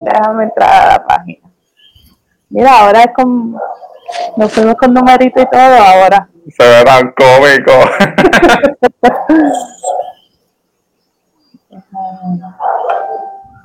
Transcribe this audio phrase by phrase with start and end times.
[0.00, 1.46] Déjame entrar a la página.
[2.48, 3.54] Mira, ahora es con.
[4.36, 6.28] Nos fuimos con numerito y todo ahora.
[6.48, 7.72] Se ve tan cómico.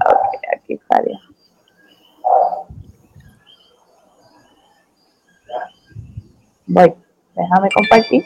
[0.06, 1.20] ok, aquí estaría.
[6.68, 6.94] Voy,
[7.36, 8.24] déjame compartir.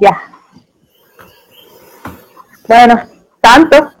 [0.00, 0.20] Ya.
[2.68, 3.00] Bueno,
[3.40, 3.92] tanto.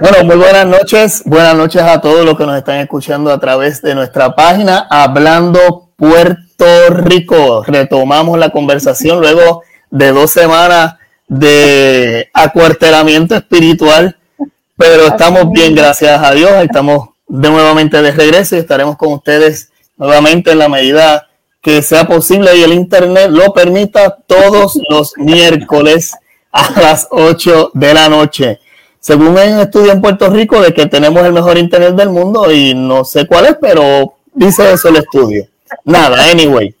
[0.00, 1.22] bueno, muy buenas noches.
[1.24, 5.90] Buenas noches a todos los que nos están escuchando a través de nuestra página Hablando
[5.96, 7.62] Puerto Rico.
[7.64, 10.96] Retomamos la conversación luego de dos semanas
[11.28, 14.16] de acuartelamiento espiritual,
[14.76, 16.50] pero estamos bien, gracias a Dios.
[16.62, 21.28] Estamos de nuevamente de regreso y estaremos con ustedes nuevamente en la medida
[21.64, 26.14] que sea posible y el Internet lo permita todos los miércoles
[26.52, 28.60] a las 8 de la noche.
[29.00, 32.74] Según un estudio en Puerto Rico de que tenemos el mejor Internet del mundo y
[32.74, 35.48] no sé cuál es, pero dice eso el estudio.
[35.86, 36.74] Nada, anyway.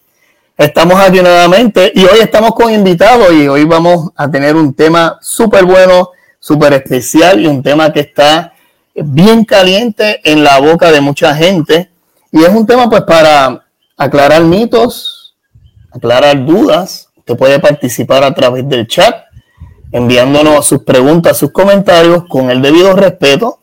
[0.54, 5.16] Estamos aquí nuevamente y hoy estamos con invitados y hoy vamos a tener un tema
[5.22, 8.52] súper bueno, súper especial y un tema que está
[8.94, 11.90] bien caliente en la boca de mucha gente.
[12.30, 13.63] Y es un tema pues para
[13.96, 15.36] aclarar mitos,
[15.90, 17.08] aclarar dudas.
[17.16, 19.24] Usted puede participar a través del chat,
[19.92, 23.60] enviándonos sus preguntas, sus comentarios con el debido respeto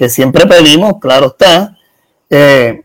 [0.00, 1.76] que siempre pedimos, claro está.
[2.30, 2.84] Eh,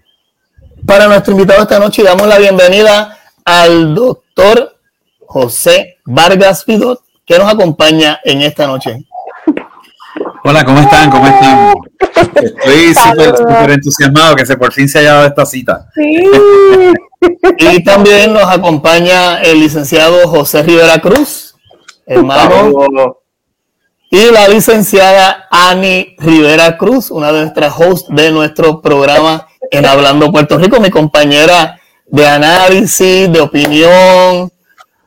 [0.85, 4.77] para nuestro invitado esta noche damos la bienvenida al doctor
[5.25, 9.05] José Vargas Vidot, que nos acompaña en esta noche.
[10.47, 11.09] Hola, ¿cómo están?
[11.09, 11.73] ¿Cómo están?
[12.35, 15.89] Estoy súper entusiasmado que se por fin se haya dado esta cita.
[15.95, 16.23] Sí.
[17.57, 21.55] y también nos acompaña el licenciado José Rivera Cruz,
[22.05, 23.17] hermano.
[24.11, 30.31] Y la licenciada Ani Rivera Cruz, una de nuestras hosts de nuestro programa en Hablando
[30.31, 34.51] Puerto Rico, mi compañera de análisis, de opinión,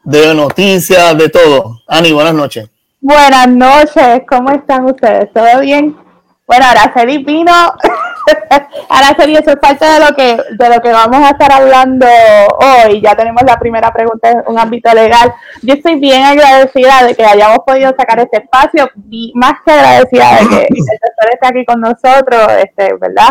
[0.03, 1.83] de noticias, de todo.
[1.87, 2.69] Ani, buenas noches.
[3.01, 5.33] Buenas noches, ¿cómo están ustedes?
[5.33, 5.97] ¿Todo bien?
[6.49, 7.53] Bueno, Araceli vino,
[8.89, 13.01] Araceli, eso es parte de lo que de lo que vamos a estar hablando hoy.
[13.01, 15.33] Ya tenemos la primera pregunta en un ámbito legal.
[15.63, 20.31] Yo estoy bien agradecida de que hayamos podido sacar este espacio, y más que agradecida
[20.41, 23.29] de que el doctor esté aquí con nosotros, este, ¿verdad?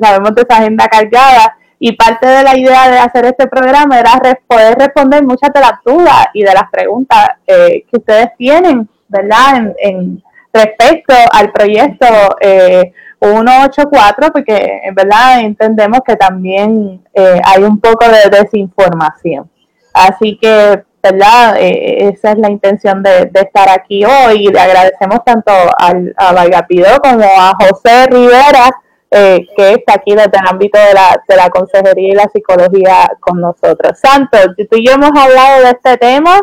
[0.00, 4.18] Sabemos de esa agenda cargada y parte de la idea de hacer este programa era
[4.46, 9.74] poder responder muchas de las dudas y de las preguntas eh, que ustedes tienen ¿verdad?
[9.78, 10.22] En,
[10.52, 12.06] respecto al proyecto
[12.40, 19.50] eh, 184, porque en verdad entendemos que también eh, hay un poco de desinformación.
[19.92, 21.56] Así que, ¿verdad?
[21.58, 26.32] Eh, esa es la intención de, estar aquí hoy y le agradecemos tanto al, a
[26.32, 28.70] Valgapido como a José Rivera,
[29.10, 33.10] eh, que está aquí desde el ámbito de la, de la consejería y la psicología
[33.20, 33.98] con nosotros.
[33.98, 36.40] Santos, tú y yo hemos hablado de este tema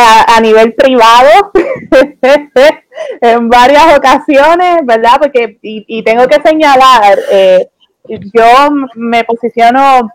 [0.00, 1.50] a, nivel privado
[3.20, 5.16] en varias ocasiones, ¿verdad?
[5.20, 7.68] Porque, y, tengo que señalar, eh,
[8.08, 10.08] yo me posiciono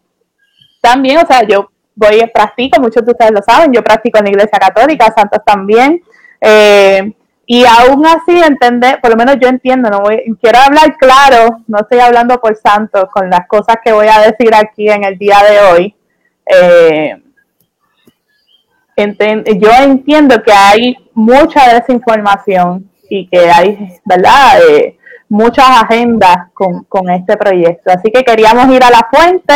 [0.82, 4.32] también, o sea, yo voy, practico, muchos de ustedes lo saben, yo practico en la
[4.32, 6.02] Iglesia Católica, Santos también,
[6.40, 7.14] eh,
[7.46, 11.80] y aún así entender, por lo menos yo entiendo, no voy, quiero hablar claro, no
[11.80, 15.40] estoy hablando por Santos con las cosas que voy a decir aquí en el día
[15.44, 15.96] de hoy.
[16.46, 17.23] Eh,
[18.96, 24.62] yo entiendo que hay mucha desinformación y que hay, ¿verdad?
[24.70, 24.98] Eh,
[25.30, 27.92] muchas agendas con, con, este proyecto.
[27.92, 29.54] Así que queríamos ir a la fuente,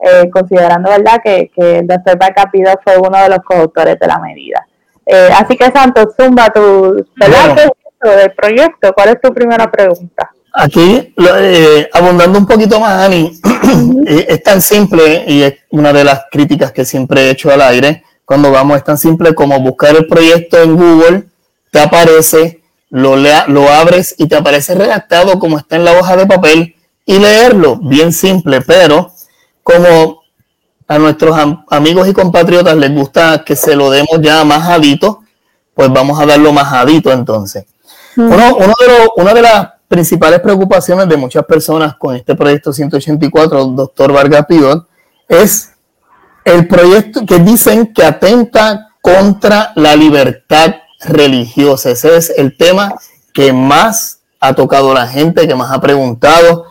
[0.00, 4.18] eh, considerando, ¿verdad?, que, que el doctor Barcapido fue uno de los coautores de la
[4.18, 4.66] medida.
[5.06, 7.70] Eh, así que, Santos, zumba tu, ¿verdad?
[8.02, 8.92] del proyecto.
[8.92, 10.30] ¿Cuál es tu primera pregunta?
[10.52, 11.14] Aquí,
[11.92, 13.32] abundando un poquito más, Ani,
[14.06, 18.04] es tan simple y es una de las críticas que siempre he hecho al aire
[18.24, 21.24] cuando vamos, es tan simple como buscar el proyecto en Google,
[21.70, 26.26] te aparece, lo, lo abres y te aparece redactado como está en la hoja de
[26.26, 29.12] papel y leerlo, bien simple, pero
[29.62, 30.22] como
[30.86, 31.36] a nuestros
[31.68, 35.22] amigos y compatriotas les gusta que se lo demos ya majadito,
[35.74, 37.66] pues vamos a darlo majadito entonces.
[38.16, 38.32] Mm.
[38.32, 43.64] Uno, uno de una de las principales preocupaciones de muchas personas con este proyecto 184,
[43.66, 44.86] doctor Vargas Pidot,
[45.28, 45.73] es
[46.44, 51.90] el proyecto que dicen que atenta contra la libertad religiosa.
[51.90, 52.94] Ese es el tema
[53.32, 56.66] que más ha tocado la gente, que más ha preguntado.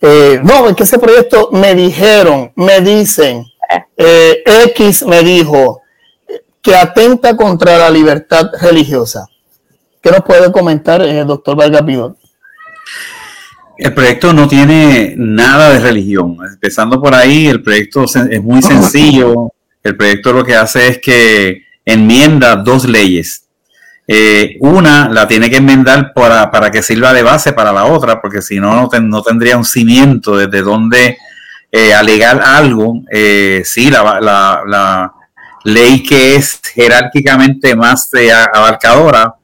[0.00, 3.46] eh, no, es que ese proyecto me dijeron, me dicen,
[3.96, 4.42] eh,
[4.74, 5.80] X me dijo
[6.60, 9.26] que atenta contra la libertad religiosa.
[10.00, 12.16] ¿Qué nos puede comentar el eh, doctor Vargas Pidot?
[13.76, 16.36] El proyecto no tiene nada de religión.
[16.46, 19.52] Empezando por ahí, el proyecto es muy sencillo.
[19.82, 23.44] El proyecto lo que hace es que enmienda dos leyes.
[24.06, 28.20] Eh, una la tiene que enmendar para, para, que sirva de base para la otra,
[28.20, 31.16] porque si no, no, tendría un cimiento desde donde
[31.72, 33.02] eh, alegar algo.
[33.10, 35.12] Eh, sí, la, la, la,
[35.64, 38.10] ley que es jerárquicamente más
[38.52, 39.34] abarcadora,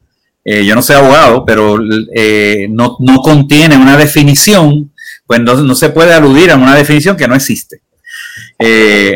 [0.44, 4.92] eh, yo no soy abogado, pero no, no, contiene una definición,
[5.26, 7.82] pues no, no, se puede aludir a una definición que no existe.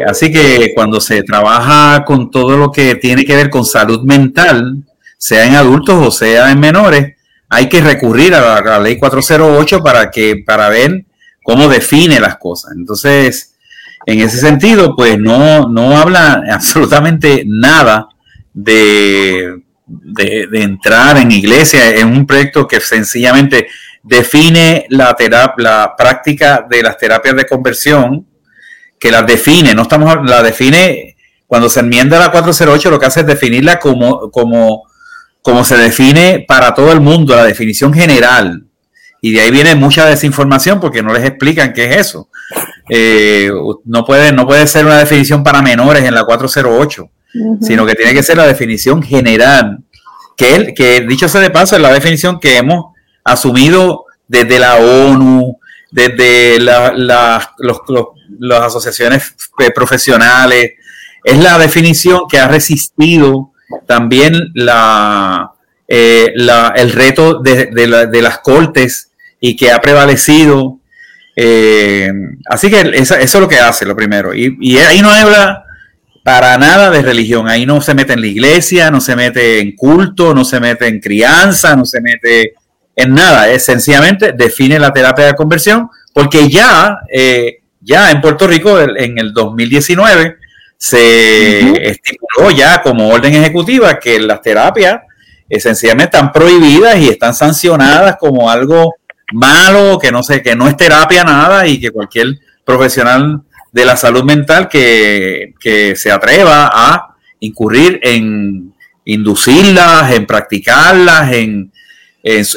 [0.07, 4.85] así que cuando se trabaja con todo lo que tiene que ver con salud mental,
[5.19, 7.15] sea en adultos o sea en menores,
[7.49, 11.05] hay que recurrir a la, ley 408 para que para ver
[11.43, 12.73] cómo define las cosas.
[12.77, 13.55] Entonces,
[14.07, 18.09] en ese sentido, pues no, no habla absolutamente nada
[18.53, 21.91] de, de, entrar en iglesia.
[21.91, 23.69] Es un proyecto que sencillamente
[24.03, 25.17] define la,
[25.59, 28.27] la práctica de las terapias de conversión,
[28.99, 31.17] que las define, no estamos, la define,
[31.47, 34.85] cuando se enmienda la 408, lo que hace es definirla como, como
[35.45, 38.65] como se define para todo el mundo, la definición general.
[39.21, 42.31] Y de ahí viene mucha desinformación porque no les explican qué es eso.
[42.89, 43.51] Eh,
[43.85, 47.11] no, puede, no puede ser una definición para menores en la 408,
[47.61, 49.81] sino que tiene que ser la definición general,
[50.37, 52.95] que, que dicho sea de paso es la definición que hemos
[53.25, 55.59] asumido desde la ONU,
[55.91, 57.49] desde las
[58.63, 59.35] asociaciones
[59.75, 60.73] profesionales.
[61.23, 63.53] Es la definición que ha resistido
[63.87, 69.11] también eh, la, el reto de, de, las cortes
[69.41, 70.79] y que ha prevalecido.
[71.37, 72.11] Eh,
[72.49, 74.35] así que eso, es lo que hace, lo primero.
[74.35, 75.65] Y, ahí no habla
[76.25, 77.49] para nada de religión.
[77.49, 80.89] Ahí no se mete en la iglesia, no se mete en culto, no se mete
[80.89, 82.55] en crianza, no se mete
[82.97, 83.51] en nada.
[83.51, 89.19] Es sencillamente define la terapia de conversión, porque ya, eh, ya en Puerto Rico, en
[89.19, 90.39] el 2019,
[90.79, 95.03] se estipuló ya como orden ejecutiva que las terapias
[95.49, 98.95] esencialmente están prohibidas y están sancionadas como algo
[99.33, 103.43] malo, que no sé, que no es terapia nada y que cualquier profesional
[103.75, 108.73] de la salud mental que, que se atreva a incurrir en
[109.05, 111.73] inducirlas, en practicarlas, en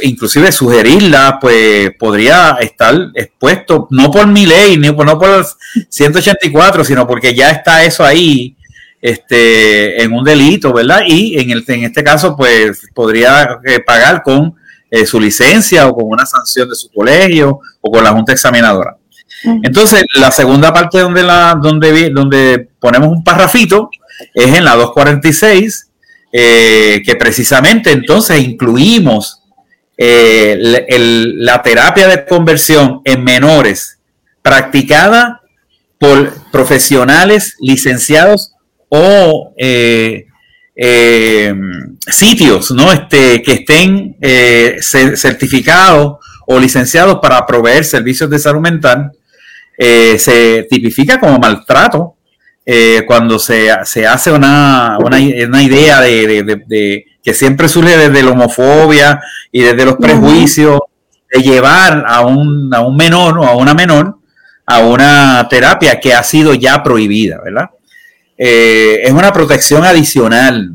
[0.03, 5.45] inclusive sugerirla, pues podría estar expuesto, no por mi ley, ni por, no por el
[5.89, 8.55] 184, sino porque ya está eso ahí
[9.01, 11.01] este, en un delito, ¿verdad?
[11.05, 14.55] Y en, el, en este caso, pues podría eh, pagar con
[14.89, 18.95] eh, su licencia o con una sanción de su colegio o con la junta examinadora.
[19.63, 23.89] Entonces, la segunda parte donde, la, donde, donde ponemos un parrafito
[24.33, 25.89] es en la 246,
[26.33, 29.41] eh, que precisamente entonces incluimos
[29.99, 30.55] eh,
[31.37, 33.97] la terapia de conversión en menores
[34.43, 35.41] practicada
[35.97, 38.53] por profesionales licenciados
[38.89, 40.27] o eh,
[40.75, 41.55] eh,
[42.07, 42.91] sitios ¿no?
[42.91, 44.17] este, que estén
[44.81, 49.11] certificados o licenciados para proveer servicios de salud mental,
[49.77, 52.15] se tipifica como maltrato
[53.05, 55.19] cuando se, hace una, una,
[55.61, 59.21] idea de que siempre surge desde la homofobia
[59.51, 60.79] y desde los prejuicios
[61.31, 64.17] de llevar a un, a un menor o a una menor
[64.67, 67.69] a una terapia que ha sido ya prohibida, ¿verdad?
[68.37, 70.73] Eh, es una protección adicional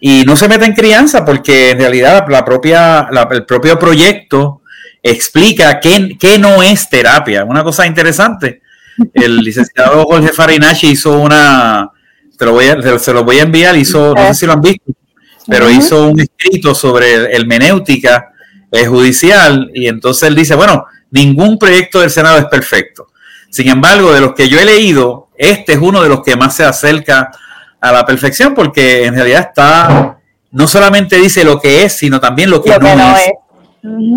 [0.00, 4.62] y no se mete en crianza porque en realidad la propia, el propio proyecto
[5.02, 7.44] explica qué, no es terapia.
[7.44, 8.62] Una cosa interesante,
[9.14, 11.90] el licenciado Jorge Farinachi hizo una,
[12.36, 14.60] te lo voy a, se lo voy a enviar, hizo, no sé si lo han
[14.60, 14.92] visto,
[15.46, 18.32] pero hizo un escrito sobre hermenéutica
[18.70, 23.08] eh, judicial y entonces él dice, bueno, ningún proyecto del Senado es perfecto.
[23.50, 26.54] Sin embargo, de los que yo he leído, este es uno de los que más
[26.54, 27.30] se acerca
[27.80, 30.18] a la perfección porque en realidad está,
[30.50, 33.32] no solamente dice lo que es, sino también lo que, no, es.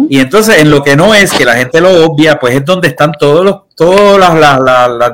[0.10, 2.88] Y entonces en lo que no es, que la gente lo obvia, pues es donde
[2.88, 5.12] están todos los, todas las,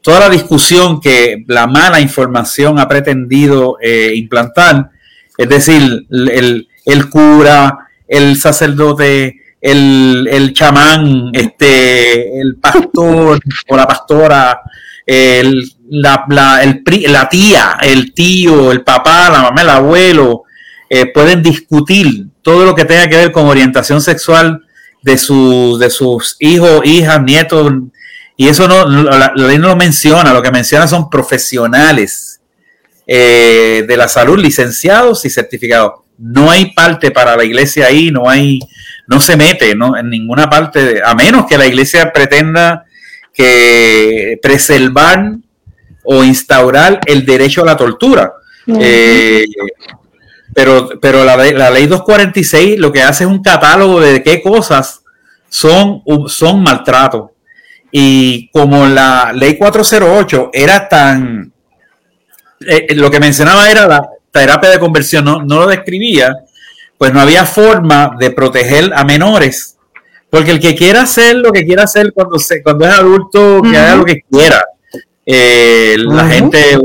[0.00, 4.90] toda la discusión que la mala información ha pretendido eh, implantar.
[5.36, 14.60] Es decir, el, cura, el sacerdote, el, chamán, este, el pastor o la pastora,
[15.06, 20.44] el, la, la, tía, el tío, el papá, la mamá, el abuelo,
[20.92, 24.64] eh, pueden discutir todo lo que tenga que ver con orientación sexual
[25.02, 27.72] de, su, de sus hijos, hijas, nietos,
[28.36, 32.40] y eso no, la, ley no lo menciona, lo que menciona son profesionales
[33.06, 35.92] eh, de la salud, licenciados y certificados.
[36.18, 38.58] No hay parte para la iglesia ahí, no hay,
[39.06, 39.96] no se mete ¿no?
[39.96, 42.84] en ninguna parte, a menos que la iglesia pretenda
[43.32, 45.36] que preservar
[46.02, 48.32] o instaurar el derecho a la tortura.
[48.66, 49.44] Eh,
[50.54, 55.02] pero, pero la, la, ley 246 lo que hace es un catálogo de qué cosas
[55.48, 57.32] son, son maltrato.
[57.92, 61.52] Y como la ley 408 era tan...
[62.66, 66.34] Eh, lo que mencionaba era la terapia de conversión, no, no lo describía,
[66.98, 69.76] pues no había forma de proteger a menores.
[70.28, 73.76] Porque el que quiera hacer lo que quiera hacer cuando, se, cuando es adulto, que
[73.76, 74.64] haga lo que quiera.
[75.26, 76.78] Eh, la gente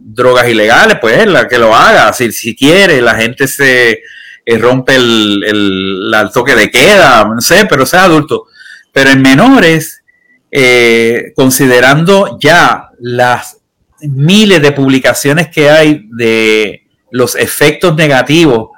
[0.00, 2.12] drogas ilegales, pues la que lo haga.
[2.12, 4.02] Si, si quiere, la gente se
[4.44, 8.46] eh, rompe el, el, toque de queda, no sé, pero sea adulto.
[8.92, 10.02] Pero en menores,
[10.50, 13.58] eh, considerando ya las
[14.00, 18.68] miles de publicaciones que hay de los efectos negativos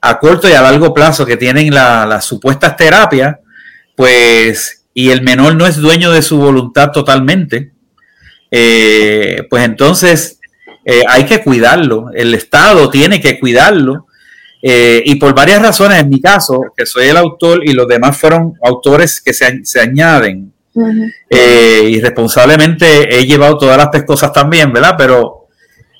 [0.00, 3.36] a corto y a largo plazo que tienen las supuestas terapias,
[3.96, 7.72] pues, y el menor no es dueño de su voluntad totalmente,
[8.50, 10.40] eh, pues entonces
[10.84, 14.06] eh, hay que cuidarlo, el Estado tiene que cuidarlo,
[14.62, 18.16] eh, y por varias razones, en mi caso, que soy el autor y los demás
[18.16, 20.52] fueron autores que se, se añaden,
[21.30, 24.94] y responsablemente he llevado todas las cosas también, ¿verdad?
[24.98, 25.46] Pero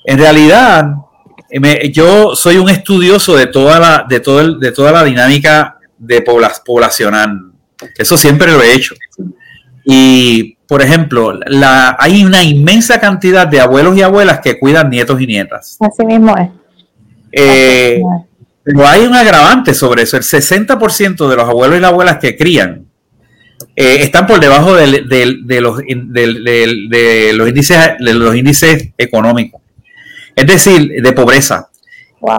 [0.05, 0.85] en realidad
[1.91, 6.21] yo soy un estudioso de toda la, de todo el, de toda la dinámica de
[6.21, 7.51] poblacional.
[7.97, 8.95] Eso siempre lo he hecho.
[9.85, 15.19] Y, por ejemplo, la, hay una inmensa cantidad de abuelos y abuelas que cuidan nietos
[15.21, 15.77] y nietas.
[15.79, 16.49] Así mismo es.
[17.31, 18.01] Eh,
[18.63, 20.17] pero hay un agravante sobre eso.
[20.17, 22.85] El 60% de los abuelos y las abuelas que crían
[23.75, 25.81] eh, están por debajo de, los, de, los
[27.47, 29.61] índices, de los índices económicos
[30.37, 31.67] es decir, de pobreza.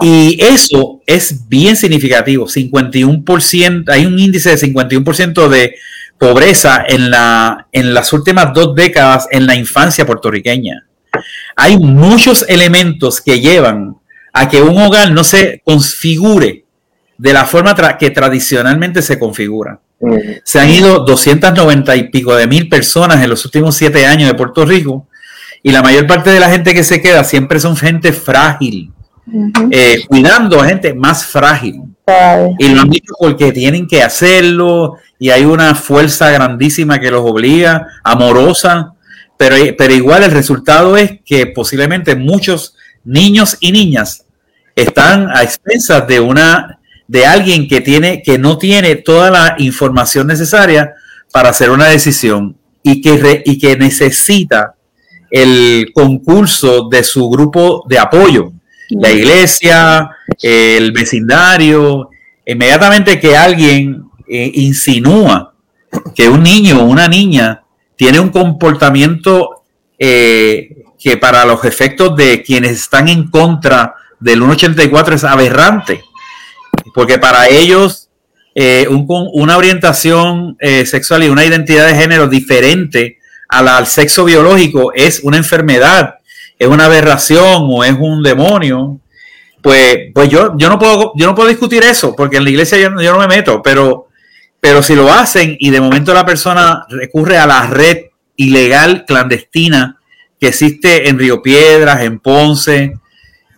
[0.01, 5.75] Y eso es bien significativo, 51%, hay un índice de 51% de
[6.19, 10.85] pobreza en, la, en las últimas dos décadas en la infancia puertorriqueña.
[11.55, 13.95] Hay muchos elementos que llevan
[14.33, 16.65] a que un hogar no se configure
[17.17, 19.79] de la forma que tradicionalmente se configura.
[19.99, 20.17] Mm.
[20.43, 24.35] Se han ido 290 y pico de mil personas en los últimos siete años de
[24.35, 25.07] Puerto Rico
[25.63, 28.91] y la mayor parte de la gente que se queda siempre son gente frágil,
[29.71, 31.83] eh, cuidando a gente más frágil.
[32.59, 37.21] Y lo han dicho porque tienen que hacerlo y hay una fuerza grandísima que los
[37.23, 38.93] obliga, amorosa,
[39.37, 44.25] pero, pero igual el resultado es que posiblemente muchos niños y niñas
[44.75, 50.27] están a expensas de una de alguien que tiene que no tiene toda la información
[50.27, 50.93] necesaria
[51.31, 54.75] para hacer una decisión y que, y que necesita
[55.29, 58.51] el concurso de su grupo de apoyo,
[58.89, 60.09] la iglesia,
[60.41, 62.09] el vecindario,
[62.45, 65.53] inmediatamente que alguien eh, insinúa
[66.15, 67.63] que un niño o una niña
[67.95, 69.63] tiene un comportamiento
[69.97, 76.03] eh, que para los efectos de quienes están en contra del 184 es aberrante,
[76.93, 78.09] porque para ellos
[78.55, 83.19] eh, una orientación sexual y una identidad de género diferente
[83.49, 86.18] al, sexo biológico es una enfermedad,
[86.59, 88.99] es una aberración o es un demonio,
[89.61, 92.77] pues, pues yo, yo, no puedo, yo no puedo discutir eso, porque en la iglesia
[92.77, 94.07] yo, no me meto, pero,
[94.59, 99.97] pero si lo hacen y de momento la persona recurre a la red ilegal clandestina
[100.39, 102.93] que existe en Río Piedras, en Ponce,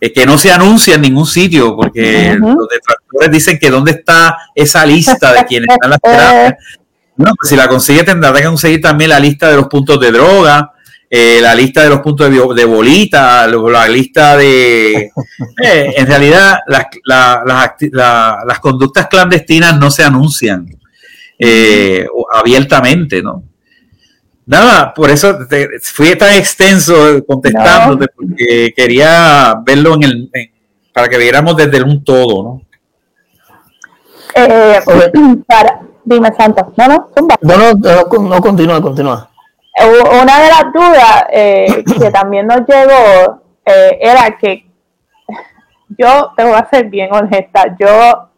[0.00, 4.36] eh, que no se anuncia en ningún sitio, porque los detractores dicen que dónde está
[4.54, 6.54] esa lista de quienes están las terapias.
[7.16, 10.10] No, pues si la consigue tendrá que conseguir también la lista de los puntos de
[10.10, 10.72] droga,
[11.14, 15.10] eh, la lista de los puntos de, de bolita, la lista de...
[15.62, 20.66] Eh, en realidad las, las conductas clandestinas no se anuncian
[21.38, 23.42] eh, abiertamente, ¿no?
[24.46, 25.38] Nada, por eso
[25.82, 30.30] fui tan extenso contestándote, porque quería verlo en el,
[30.92, 32.62] para que viéramos desde un todo, ¿no?
[35.46, 36.72] para, Dime, Santo.
[36.76, 37.10] No, no,
[37.42, 39.31] No, no, no, continúa, continúa.
[39.74, 44.66] Una de las dudas eh, que también nos llegó eh, era que
[45.88, 47.76] yo te voy a ser bien honesta.
[47.78, 48.28] Yo,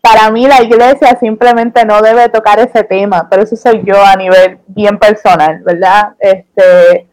[0.00, 4.16] para mí, la iglesia simplemente no debe tocar ese tema, pero eso soy yo a
[4.16, 6.14] nivel bien personal, ¿verdad?
[6.18, 7.08] Este,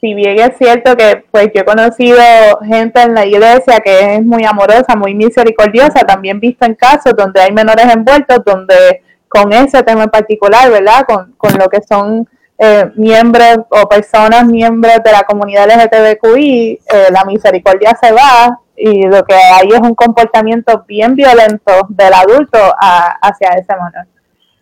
[0.00, 2.18] si bien es cierto que pues yo he conocido
[2.64, 7.40] gente en la iglesia que es muy amorosa, muy misericordiosa, también visto en casos donde
[7.40, 11.04] hay menores envueltos, donde con ese tema en particular, ¿verdad?
[11.06, 12.26] Con, con lo que son
[12.60, 19.06] eh, miembros o personas miembros de la comunidad LGTBQI, eh, la misericordia se va y
[19.06, 24.08] lo que hay es un comportamiento bien violento del adulto hacia ese menor.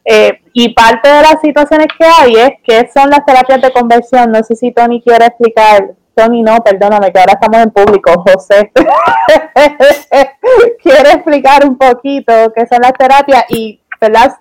[0.04, 4.30] Eh, y parte de las situaciones que hay es que son las terapias de conversión.
[4.30, 5.92] No sé si Tony quiere explicar.
[6.14, 8.24] Tony, no, perdóname, que ahora estamos en público.
[8.26, 8.70] José
[10.82, 14.36] quiere explicar un poquito qué son las terapias y, ¿verdad?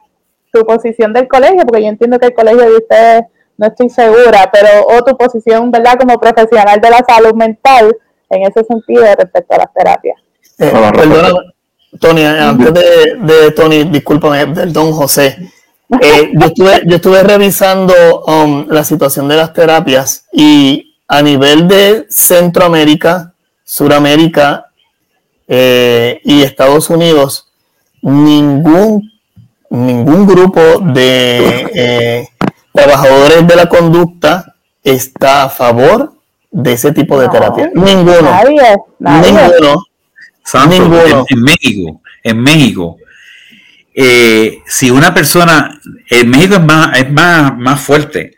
[0.56, 3.24] Su posición del colegio, porque yo entiendo que el colegio de ustedes
[3.58, 5.98] no estoy segura, pero o tu posición, ¿verdad?
[6.00, 7.96] Como profesional de la salud mental
[8.30, 10.16] en ese sentido respecto a las terapias.
[10.60, 10.72] Eh,
[12.00, 15.38] Tony, antes de, de Tony, discúlpame, don José.
[16.02, 21.68] Eh, yo, estuve, yo estuve revisando um, la situación de las terapias y a nivel
[21.68, 23.34] de Centroamérica,
[23.64, 24.72] Suramérica
[25.48, 27.52] eh, y Estados Unidos,
[28.02, 29.12] ningún,
[29.76, 32.30] ningún grupo de eh,
[32.74, 36.14] trabajadores de la conducta está a favor
[36.52, 37.70] de ese tipo de terapia.
[37.74, 38.22] Ninguno.
[38.22, 39.86] Nadie, Ninguno.
[40.70, 41.26] ninguno.
[41.30, 42.98] En, México, en México,
[43.94, 45.80] eh, si una persona,
[46.10, 48.36] en México es más, es más, más fuerte.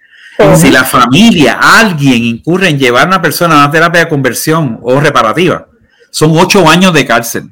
[0.56, 4.80] Si la familia, alguien incurre en llevar a una persona a una terapia de conversión
[4.84, 5.68] o reparativa,
[6.12, 7.50] son ocho años de cárcel.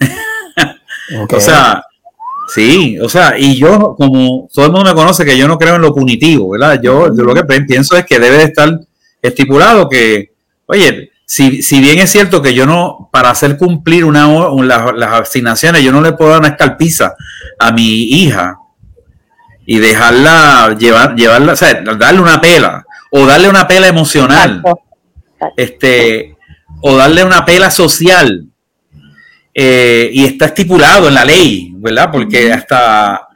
[1.30, 1.82] o sea,
[2.48, 5.76] sí, o sea, y yo, como todo el mundo me conoce que yo no creo
[5.76, 6.80] en lo punitivo, ¿verdad?
[6.82, 8.80] Yo, yo lo que pienso es que debe de estar
[9.22, 10.32] estipulado que,
[10.66, 14.28] oye, si, si bien es cierto que yo no, para hacer cumplir una,
[14.62, 17.14] las asignaciones, yo no le puedo dar una escalpiza
[17.58, 18.58] a mi hija
[19.66, 24.62] y dejarla llevar, llevarla, o sea, darle una pela, o darle una pela emocional,
[25.56, 26.36] este,
[26.82, 28.46] o darle una pela social,
[29.54, 32.10] eh, y está estipulado en la ley, ¿verdad?
[32.10, 33.28] Porque hasta,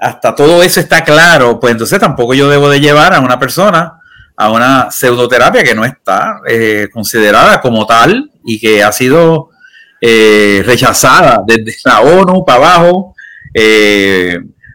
[0.00, 3.96] hasta todo eso está claro, pues entonces tampoco yo debo de llevar a una persona
[4.36, 9.50] a una pseudoterapia que no está eh, considerada como tal y que ha sido
[10.00, 13.14] eh, rechazada desde la ONU para abajo.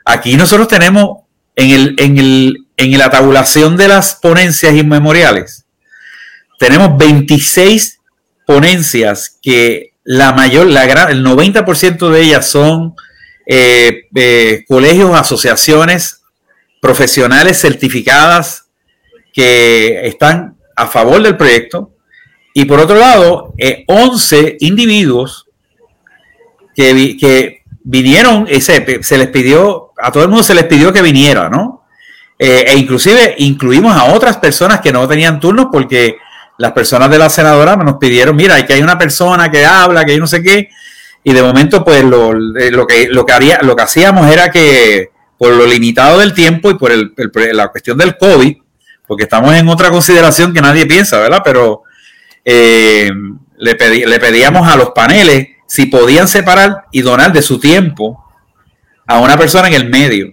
[0.05, 1.23] Aquí nosotros tenemos
[1.55, 5.65] en, el, en, el, en la tabulación de las ponencias inmemoriales,
[6.59, 7.99] tenemos 26
[8.45, 12.95] ponencias que la mayor, la gran, el 90% de ellas son
[14.67, 16.21] colegios, asociaciones
[16.81, 18.67] profesionales certificadas
[19.33, 21.95] que están a favor del proyecto
[22.57, 23.53] y por otro lado,
[23.85, 25.45] 11 eh, individuos
[26.73, 31.01] que, que vinieron, ese, se les pidió, a todo el mundo se les pidió que
[31.01, 31.83] viniera, ¿no?
[32.39, 36.15] Eh, e inclusive incluimos a otras personas que no tenían turnos porque
[36.57, 40.13] las personas de la senadora nos pidieron, mira, que hay una persona que habla, que
[40.13, 40.69] hay no sé qué,
[41.23, 44.51] y de momento pues lo, eh, lo, que, lo, que, haría, lo que hacíamos era
[44.51, 47.13] que por lo limitado del tiempo y por el,
[47.53, 48.55] la cuestión del COVID,
[49.07, 51.41] porque estamos en otra consideración que nadie piensa, ¿verdad?
[51.43, 51.83] Pero
[52.43, 53.11] eh,
[53.57, 58.23] le, le pedíamos a los paneles si podían separar y donar de su tiempo
[59.07, 60.31] a una persona en el medio.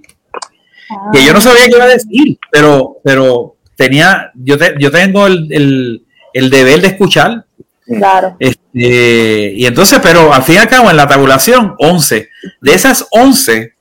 [1.12, 6.04] Que yo no sabía qué iba a decir, pero, pero tenía, yo, yo tengo el,
[6.50, 7.44] deber de escuchar.
[7.84, 8.36] Claro.
[8.38, 12.28] Este, y entonces, pero al fin y al cabo, en la tabulación, 11.
[12.60, 13.74] De esas 11,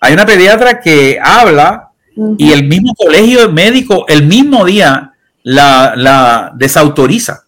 [0.00, 1.90] hay una pediatra que habla
[2.38, 7.44] y el mismo colegio médico el mismo día la, desautoriza.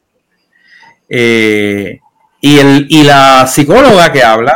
[1.09, 2.01] Eh,
[2.41, 4.55] y, el, y la psicóloga que habla,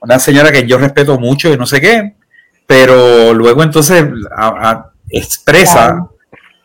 [0.00, 2.14] una señora que yo respeto mucho y no sé qué,
[2.66, 4.04] pero luego entonces
[5.10, 6.08] expresa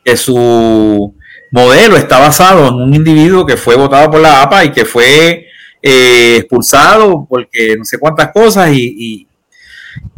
[0.03, 1.15] que su
[1.51, 5.47] modelo está basado en un individuo que fue votado por la APA y que fue
[5.81, 9.27] eh, expulsado porque no sé cuántas cosas y,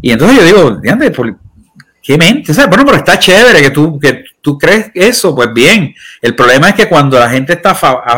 [0.01, 4.89] y, entonces yo digo, qué mente, bueno, pero está chévere que tú, que tú crees
[4.95, 5.93] eso, pues bien.
[6.21, 7.77] El problema es que cuando la gente está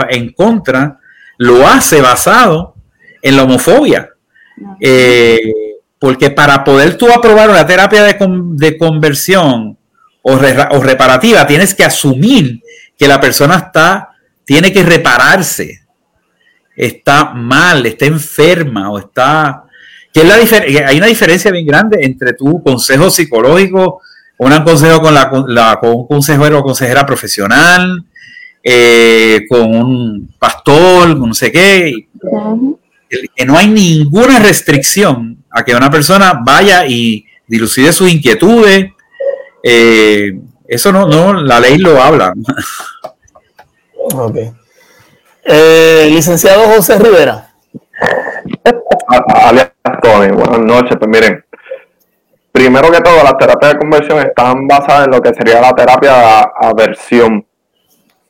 [0.09, 0.97] en contra,
[1.37, 2.75] lo hace basado
[3.21, 4.09] en la homofobia.
[4.79, 5.39] Eh,
[5.99, 9.77] porque para poder tú aprobar una terapia de, conversión
[10.21, 12.60] o, o, reparativa, tienes que asumir
[13.01, 14.09] que la persona está,
[14.45, 15.81] tiene que repararse,
[16.75, 19.63] está mal, está enferma o está
[20.13, 24.01] que la hay una diferencia bien grande entre tu consejo psicológico,
[24.37, 28.05] un consejo con, la, con un consejero o consejera profesional,
[28.63, 32.07] eh, con un pastor, no sé qué,
[33.35, 38.91] que no hay ninguna restricción a que una persona vaya y dilucide sus inquietudes.
[39.63, 40.33] Eh,
[40.71, 42.33] eso no, no, la ley lo habla.
[44.13, 44.37] Ok.
[45.43, 47.53] Eh, licenciado José Rivera.
[49.43, 50.97] Alias Tony, buenas noches.
[50.97, 51.43] Pues miren,
[52.53, 56.13] primero que todo, las terapias de conversión están basadas en lo que sería la terapia
[56.13, 57.45] de aversión.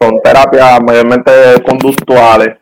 [0.01, 1.31] Son terapias mayormente
[1.63, 2.57] conductuales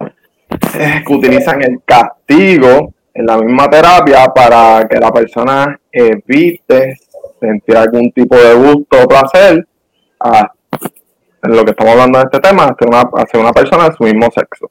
[0.78, 6.98] eh, que utilizan el castigo en la misma terapia para que la persona evite
[7.40, 9.66] sentir algún tipo de gusto o placer
[10.20, 10.52] a,
[11.44, 13.04] en lo que estamos hablando de este tema hacia una,
[13.42, 14.70] una persona de su mismo sexo.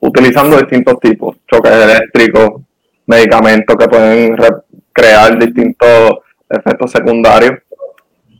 [0.00, 2.62] Utilizando distintos tipos, choques eléctricos,
[3.06, 4.36] medicamentos que pueden
[4.92, 7.52] crear distintos efectos secundarios.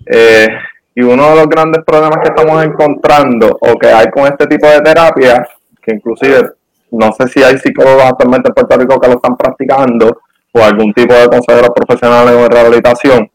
[0.07, 0.49] Eh,
[0.95, 4.67] y uno de los grandes problemas que estamos encontrando o que hay con este tipo
[4.67, 5.47] de terapia,
[5.81, 6.51] que inclusive
[6.91, 10.23] no sé si hay psicólogos actualmente en Puerto Rico que lo están practicando
[10.59, 13.31] o algún tipo de consejeros profesionales en rehabilitación,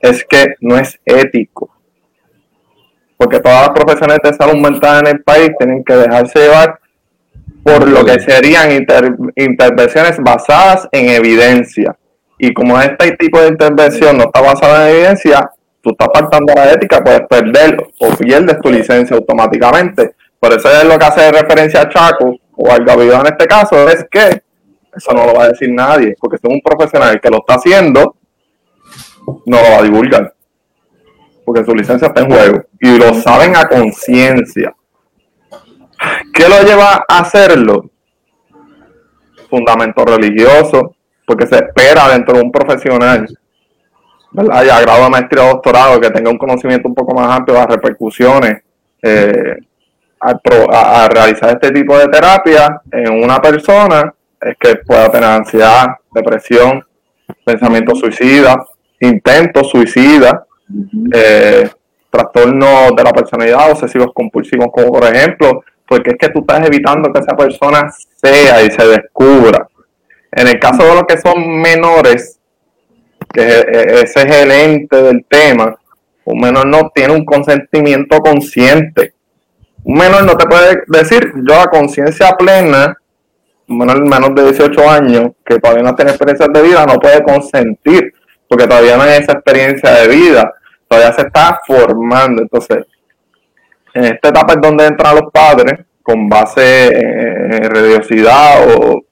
[0.00, 1.70] es que no es ético.
[3.16, 6.78] Porque todas las profesiones de salud mental en el país tienen que dejarse llevar
[7.62, 8.72] por lo que serían
[9.36, 11.96] intervenciones basadas en evidencia.
[12.38, 15.48] Y como este tipo de intervención no está basada en evidencia,
[15.80, 20.16] tú estás faltando a la ética, puedes perder o pierdes tu licencia automáticamente.
[20.40, 23.88] Por eso es lo que hace referencia a Chaco o al Gavido en este caso,
[23.88, 24.42] es que
[24.94, 27.54] eso no lo va a decir nadie, porque si es un profesional que lo está
[27.54, 28.16] haciendo,
[29.46, 30.34] no lo va a divulgar,
[31.44, 34.74] porque su licencia está en juego y lo saben a conciencia.
[36.34, 37.90] ¿Qué lo lleva a hacerlo?
[39.48, 43.26] Fundamento religioso, porque se espera dentro de un profesional,
[44.32, 44.64] ¿verdad?
[44.64, 47.60] Ya grado de maestría o doctorado, que tenga un conocimiento un poco más amplio de
[47.60, 48.62] las repercusiones
[49.02, 49.56] eh,
[50.20, 56.84] a, realizar este tipo de terapia en una persona es que pueda tener ansiedad, depresión,
[57.44, 58.56] pensamiento suicida,
[59.00, 60.46] intento suicida,
[61.12, 61.68] eh,
[62.10, 67.12] trastornos de la personalidad, obsesivos compulsivos, como por ejemplo, porque es que tú estás evitando
[67.12, 69.68] que esa persona sea y se descubra.
[70.30, 72.38] En el caso de los que son menores,
[73.32, 73.64] que
[74.02, 75.76] ese es el ente del tema,
[76.24, 79.14] un menor no tiene un consentimiento consciente.
[79.84, 82.96] Un menor no te puede decir, yo a conciencia plena,
[83.72, 88.12] menor menos de 18 años, que todavía no tiene experiencias de vida, no puede consentir,
[88.48, 90.52] porque todavía no hay esa experiencia de vida,
[90.88, 92.42] todavía se está formando.
[92.42, 92.84] Entonces,
[93.94, 99.02] en esta etapa es donde entran los padres, con base en religiosidad o,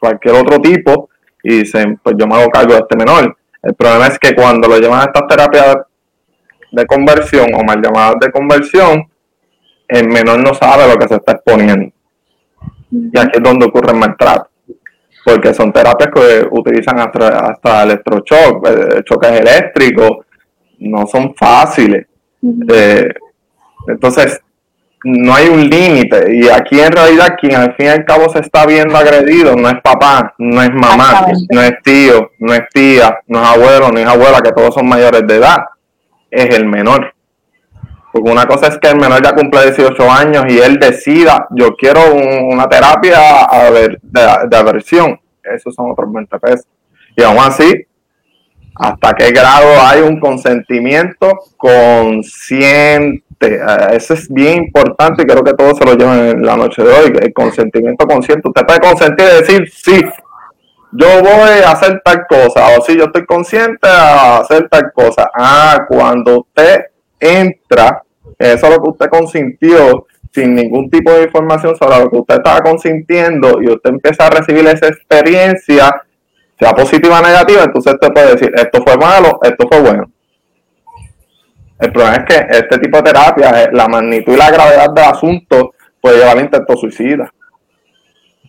[0.00, 1.08] cualquier otro tipo,
[1.42, 3.36] y dicen, pues yo me hago cargo de este menor.
[3.62, 5.76] El problema es que cuando lo llevan a estas terapias
[6.72, 9.08] de conversión o mal llamadas de conversión,
[9.88, 11.92] el menor no sabe lo que se está exponiendo.
[12.90, 14.48] Y aquí es donde ocurre el maltrato.
[15.24, 20.26] Porque son terapias que utilizan hasta, hasta electroshock, eh, choques eléctricos,
[20.78, 22.06] no son fáciles.
[22.42, 23.08] Eh,
[23.88, 24.40] entonces,
[25.04, 26.34] no hay un límite.
[26.34, 29.68] Y aquí en realidad quien al fin y al cabo se está viendo agredido no
[29.68, 33.98] es papá, no es mamá, no es tío, no es tía, no es abuelo, no
[33.98, 35.58] es abuela, que todos son mayores de edad.
[36.30, 37.14] Es el menor.
[38.12, 41.76] Porque una cosa es que el menor ya cumple 18 años y él decida, yo
[41.76, 43.18] quiero una terapia
[44.02, 45.20] de, aversión.
[45.42, 46.66] Esos son otros 20 pesos.
[47.16, 47.86] Y aún así,
[48.74, 53.24] hasta qué grado hay un consentimiento consciente.
[53.40, 53.60] Eh,
[53.92, 56.90] eso es bien importante y creo que todos se lo llevan en la noche de
[56.90, 57.12] hoy.
[57.20, 58.48] El consentimiento consciente.
[58.48, 60.00] Usted puede consentir y decir, sí,
[60.92, 62.78] yo voy a hacer tal cosa.
[62.78, 65.30] O si yo estoy consciente a hacer tal cosa.
[65.34, 66.86] Ah, cuando usted
[67.20, 68.02] entra,
[68.38, 72.36] eso es lo que usted consintió sin ningún tipo de información sobre lo que usted
[72.36, 76.02] estaba consintiendo y usted empieza a recibir esa experiencia,
[76.58, 80.10] sea positiva o negativa, entonces usted puede decir, esto fue malo, esto fue bueno.
[81.78, 85.04] El problema es que este tipo de terapia, eh, la magnitud y la gravedad del
[85.04, 87.32] asunto puede llevar a intento suicida.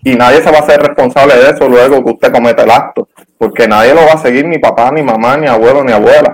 [0.04, 3.10] Y nadie se va a hacer responsable de eso luego que usted cometa el acto,
[3.38, 6.29] porque nadie lo va a seguir, ni papá, ni mamá, ni abuelo, ni abuela.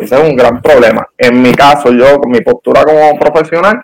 [0.00, 1.06] Ese es un gran problema.
[1.16, 3.82] En mi caso, yo, mi postura como profesional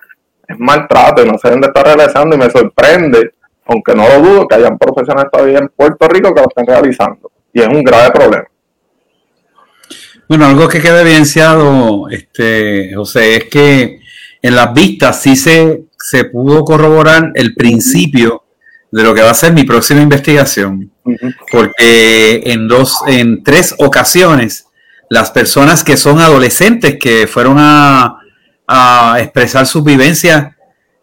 [0.49, 3.35] es maltrato y no sé dónde está realizando y me sorprende,
[3.67, 7.31] aunque no lo dudo, que hayan profesionales todavía en Puerto Rico que lo estén realizando.
[7.53, 8.45] Y es un grave problema.
[10.29, 14.01] Bueno, algo que queda evidenciado, este, José, es que
[14.43, 18.45] en las vistas sí se, se pudo corroborar el principio
[18.91, 20.91] de lo que va a ser mi próxima investigación.
[21.53, 24.66] Porque en dos, en tres ocasiones
[25.09, 28.19] las personas que son adolescentes, que fueron a,
[29.19, 30.55] expresar sus vivencias,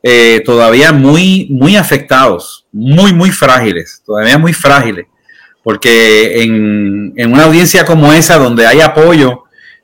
[0.02, 5.06] eh, todavía muy, muy afectados, muy, muy frágiles, todavía muy frágiles,
[5.64, 9.44] porque en, una audiencia como esa, donde hay apoyo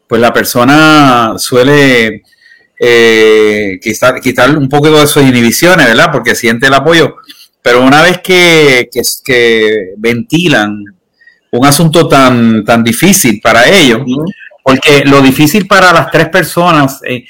[0.10, 2.24] pues la persona suele
[2.80, 6.10] eh, quitar, quitar un poco de sus inhibiciones, ¿verdad?
[6.12, 7.18] Porque siente el apoyo.
[7.62, 8.90] Pero una vez que,
[9.24, 10.84] que, ventilan
[11.52, 14.02] un asunto tan, tan difícil para ellos,
[14.64, 17.26] porque lo difícil para las tres personas, eh,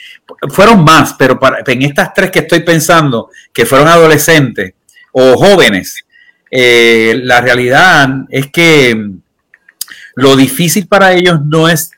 [0.49, 4.73] fueron más, pero para, en estas tres que estoy pensando, que fueron adolescentes
[5.11, 6.03] o jóvenes,
[6.51, 9.09] eh, la realidad es que
[10.15, 11.91] lo difícil para ellos no es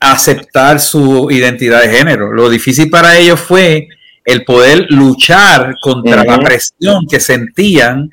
[0.00, 3.88] aceptar su identidad de género, lo difícil para ellos fue
[4.24, 8.10] el poder luchar contra la presión que sentían,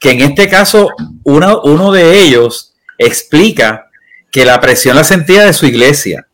[0.00, 0.88] que en este caso
[1.24, 2.67] uno, uno de ellos
[2.98, 3.86] explica
[4.30, 6.26] que la presión la sentía de su iglesia.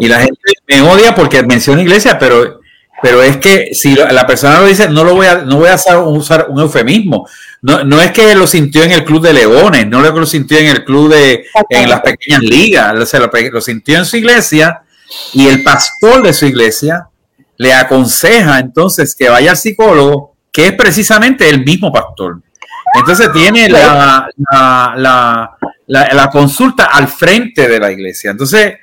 [0.00, 2.60] Y la gente me odia porque menciona iglesia, pero,
[3.00, 5.76] pero es que si la persona lo dice, no lo voy a, no voy a
[5.98, 7.28] usar un eufemismo.
[7.62, 10.66] No, no es que lo sintió en el club de leones, no lo sintió en
[10.66, 14.82] el club de, en las pequeñas ligas, lo, lo sintió en su iglesia
[15.32, 17.08] y el pastor de su iglesia
[17.56, 22.40] le aconseja entonces que vaya al psicólogo, que es precisamente el mismo pastor.
[22.94, 24.28] Entonces tiene la,
[24.96, 28.30] la, la, consulta al frente de la iglesia.
[28.30, 28.74] Entonces,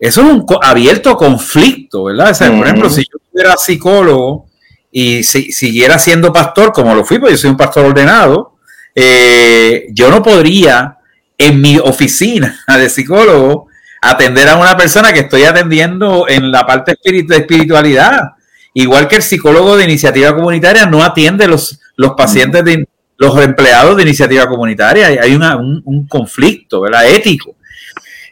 [0.00, 2.36] eso es un abierto conflicto, ¿verdad?
[2.36, 4.46] Por ejemplo, si yo fuera psicólogo
[4.90, 8.56] y si, siguiera siendo pastor, como lo fui, porque yo soy un pastor ordenado,
[8.94, 10.98] eh, yo no podría
[11.36, 13.68] en mi oficina de psicólogo
[14.00, 18.32] atender a una persona que estoy atendiendo en la parte de espiritualidad.
[18.74, 22.86] Igual que el psicólogo de iniciativa comunitaria no atiende los, los pacientes de
[23.22, 25.06] los empleados de iniciativa comunitaria.
[25.06, 27.08] Hay un, conflicto ¿verdad?
[27.08, 27.56] ético.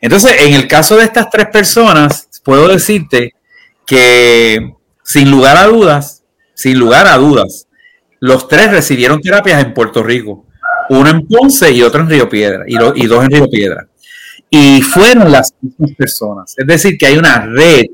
[0.01, 3.35] Entonces, en el caso de estas tres personas, puedo decirte
[3.87, 4.75] que
[5.05, 6.25] sin lugar a dudas,
[6.55, 7.69] sin lugar a dudas,
[8.19, 10.47] los tres recibieron terapias en Puerto Rico.
[10.89, 13.87] Uno en Ponce y otro en Río Piedra, y, dos en Río Piedra
[14.53, 16.55] y fueron las mismas personas.
[16.59, 17.85] Es decir, que hay una red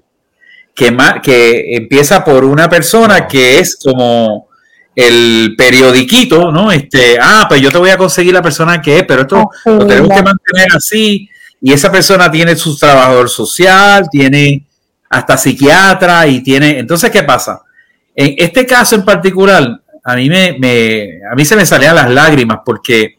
[0.74, 4.48] que empieza por una persona que es como
[4.96, 6.72] el periodiquito, ¿no?
[6.72, 9.86] Este, ah, pues yo te voy a conseguir la persona que es, pero esto lo
[9.86, 11.28] tenemos que mantener así.
[11.60, 14.64] Y esa persona tiene su trabajador social, tiene
[15.10, 16.78] hasta psiquiatra y tiene.
[16.78, 17.62] Entonces, ¿qué pasa?
[18.14, 22.10] En este caso en particular, a mí me, me a mí se me salían las
[22.10, 23.18] lágrimas porque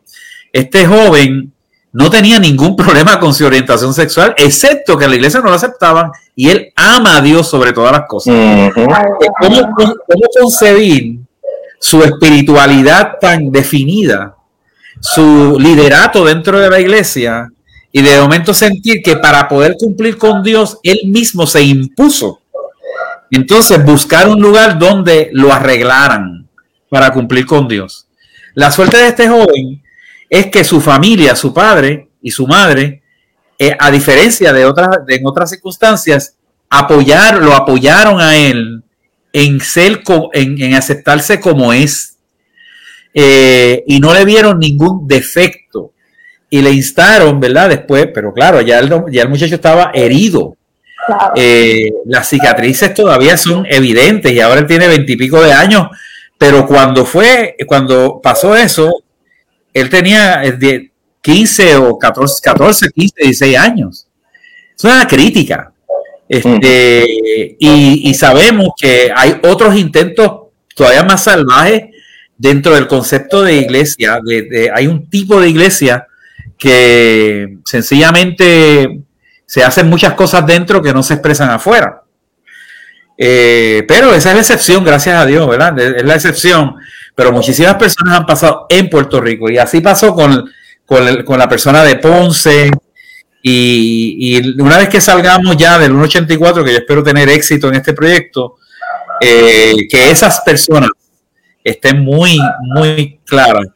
[0.51, 1.53] este joven
[1.91, 6.11] no tenía ningún problema con su orientación sexual, excepto que la iglesia no lo aceptaban
[6.35, 8.33] y él ama a Dios sobre todas las cosas.
[8.73, 9.73] ¿Cómo,
[10.39, 11.26] concebir
[11.79, 14.35] su espiritualidad tan definida,
[14.99, 17.49] su liderato dentro de la iglesia
[17.91, 22.41] y de momento sentir que para poder cumplir con Dios, él mismo se impuso?
[23.29, 26.47] Entonces, buscar un lugar donde lo arreglaran
[26.89, 28.07] para cumplir con Dios.
[28.53, 29.83] La suerte de este joven
[30.29, 33.03] es que su familia, su padre y su madre,
[33.59, 36.35] eh, a diferencia de otras, en otras circunstancias,
[36.69, 38.83] apoyar, lo apoyaron a él
[39.33, 40.01] en ser,
[40.33, 42.17] en, aceptarse como es.
[43.13, 45.91] Eh, y no le vieron ningún defecto.
[46.49, 47.69] Y le instaron, ¿verdad?
[47.69, 50.55] Después, pero claro, ya el, ya el muchacho estaba herido.
[51.35, 55.87] Eh, las cicatrices todavía son evidentes y ahora él tiene veintipico de años,
[56.37, 59.03] pero cuando fue, cuando pasó eso,
[59.73, 60.43] él tenía
[61.21, 64.07] 15 eh, o 14, 14 15, 16 años.
[64.75, 65.71] Es una crítica.
[66.29, 67.05] Este,
[67.59, 70.31] y, sabemos que hay otros intentos
[70.75, 71.83] todavía más salvajes
[72.37, 74.19] dentro del concepto de iglesia.
[74.73, 76.07] hay un tipo de iglesia
[76.57, 79.01] que sencillamente
[79.45, 82.01] se hacen muchas cosas dentro que no se expresan afuera.
[83.17, 85.79] Eh, pero esa es la excepción, gracias a Dios, ¿verdad?
[85.79, 86.75] Es la excepción
[87.17, 90.51] pero muchísimas personas han pasado en Puerto Rico y así pasó con,
[90.85, 92.69] con, la persona de Ponce.
[93.41, 97.93] Y, una vez que salgamos ya del 184, que yo espero tener éxito en este
[97.93, 98.55] proyecto,
[99.21, 100.89] eh, que esas personas
[101.63, 103.67] estén muy, muy claras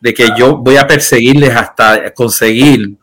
[0.00, 2.96] de que yo voy a perseguirles hasta conseguir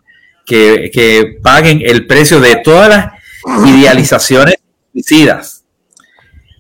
[0.46, 4.56] que, que paguen el precio de todas las idealizaciones
[4.92, 5.64] suicidas.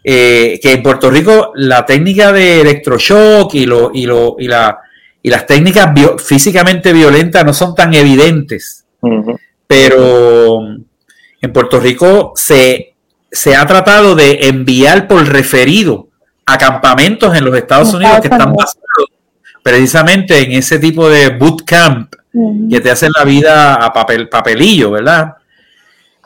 [0.05, 4.81] Eh, que en Puerto Rico la técnica de electroshock y, lo, y, lo, y, la,
[5.21, 8.82] y las técnicas físicamente violentas no son tan evidentes,
[9.67, 10.59] pero
[11.41, 12.95] en Puerto Rico se,
[13.31, 16.07] se ha tratado de enviar por referido
[16.45, 19.09] a campamentos en los Estados Unidos que están basados
[19.63, 22.13] precisamente en ese tipo de bootcamp
[22.69, 25.35] que te hacen la vida a papel, papelillo, ¿verdad?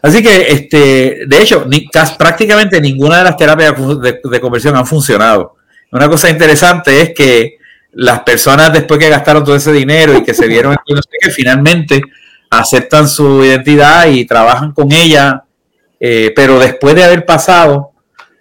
[0.01, 1.87] Así que, este, de hecho, ni,
[2.17, 5.55] prácticamente ninguna de las terapias de, conversión han funcionado.
[5.91, 7.57] Una cosa interesante es que
[7.93, 10.75] las personas después que gastaron todo ese dinero y que se vieron
[11.19, 12.01] que finalmente
[12.59, 15.43] aceptan su identidad y trabajan con ella
[15.99, 17.91] eh, pero después de haber pasado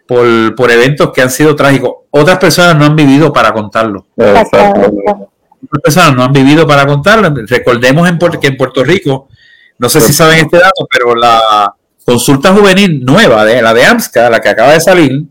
[0.07, 4.07] por, por, eventos que han sido trágicos, otras personas no han vivido para contarlo.
[4.16, 4.48] Otras
[5.83, 7.33] personas no han vivido para contarlo.
[7.46, 9.29] Recordemos en, que en Puerto Rico,
[9.79, 11.74] no sé si saben este dato, pero la
[12.05, 15.24] consulta juvenil nueva, de, la de AMSCA, la que acaba de salir,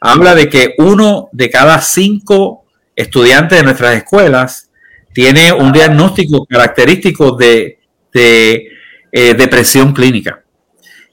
[0.00, 2.64] habla de que uno de cada cinco
[2.96, 4.70] estudiantes de nuestras escuelas
[5.12, 7.77] tiene un diagnóstico característico de,
[8.14, 10.42] eh, depresión clínica.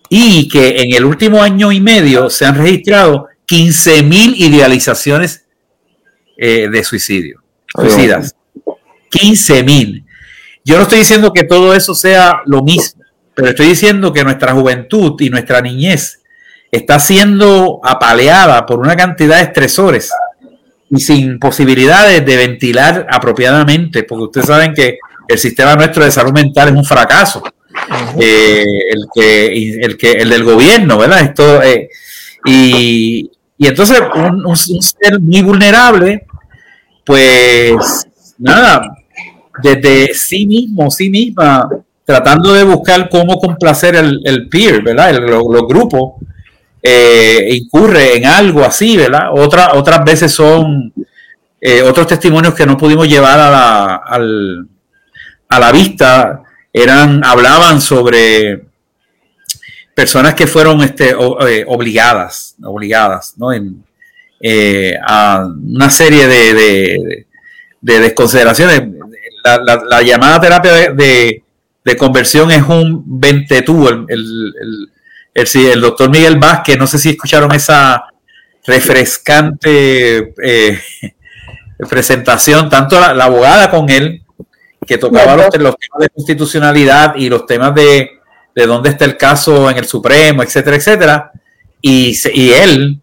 [0.10, 5.45] Y que en el último año y medio se han registrado 15.000 idealizaciones
[6.38, 7.41] eh, de suicidio,
[7.73, 8.36] suicidas.
[9.12, 10.05] 15.000.
[10.63, 13.03] Yo no estoy diciendo que todo eso sea lo mismo,
[13.34, 16.21] pero estoy diciendo que nuestra juventud y nuestra niñez
[16.71, 20.12] está siendo apaleada por una cantidad de estresores
[20.89, 26.33] y sin posibilidades de ventilar apropiadamente, porque ustedes saben que el sistema nuestro de salud
[26.33, 27.43] mental es un fracaso.
[28.19, 31.21] Eh, el, que, el, que, el del gobierno, ¿verdad?
[31.21, 31.89] Esto, eh,
[32.45, 36.25] y, y, entonces un, ser muy vulnerable,
[37.03, 38.07] pues
[38.38, 38.95] nada,
[39.61, 41.69] desde sí mismo, sí misma,
[42.05, 45.19] tratando de buscar cómo complacer el, el peer, ¿verdad?
[45.19, 46.13] los grupos,
[46.88, 49.29] eh, incurre en algo así, ¿verdad?
[49.33, 50.93] Otra, otras veces son
[51.59, 54.65] eh, otros testimonios que no pudimos llevar a la,
[55.49, 58.65] a la vista, eran, hablaban sobre
[59.93, 63.53] personas que fueron este, eh, obligadas, obligadas, ¿no?
[63.53, 63.84] En,
[65.08, 67.25] a una serie de,
[67.81, 68.84] de, desconsideraciones.
[69.43, 71.43] La, llamada terapia de,
[71.97, 74.89] conversión es un ventetú, el
[75.36, 78.05] el, doctor Miguel Vázquez, no sé si escucharon esa
[78.65, 80.81] refrescante eh,
[81.89, 84.23] presentación, tanto la, abogada con él,
[84.86, 88.19] que tocaba los, temas de constitucionalidad y los temas de,
[88.54, 91.32] de, dónde está el caso en el Supremo, etcétera, etcétera,
[91.82, 93.00] y, y él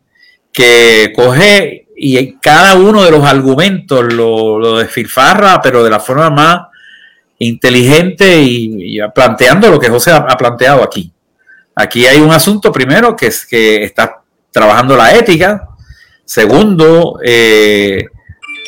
[0.52, 6.30] que coge y cada uno de los argumentos lo, lo desfilfarra, pero de la forma
[6.30, 6.60] más
[7.38, 11.12] inteligente y, planteando lo que José ha planteado aquí.
[11.74, 15.68] Aquí hay un asunto primero que es que está trabajando la ética.
[16.24, 18.06] Segundo, eh,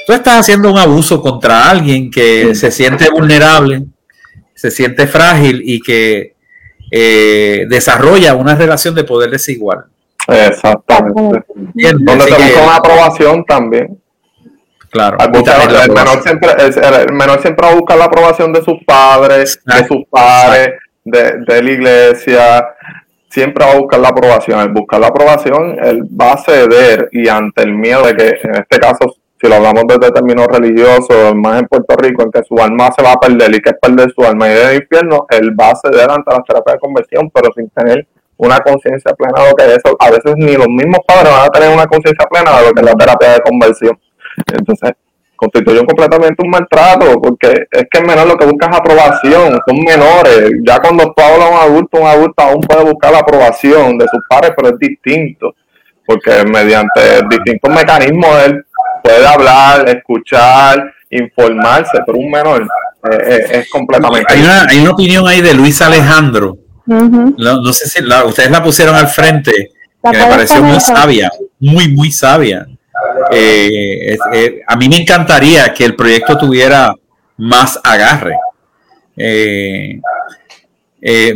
[0.07, 3.85] tú estás haciendo un abuso contra alguien que se siente vulnerable,
[4.55, 6.35] se siente frágil y que
[6.91, 9.85] eh, desarrolla una relación de poder desigual.
[10.29, 11.45] Exactamente.
[11.55, 13.99] Donde se busca una aprobación también.
[14.91, 15.17] Claro.
[15.19, 19.87] El, menor siempre, el, menor siempre va a buscar la aprobación de sus padres, de
[19.89, 22.65] sus padres, de, de la iglesia,
[23.29, 24.61] siempre va a buscar la aprobación.
[24.61, 28.55] Al buscar la aprobación, él va a ceder y ante el miedo de que, en
[28.55, 32.57] este caso, si lo hablamos desde términos religiosos, más en Puerto Rico, en que su
[32.57, 35.53] alma se va a perder y que es perder su alma y el infierno, él
[35.59, 38.07] va a ceder ante la terapia de conversión, pero sin tener
[38.39, 39.95] una conciencia plena de lo que es eso.
[40.01, 42.81] A veces ni los mismos padres van a tener una conciencia plena de lo que
[42.81, 44.01] es la terapia de conversión.
[44.51, 44.93] Entonces,
[45.37, 49.77] constituyen completamente un maltrato, porque es que el menor lo que busca es aprobación, son
[49.85, 50.53] menores.
[50.67, 54.09] Ya cuando tú hablas a un adulto, un adulto aún puede buscar la aprobación de
[54.09, 55.55] sus padres, pero es distinto,
[56.07, 58.65] porque mediante distintos mecanismos él
[59.05, 64.33] puede hablar, escuchar, informarse, pero un menor eh, eh, es completamente.
[64.33, 66.57] Hay una, hay una opinión ahí de Luis Alejandro.
[66.87, 72.11] no, sé si ustedes la pusieron al frente, que me pareció muy sabia, muy, muy
[72.11, 72.67] sabia
[73.31, 76.95] eh, eh, a mí me encantaría que el proyecto tuviera
[77.37, 78.37] más agarre.
[79.17, 80.01] Eh,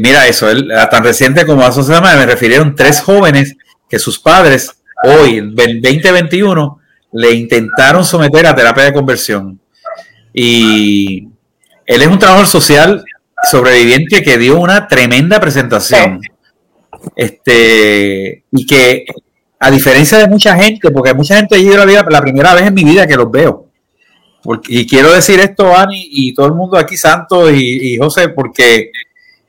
[0.00, 0.46] mira eso,
[0.90, 3.54] tan reciente como hace semana me refirieron tres jóvenes
[3.88, 4.70] que sus padres
[5.02, 6.77] hoy, en 2021,
[7.12, 9.60] le intentaron someter a terapia de conversión.
[10.32, 11.28] Y
[11.86, 13.04] él es un trabajador social
[13.50, 16.20] sobreviviente que dio una tremenda presentación.
[17.14, 19.06] Este, y que
[19.60, 22.74] a diferencia de mucha gente, porque mucha gente yo la, vida, la primera vez en
[22.74, 23.66] mi vida que los veo.
[24.68, 28.90] y quiero decir esto, Ani, y todo el mundo aquí, Santos y, José, porque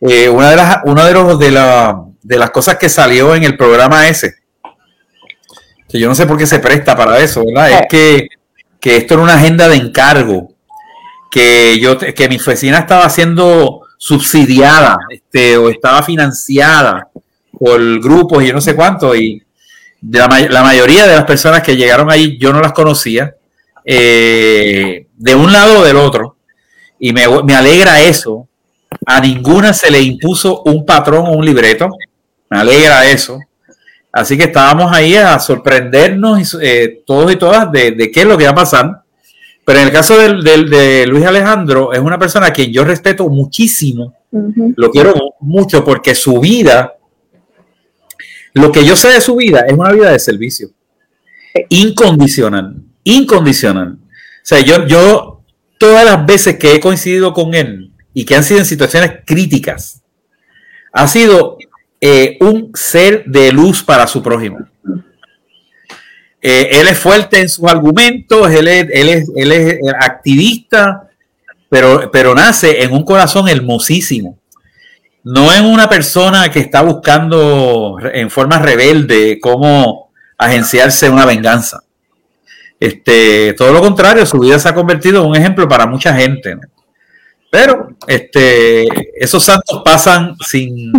[0.01, 3.43] eh, una, de las, una de, los, de, la, de las cosas que salió en
[3.43, 4.35] el programa ese,
[5.89, 7.71] que yo no sé por qué se presta para eso, ¿verdad?
[7.71, 8.27] Es que,
[8.79, 10.53] que esto era una agenda de encargo,
[11.31, 17.09] que, yo, que mi oficina estaba siendo subsidiada este, o estaba financiada
[17.51, 19.43] por grupos y yo no sé cuánto, y
[20.01, 20.27] la,
[20.63, 23.35] mayoría de las personas que llegaron ahí yo no las conocía,
[23.83, 26.37] eh, de un lado o del otro,
[26.99, 27.23] y me,
[27.55, 28.47] alegra eso.
[29.05, 31.89] A ninguna se le impuso un patrón o un libreto,
[32.49, 33.39] me alegra eso.
[34.19, 38.43] Así que estábamos ahí a sorprendernos eh, todos y todas de, qué es lo que
[38.43, 39.03] va a pasar.
[39.63, 44.13] Pero en el caso de Luis Alejandro, es una persona a quien yo respeto muchísimo,
[44.75, 46.95] lo quiero mucho porque su vida
[48.53, 50.69] Lo que yo sé de su vida es una vida de servicio.
[51.69, 52.75] Incondicional.
[53.05, 53.99] Incondicional.
[54.01, 55.43] O sea, yo, yo
[55.77, 60.03] todas las veces que he coincidido con él y que han sido en situaciones críticas,
[60.91, 61.57] ha sido
[62.01, 64.59] eh, un ser de luz para su prójimo.
[66.41, 68.87] Eh, él es fuerte en sus argumentos, él es,
[69.35, 71.09] él es, activista,
[71.67, 74.37] pero, pero nace en un corazón hermosísimo.
[75.23, 81.83] No en una persona que está buscando en forma rebelde cómo agenciarse una venganza.
[82.79, 86.55] Este, todo lo contrario, su vida se ha convertido en un ejemplo para mucha gente.
[87.51, 88.87] Pero este,
[89.21, 90.93] esos santos pasan sin,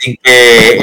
[0.00, 0.78] sin que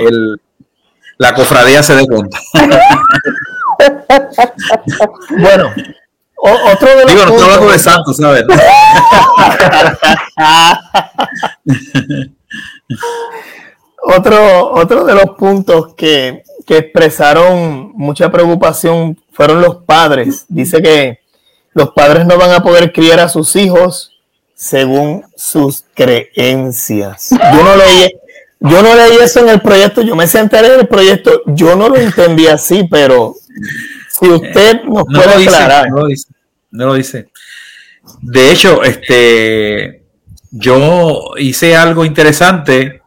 [1.18, 2.38] la cofradía se dé cuenta.
[5.38, 5.74] bueno,
[6.38, 8.44] otro de los Digo, no estoy hablando de santos, ¿sabes?
[14.04, 20.46] otro, otro de los puntos que, que expresaron mucha preocupación fueron los padres.
[20.48, 21.20] Dice que
[21.74, 24.12] los padres no van a poder criar a sus hijos
[24.56, 27.30] según sus creencias.
[27.32, 28.10] Yo no leí,
[28.70, 31.90] yo no leí eso en el proyecto, yo me senté en el proyecto, yo no
[31.90, 33.36] lo entendí así, pero
[34.10, 35.90] si usted nos no puede aclarar.
[35.90, 36.28] no, lo dice,
[36.72, 37.30] no lo dice.
[38.22, 40.04] De hecho, este,
[40.52, 43.02] yo hice algo interesante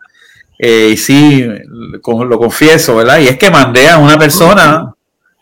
[0.59, 3.18] eh, y sí, lo confieso, ¿verdad?
[3.18, 4.94] Y es que mandé a una persona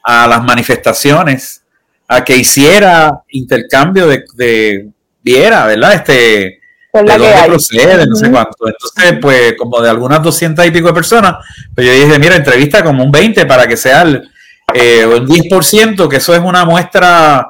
[0.03, 1.63] a las manifestaciones
[2.09, 4.89] a que hiciera intercambio de, de
[5.23, 5.95] viera, ¿verdad?
[5.95, 6.56] Este,
[7.05, 8.67] de dónde procede, no sé cuánto.
[8.67, 11.37] Entonces, pues, como de algunas doscientas y pico de personas,
[11.75, 14.29] pues yo dije, mira, entrevista como un 20 para que sea el,
[14.75, 17.47] eh, el 10%, que eso es una muestra,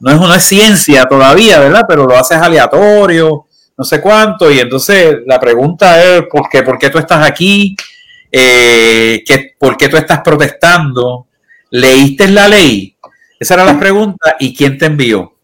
[0.00, 1.82] no es, no es ciencia todavía, ¿verdad?
[1.88, 3.46] Pero lo haces aleatorio,
[3.76, 7.76] no sé cuánto, y entonces la pregunta es, ¿por qué, ¿Por qué tú estás aquí?
[8.30, 9.22] Eh,
[9.58, 11.26] ¿Por qué tú estás protestando?
[11.70, 12.96] ¿Leíste la ley?
[13.38, 15.37] Esa era la pregunta, ¿y quién te envió?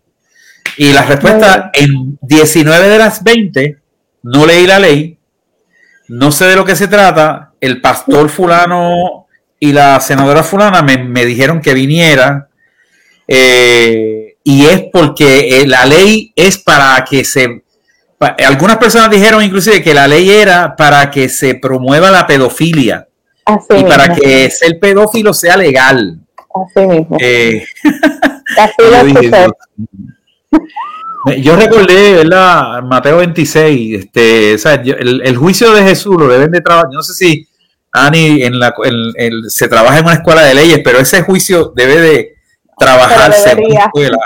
[0.76, 3.78] Y la respuesta, en 19 de las 20,
[4.22, 5.18] no leí la ley,
[6.08, 9.26] no sé de lo que se trata, el pastor fulano
[9.58, 12.48] y la senadora fulana me, dijeron que viniera,
[13.26, 17.62] eh, y es porque eh, la ley es para que se
[18.46, 23.06] algunas personas dijeron inclusive que la ley era para que se promueva la pedofilia
[23.76, 26.20] y para que ser pedófilo sea legal.
[26.54, 27.16] Así mismo.
[27.20, 27.66] Eh,
[31.38, 32.82] yo, recordé, ¿verdad?
[32.82, 36.90] Mateo 26, este, el, juicio de Jesús lo deben de trabajar.
[36.92, 37.48] No sé si
[37.92, 38.74] Ani en la,
[39.48, 42.34] se trabaja en una escuela de leyes, pero ese juicio debe de
[42.78, 44.18] trabajarse en una escuela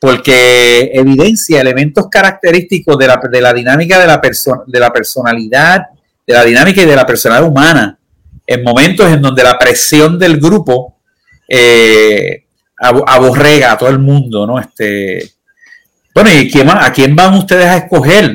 [0.00, 4.20] porque evidencia elementos característicos de la, de la dinámica de la,
[4.66, 5.82] de la personalidad,
[6.26, 7.98] de la dinámica y de la personalidad humana,
[8.46, 10.96] en momentos en donde la presión del grupo
[11.46, 12.44] eh,
[12.78, 14.58] aborrega a todo el mundo, ¿no?
[14.58, 15.32] Este,
[16.22, 18.34] bueno, ¿y quién, a quién van ustedes a escoger?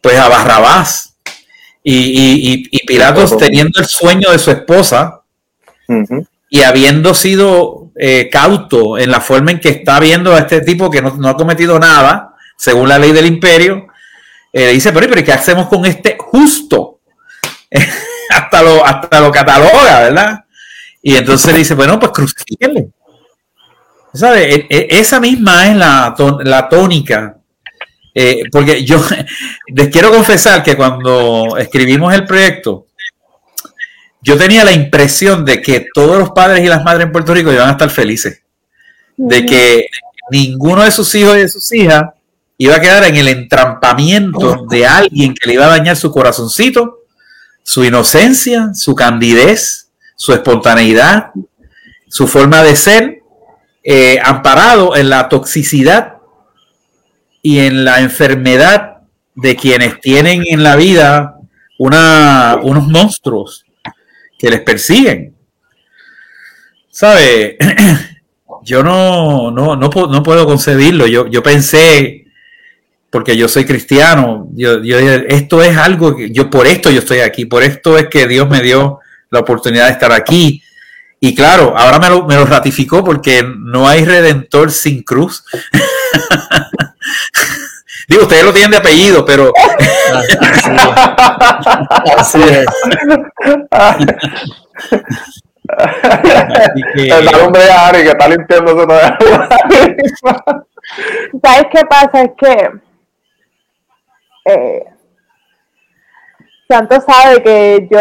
[0.00, 1.14] Pues a Barrabás.
[1.82, 5.22] Y, y, Pilatos teniendo el sueño de su esposa
[6.50, 10.90] y habiendo sido eh, cauto en la forma en que está viendo a este tipo
[10.90, 13.86] que no, ha cometido nada, según la ley del imperio,
[14.52, 17.00] eh, dice, pero, pero ¿qué hacemos con este justo?
[18.30, 20.44] hasta, lo, hasta lo cataloga, ¿verdad?
[21.02, 22.90] Y entonces dice, bueno, pues crucifíquenle.
[24.12, 24.54] ¿Sabe?
[24.54, 27.36] E, e, esa misma es la, la tónica.
[28.14, 29.02] Eh, porque yo
[29.68, 32.86] les quiero confesar que cuando escribimos el proyecto,
[34.22, 37.52] yo tenía la impresión de que todos los padres y las madres en Puerto Rico
[37.52, 38.42] iban a estar felices,
[39.16, 39.86] de que
[40.30, 42.04] ninguno de sus hijos y de sus hijas
[42.58, 47.04] iba a quedar en el entrampamiento de alguien que le iba a dañar su corazoncito,
[47.62, 51.30] su inocencia, su candidez, su espontaneidad,
[52.08, 53.19] su forma de ser,
[53.82, 56.18] eh, amparado en la toxicidad
[57.42, 58.98] y en la enfermedad
[59.34, 61.36] de quienes tienen en la vida
[61.78, 63.64] una, unos monstruos
[64.38, 65.34] que les persiguen.
[66.90, 67.56] ¿Sabe?
[68.62, 71.06] Yo no, no, no, no puedo concebirlo.
[71.06, 72.26] Yo, yo pensé,
[73.08, 77.20] porque yo soy cristiano, yo, yo, esto es algo que yo por esto yo estoy
[77.20, 79.00] aquí, por esto es que Dios me dio
[79.30, 80.62] la oportunidad de estar aquí.
[81.22, 85.44] Y claro, ahora me lo, me lo ratificó porque no hay redentor sin cruz.
[88.08, 89.52] Digo, ustedes lo tienen de apellido, pero.
[92.16, 92.64] Así es.
[93.70, 94.06] Así
[96.94, 97.08] que...
[97.08, 98.86] El hombre de Ari que está limpiándose
[101.44, 102.22] ¿Sabes qué pasa?
[102.22, 102.72] Es que.
[104.46, 104.84] Eh,
[106.68, 108.00] Santo sabe que yo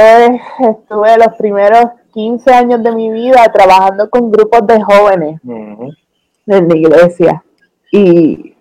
[0.70, 5.94] estuve los primeros 15 años de mi vida trabajando con grupos de jóvenes Ujú.
[6.48, 7.44] en la iglesia
[7.92, 8.56] y,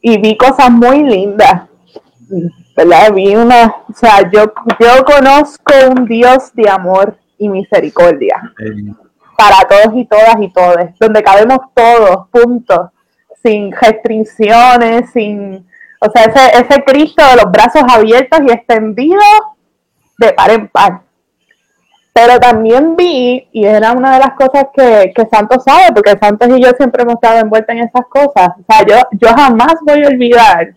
[0.00, 1.62] y vi cosas muy lindas.
[2.76, 3.12] ¿verdad?
[3.12, 8.40] Vi una, o sea, yo, yo conozco un Dios de amor y misericordia
[9.36, 12.92] para todos y todas y todos, donde cabemos todos, punto,
[13.42, 15.66] sin restricciones, sin,
[16.00, 19.24] o sea, ese, ese Cristo de los brazos abiertos y extendidos
[20.18, 21.05] de par en par.
[22.16, 26.48] Pero también vi, y era una de las cosas que, que Santos sabe, porque Santos
[26.48, 28.48] y yo siempre hemos estado envueltos en esas cosas.
[28.58, 30.74] O sea, yo, yo jamás voy a olvidar,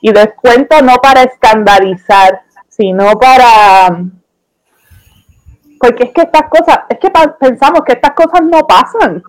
[0.00, 4.00] y les cuento no para escandalizar, sino para,
[5.80, 7.10] porque es que estas cosas, es que
[7.40, 9.24] pensamos que estas cosas no pasan.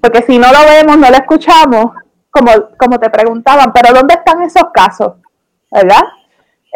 [0.00, 1.92] Porque si no lo vemos, no lo escuchamos,
[2.30, 5.12] como, como te preguntaban, pero ¿dónde están esos casos?
[5.70, 6.02] ¿Verdad?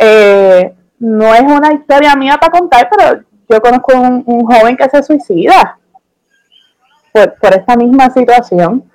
[0.01, 5.03] Eh, no es una historia mía para contar, pero yo conozco un, joven que se
[5.03, 5.79] suicida
[7.13, 8.91] por, por esta misma situación.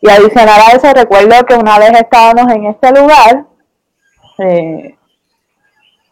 [0.00, 3.44] Y adicional a eso, recuerdo que una vez estábamos en este lugar
[4.38, 4.96] eh,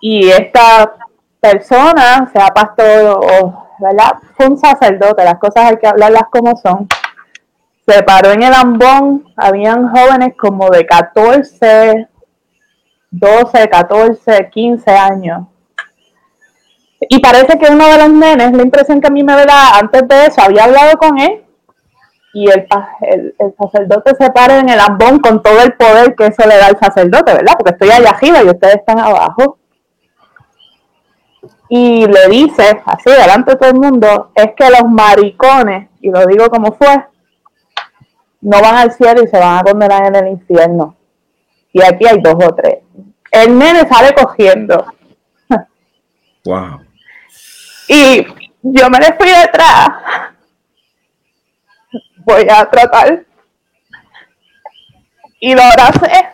[0.00, 0.94] y esta
[1.40, 4.12] persona, sea pastor o, ¿verdad?
[4.36, 6.86] Fue un sacerdote, las cosas hay que hablarlas como son.
[7.86, 12.08] Se paró en el ambón, habían jóvenes como de 14,
[13.10, 15.46] 12, 14, 15 años.
[17.08, 20.06] Y parece que uno de los nenes, la impresión que a mí me da antes
[20.06, 21.44] de eso, había hablado con él
[22.32, 22.66] y el,
[23.00, 26.56] el, el sacerdote se para en el ambón con todo el poder que eso le
[26.56, 27.54] da al sacerdote, ¿verdad?
[27.58, 29.58] Porque estoy allá arriba y ustedes están abajo.
[31.68, 36.26] Y le dice, así delante de todo el mundo, es que los maricones, y lo
[36.26, 37.04] digo como fue,
[38.40, 40.96] no van al cielo y se van a condenar en el infierno.
[41.72, 42.78] Y aquí hay dos o tres.
[43.30, 44.84] El nene sale cogiendo.
[46.44, 46.80] wow.
[47.88, 48.26] Y
[48.62, 49.88] yo me le fui detrás.
[52.18, 53.24] Voy a tratar.
[55.40, 56.30] Y lo abracé.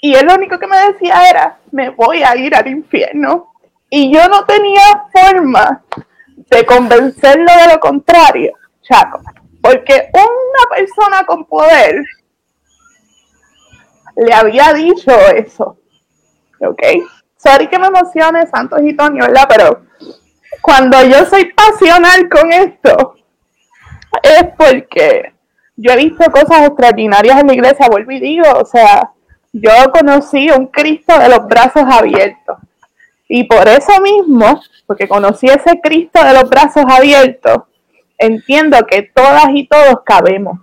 [0.00, 3.52] Y él lo único que me decía era, me voy a ir al infierno.
[3.88, 5.82] Y yo no tenía forma
[6.36, 9.20] de convencerlo de lo contrario, Chaco.
[9.62, 12.02] Porque una persona con poder
[14.16, 15.78] le había dicho eso.
[16.60, 16.82] ¿Ok?
[17.36, 19.46] Sorry que me emocione, Santos y Tony, ¿verdad?
[19.48, 19.82] Pero
[20.62, 23.16] cuando yo soy pasional con esto,
[24.22, 25.34] es porque
[25.76, 29.12] yo he visto cosas extraordinarias en la iglesia, vuelvo y digo, o sea,
[29.52, 32.58] yo conocí un Cristo de los brazos abiertos.
[33.28, 37.62] Y por eso mismo, porque conocí ese Cristo de los brazos abiertos,
[38.18, 40.60] entiendo que todas y todos cabemos.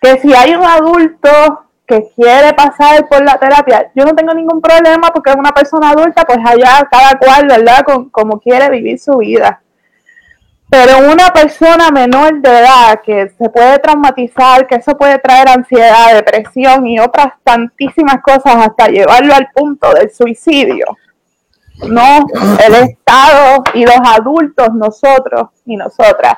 [0.00, 4.60] Que si hay un adulto que quiere pasar por la terapia, yo no tengo ningún
[4.60, 7.80] problema porque es una persona adulta, pues allá cada cual, ¿verdad?
[7.84, 9.62] Con, como quiere vivir su vida.
[10.70, 16.12] Pero una persona menor de edad que se puede traumatizar, que eso puede traer ansiedad,
[16.12, 20.84] depresión y otras tantísimas cosas hasta llevarlo al punto del suicidio.
[21.88, 22.26] No,
[22.66, 26.34] el Estado y los adultos, nosotros y nosotras,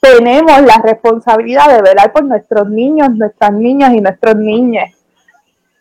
[0.00, 4.90] tenemos la responsabilidad de velar por nuestros niños, nuestras niñas y nuestros niños,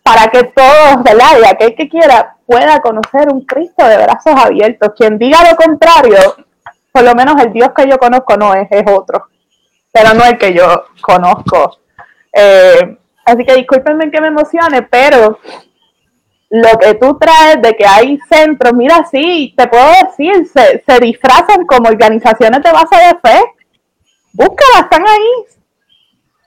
[0.04, 1.40] para que todos, ¿verdad?
[1.42, 4.92] Y aquel que quiera pueda conocer un Cristo de brazos abiertos.
[4.98, 6.18] Quien diga lo contrario,
[6.92, 9.28] por lo menos el Dios que yo conozco no es, es otro,
[9.92, 11.78] pero no el que yo conozco.
[12.34, 15.40] Eh, así que discúlpenme que me emocione, pero
[16.50, 21.00] lo que tú traes de que hay centros, mira, sí, te puedo decir, se, se
[21.00, 23.44] disfrazan como organizaciones de base de fe.
[24.34, 25.46] Búscalas, están ahí.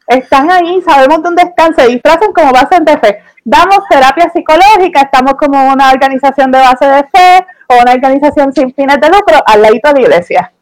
[0.09, 3.23] Están ahí, sabemos dónde están, se disfrazan como base de fe.
[3.45, 8.75] Damos terapia psicológica, estamos como una organización de base de fe o una organización sin
[8.75, 10.53] fines de lucro al lado de la iglesia.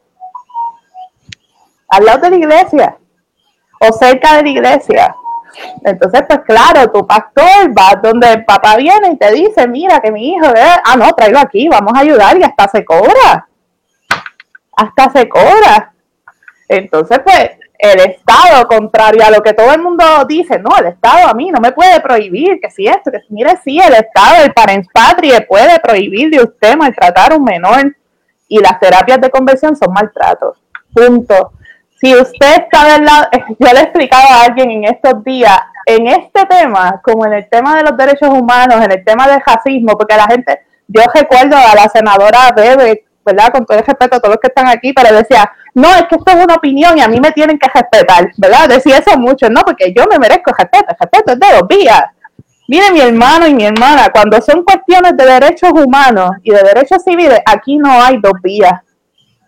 [1.89, 2.97] Al lado de la iglesia
[3.81, 5.17] o cerca de la iglesia.
[5.85, 10.13] Entonces, pues claro, tu pastor va donde el papá viene y te dice, mira que
[10.13, 13.49] mi hijo, eh, ah, no, traigo aquí, vamos a ayudar y hasta se cobra.
[14.77, 15.93] Hasta se cobra.
[16.71, 21.27] Entonces, pues, el Estado, contrario a lo que todo el mundo dice, no, el Estado
[21.27, 24.45] a mí no me puede prohibir, que si esto, que si, mire, sí, el Estado,
[24.45, 27.97] el parents patrie puede prohibir de usted maltratar a un menor
[28.47, 30.59] y las terapias de conversión son maltratos.
[30.95, 31.55] Punto.
[32.01, 36.07] Si usted está del lado, yo le he explicado a alguien en estos días, en
[36.07, 39.99] este tema, como en el tema de los derechos humanos, en el tema del racismo,
[39.99, 43.53] porque la gente, yo recuerdo a la senadora Bebe, ¿verdad?
[43.53, 46.17] Con todo el respeto a todos los que están aquí, pero decía, no, es que
[46.17, 48.69] esto es una opinión y a mí me tienen que respetar, ¿verdad?
[48.69, 52.05] Decía eso mucho, no, porque yo me merezco respeto, respeto es de dos vías.
[52.69, 57.03] Mire, mi hermano y mi hermana, cuando son cuestiones de derechos humanos y de derechos
[57.03, 58.81] civiles, aquí no hay dos vías.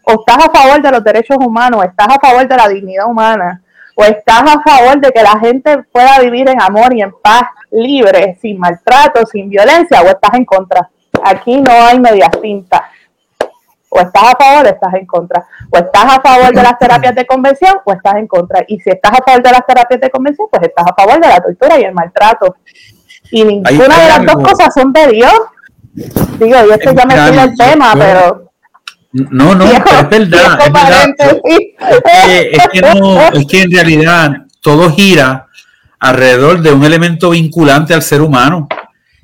[0.04, 3.06] O estás a favor de los derechos humanos, o estás a favor de la dignidad
[3.06, 3.62] humana,
[3.94, 7.44] o estás a favor de que la gente pueda vivir en amor y en paz,
[7.70, 10.90] libre, sin maltrato, sin violencia, o estás en contra.
[11.22, 12.82] Aquí no hay medias tintas.
[13.94, 15.46] O estás a favor o estás en contra.
[15.70, 18.64] O estás a favor de las terapias de convención o estás en contra.
[18.66, 21.28] Y si estás a favor de las terapias de convención, pues estás a favor de
[21.28, 22.56] la tortura y el maltrato.
[23.30, 25.34] Y ninguna de las dos cosas son de Dios.
[25.92, 28.50] Digo, y esto ya me fui el tema, pero...
[29.12, 30.10] No, no, es verdad.
[30.10, 31.08] Es, verdad.
[31.44, 34.32] Es, que, no, es que en realidad
[34.62, 35.48] todo gira
[36.00, 38.68] alrededor de un elemento vinculante al ser humano.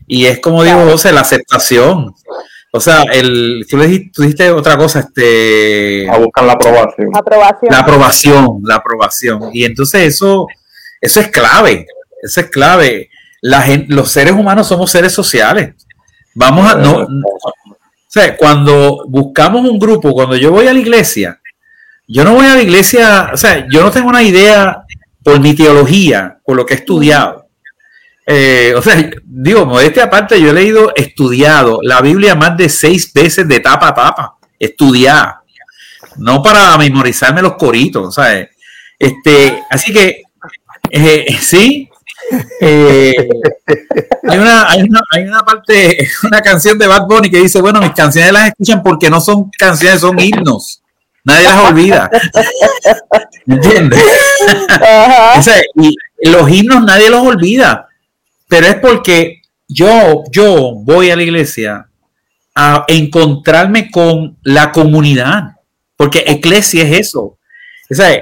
[0.07, 2.14] Y es como digo José, la aceptación.
[2.71, 6.09] O sea, el, tú, le dijiste, otra cosa, este...
[6.09, 7.09] A buscar la aprobación.
[7.71, 9.51] La aprobación, la aprobación.
[9.55, 10.47] Y entonces eso,
[11.01, 11.87] eso es clave,
[12.23, 13.09] eso es clave.
[13.41, 15.75] La gente, los seres humanos somos seres sociales.
[16.35, 21.41] Vamos a, no, o sea, cuando buscamos un grupo, cuando yo voy a la iglesia,
[22.07, 24.85] yo no voy a la iglesia, o sea, yo no tengo una idea
[25.23, 27.48] por mi teología, por lo que he estudiado.
[28.31, 33.11] Eh, o sea, digo, modestia aparte, yo he leído, estudiado la Biblia más de seis
[33.11, 35.37] veces de tapa a tapa, estudiar,
[36.18, 38.51] no para memorizarme los coritos, ¿sabes?
[38.99, 40.24] Este, así que,
[40.91, 41.89] eh, sí,
[42.61, 43.14] eh,
[44.29, 47.81] hay, una, hay, una, hay una parte, una canción de Bad Bunny que dice, bueno,
[47.81, 50.83] mis canciones las escuchan porque no son canciones, son himnos.
[51.24, 52.11] Nadie las olvida.
[53.47, 54.03] ¿Entiendes?
[55.76, 57.88] y los himnos nadie los olvida
[58.49, 61.89] pero es porque yo, yo voy a la iglesia
[62.55, 65.57] a encontrarme con la comunidad,
[65.97, 67.39] porque iglesia es eso.
[67.91, 68.21] O sea,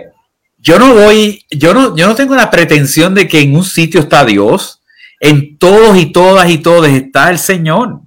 [0.58, 4.00] yo no voy, yo no, yo no tengo la pretensión de que en un sitio
[4.00, 4.82] está Dios,
[5.20, 8.00] en todos y todas y todos está el Señor.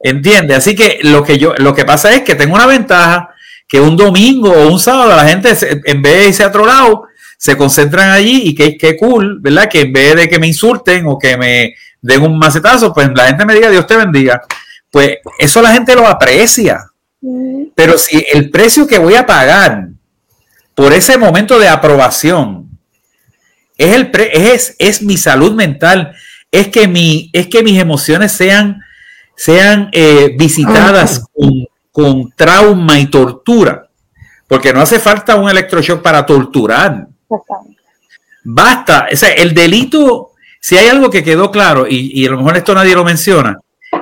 [0.00, 0.58] ¿Entiendes?
[0.58, 3.30] Así que lo que yo, lo que pasa es que tengo una ventaja
[3.68, 5.50] que un domingo o un sábado la gente
[5.86, 7.04] en vez de irse a otro lado,
[7.42, 9.68] se concentran allí y que, qué cool, ¿verdad?
[9.68, 13.26] Que en vez de que me insulten o que me den un macetazo, pues la
[13.26, 14.40] gente me diga Dios te bendiga.
[14.88, 16.84] Pues eso la gente lo aprecia.
[17.20, 17.64] Mm.
[17.74, 19.88] Pero si el precio que voy a pagar
[20.76, 22.78] por ese momento de aprobación
[23.76, 26.14] es, el es, es mi salud mental,
[26.48, 28.84] es que, mi, es que mis emociones sean,
[29.34, 33.88] sean eh, visitadas con, con trauma y tortura.
[34.46, 37.08] Porque no hace falta un electroshock para torturar.
[38.44, 42.56] Basta, o sea, el delito, si hay algo que quedó claro, y, a lo mejor
[42.56, 43.58] esto nadie lo menciona,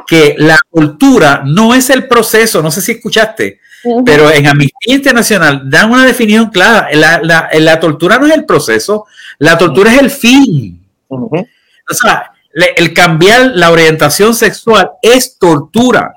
[0.07, 3.61] que la cultura no es el proceso, no sé si escuchaste,
[4.05, 9.07] pero en Amnistía Internacional dan una definición clara, la, tortura no es el proceso,
[9.39, 10.87] la tortura es el fin.
[11.09, 16.15] O sea, el cambiar la orientación sexual es tortura.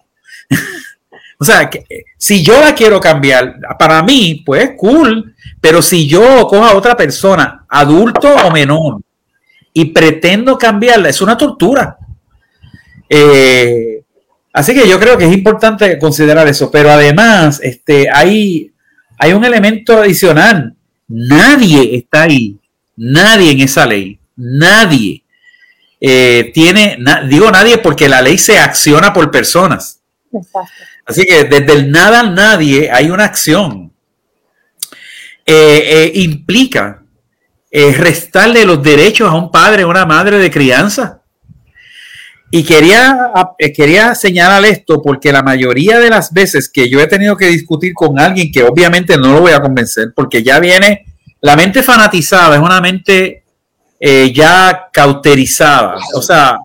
[1.39, 1.85] O sea, que,
[2.17, 6.95] si yo la quiero cambiar, para mí, pues cool, pero si yo cojo a otra
[6.95, 9.01] persona, adulto o menor,
[9.73, 11.97] y pretendo cambiarla, es una tortura.
[13.09, 14.03] Eh,
[14.53, 16.69] así que yo creo que es importante considerar eso.
[16.69, 18.71] Pero además, este, hay,
[19.17, 20.75] hay un elemento adicional.
[21.07, 22.57] Nadie está ahí.
[22.95, 24.19] Nadie en esa ley.
[24.35, 25.23] Nadie.
[25.99, 26.97] Eh, tiene,
[27.29, 30.01] digo nadie porque la ley se acciona por personas.
[31.05, 33.91] Así que desde el nada al nadie hay una acción.
[35.45, 37.03] Eh, eh, implica
[37.69, 41.21] eh, restarle los derechos a un padre o una madre de crianza.
[42.49, 43.31] Y quería,
[43.75, 47.93] quería señalar esto porque la mayoría de las veces que yo he tenido que discutir
[47.93, 51.03] con alguien que obviamente no lo voy a convencer porque ya viene,
[51.41, 53.43] la mente fanatizada es una mente
[53.99, 56.59] ya cauterizada, o sea,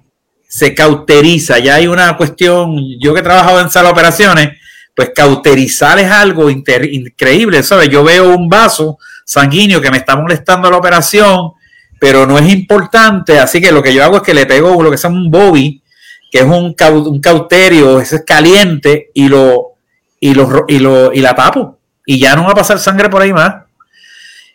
[0.48, 4.58] se cauteriza, ya hay una cuestión, yo que he trabajado en sala operaciones,
[4.96, 7.90] pues cauterizar es algo increíble, ¿sabes?
[7.90, 11.52] Yo veo un vaso sanguíneo que me está molestando la operación,
[12.00, 14.90] pero no es importante, así que lo que yo hago es que le pego lo
[14.90, 15.82] que se llama un bobby,
[16.30, 16.74] que es un,
[17.06, 19.74] un cauterio, ese es caliente, y lo,
[20.18, 23.20] y lo, y lo, y la tapo, y ya no va a pasar sangre por
[23.20, 23.54] ahí más.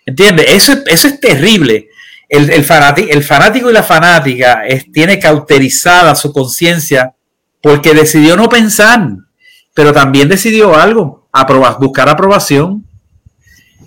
[0.06, 0.48] ¿Entiendes?
[0.50, 1.90] Eso, eso es terrible.
[2.34, 2.66] El, el,
[3.10, 7.14] el fanático y la fanática es, tiene cauterizada su conciencia
[7.62, 9.08] porque decidió no pensar
[9.74, 11.28] pero también decidió algo,
[11.80, 12.86] buscar aprobación.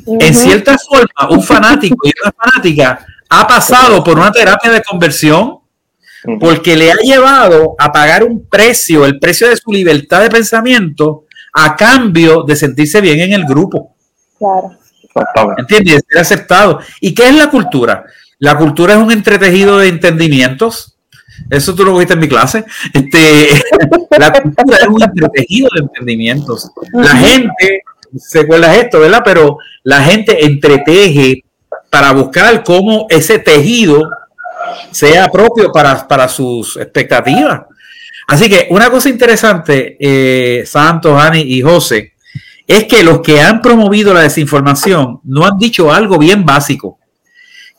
[0.06, 5.58] En cierta forma, un fanático y una fanática ha pasado por una terapia de conversión
[6.40, 11.24] porque le ha llevado a pagar un precio, el precio de su libertad de pensamiento,
[11.52, 13.94] a cambio de sentirse bien en el grupo.
[14.38, 14.76] Claro.
[15.56, 16.02] ¿Entiendes?
[16.08, 16.80] Ser aceptado.
[17.00, 18.04] ¿Y qué es la cultura?
[18.38, 20.98] La cultura es un entretejido de entendimientos
[21.50, 22.64] Eso tú lo viste en mi clase.
[22.92, 23.48] Este,
[24.18, 26.70] la cultura es un entretejido de entendimientos.
[26.92, 27.82] La gente,
[28.16, 29.22] se acuerda esto, ¿verdad?
[29.24, 31.44] Pero la gente entreteje
[31.90, 34.10] para buscar cómo ese tejido
[34.90, 37.62] sea propio para, para sus expectativas.
[38.26, 42.14] Así que una cosa interesante, eh, Santos, Ani y José,
[42.66, 46.98] es que los que han promovido la desinformación no han dicho algo bien básico,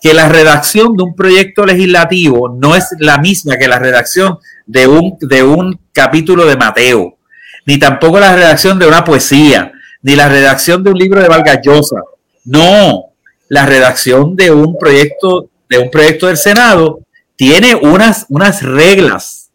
[0.01, 4.87] que la redacción de un proyecto legislativo no es la misma que la redacción de
[4.87, 7.17] un, de un capítulo de Mateo,
[7.65, 9.71] ni tampoco la redacción de una poesía,
[10.01, 11.97] ni la redacción de un libro de Valgallosa.
[12.45, 13.07] No,
[13.49, 16.99] la redacción de un proyecto, de un proyecto del Senado
[17.35, 19.49] tiene unas, unas reglas.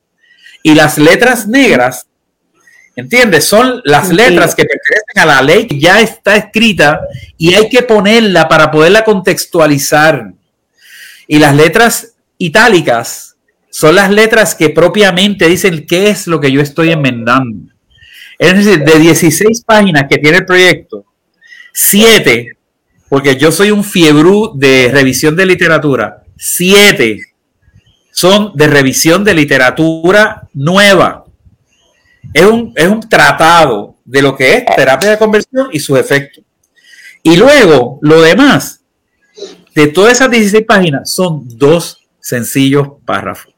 [0.63, 2.07] Y las letras negras
[2.95, 3.45] ¿Entiendes?
[3.45, 7.01] Son las letras que pertenecen a la ley que ya está escrita
[7.39, 10.33] y hay que ponerla para poderla contextualizar.
[11.27, 13.37] Y las letras itálicas
[13.71, 17.73] son las letras que propiamente dicen qué es lo que yo estoy enmendando.
[18.39, 21.07] Es decir, de 16 páginas que tiene el proyecto,
[21.73, 22.57] 7,
[23.09, 27.21] porque yo soy un fiebrú de revisión de literatura, 7
[28.13, 31.22] son de revisión de literatura nueva
[32.33, 36.45] es un, es un tratado de lo que es terapia de conversión y sus efectos.
[37.23, 38.81] Y luego, lo demás,
[39.75, 43.55] de todas esas 16 páginas, son dos sencillos párrafos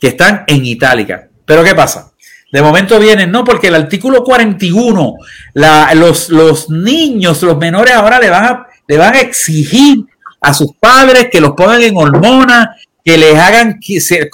[0.00, 1.28] que están en itálica.
[1.44, 2.12] Pero ¿qué pasa?
[2.50, 5.14] De momento vienen, no, porque el artículo 41,
[5.54, 10.04] la, los, los niños, los menores ahora le van, a, le van a exigir
[10.40, 12.68] a sus padres que los pongan en hormonas,
[13.04, 13.78] que les hagan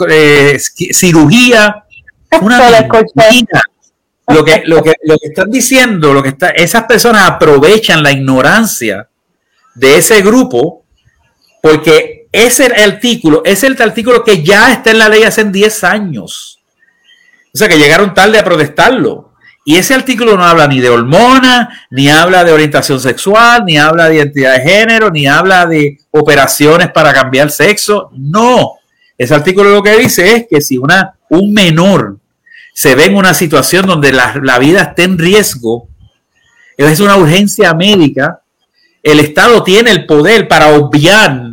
[0.08, 0.58] eh,
[0.92, 1.83] cirugía
[2.42, 2.58] una
[4.26, 8.10] lo que, lo, que, lo que están diciendo, lo que está, esas personas aprovechan la
[8.10, 9.08] ignorancia
[9.74, 10.84] de ese grupo
[11.62, 16.58] porque ese artículo es el artículo que ya está en la ley hace 10 años.
[17.54, 19.32] O sea, que llegaron tarde a protestarlo.
[19.64, 24.08] Y ese artículo no habla ni de hormonas, ni habla de orientación sexual, ni habla
[24.08, 28.10] de identidad de género, ni habla de operaciones para cambiar sexo.
[28.12, 28.74] No.
[29.16, 32.18] Ese artículo lo que dice es que si una, un menor
[32.74, 35.88] se ve en una situación donde la, vida está en riesgo,
[36.76, 38.40] es una urgencia médica,
[39.00, 41.52] el Estado tiene el poder para obviar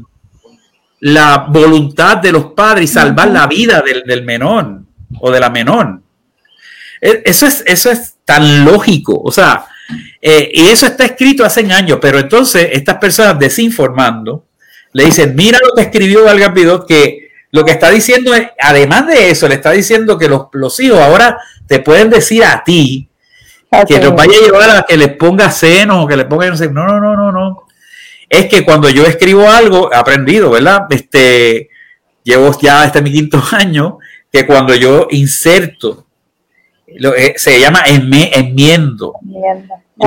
[0.99, 4.81] la voluntad de los padres y salvar la vida del, menor
[5.19, 6.01] o de la menor.
[6.99, 9.67] E, eso es, eso es tan lógico, o sea,
[10.19, 14.45] eh, y eso está escrito hace años, pero entonces estas personas desinformando
[14.93, 17.20] le dicen, mira lo que escribió Valga Pidot, que
[17.51, 21.37] lo que está diciendo es, además de eso, le está diciendo que los, hijos ahora
[21.67, 23.09] te pueden decir a ti
[23.87, 26.87] que los vaya a llevar a que les ponga senos o que les ponga no
[26.87, 27.67] no, no, no, no.
[28.29, 30.83] Es que cuando yo escribo algo, he aprendido, ¿verdad?
[30.89, 31.69] Este,
[32.23, 33.99] llevo ya este mi quinto año,
[34.31, 36.05] que cuando yo inserto,
[36.97, 39.15] lo, eh, se llama enmiendo.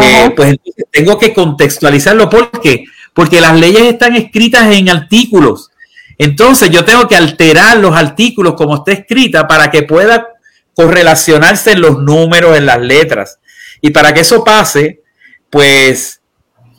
[0.01, 0.57] Eh, pues
[0.91, 2.31] tengo que contextualizarlo.
[2.31, 2.85] ¿Por qué?
[3.13, 5.71] Porque las leyes están escritas en artículos
[6.19, 10.29] entonces yo tengo que alterar los artículos como está escrita para que pueda
[10.75, 13.39] correlacionarse en los números, en las letras.
[13.81, 15.03] Y para que eso pase,
[15.51, 16.21] pues,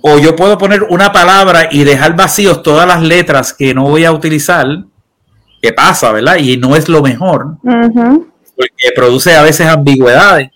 [0.02, 4.06] o yo puedo poner una palabra y dejar vacíos todas las letras que no voy
[4.06, 4.66] a utilizar,
[5.62, 6.38] que pasa, ¿verdad?
[6.38, 10.50] Y no es lo mejor, porque produce a veces ambigüedades.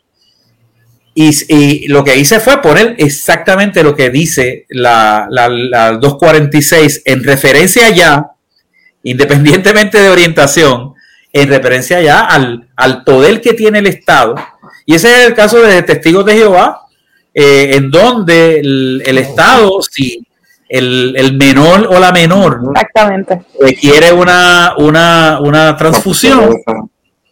[1.16, 7.24] Y, lo que hice fue poner exactamente lo que dice la, la, la 246 en
[7.26, 8.32] referencia ya
[9.04, 10.94] independientemente de orientación,
[11.32, 14.36] en referencia ya al, poder que tiene el Estado.
[14.86, 16.82] Y ese es el caso de testigos de Jehová,
[17.34, 20.26] eh, en donde el, Estado, si
[20.68, 22.60] el, menor o la menor
[23.60, 26.56] requiere una, una, una transfusión,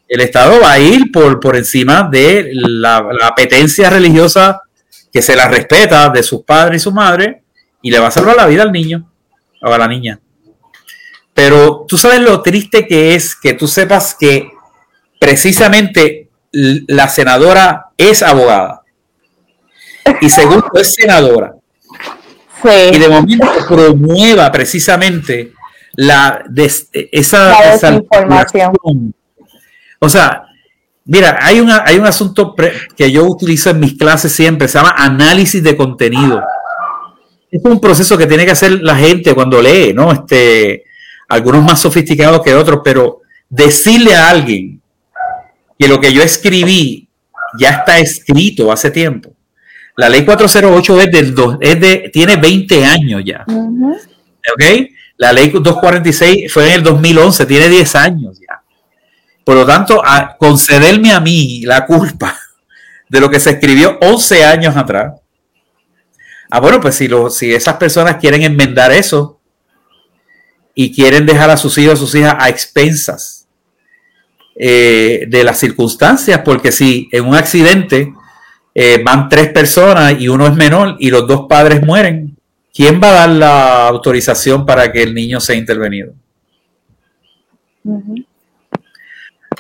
[0.08, 4.62] el Estado va a ir por, por encima de la, la apetencia religiosa
[5.12, 7.44] que se la respeta de sus padres y su madre
[7.82, 9.10] y le va a salvar la vida al niño
[9.62, 10.20] o a la niña.
[11.38, 14.50] Pero tú sabes lo triste que es que tú sepas que
[15.20, 18.82] precisamente la senadora es abogada.
[20.20, 21.54] Y segundo, es senadora.
[22.92, 25.54] Y de momento promueva precisamente
[25.94, 26.44] la
[27.12, 29.14] esa, información.
[30.00, 30.42] O sea,
[31.06, 32.56] mira, hay, una, hay un asunto
[32.96, 36.42] que yo utilizo en mis clases siempre, se llama análisis de contenido.
[37.52, 40.12] Es un proceso que tiene que hacer la gente cuando lee, ¿no?
[40.12, 40.87] Este,
[41.28, 44.82] algunos más sofisticados que otros, pero decirle a alguien
[45.78, 47.08] que lo que yo escribí
[47.60, 49.32] ya está escrito hace tiempo.
[49.96, 53.46] La ley 408 es del es de, tiene 20 años ya.
[53.48, 54.64] ¿Ok?
[55.18, 58.62] La ley 246 fue en el 2011, tiene 10 años ya.
[59.44, 62.38] Por lo tanto, a concederme a mí la culpa
[63.10, 65.14] de lo que se escribió 11 años atrás.
[66.50, 69.37] Ah, bueno, pues si, lo, si esas personas quieren enmendar eso
[70.80, 73.48] y quieren dejar a sus hijos, a sus hijas a expensas
[74.56, 78.14] eh, de las circunstancias, porque si en un accidente
[78.76, 82.38] eh, van tres personas y uno es menor y los dos padres mueren,
[82.72, 86.14] ¿quién va a dar la autorización para que el niño sea intervenido?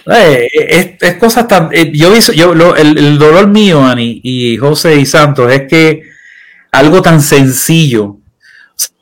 [0.05, 0.47] Eh,
[1.01, 1.72] es, cosas tan.
[1.93, 6.03] Yo, yo el, dolor mío, Ani, y José y Santos, es que
[6.72, 8.18] algo tan sencillo.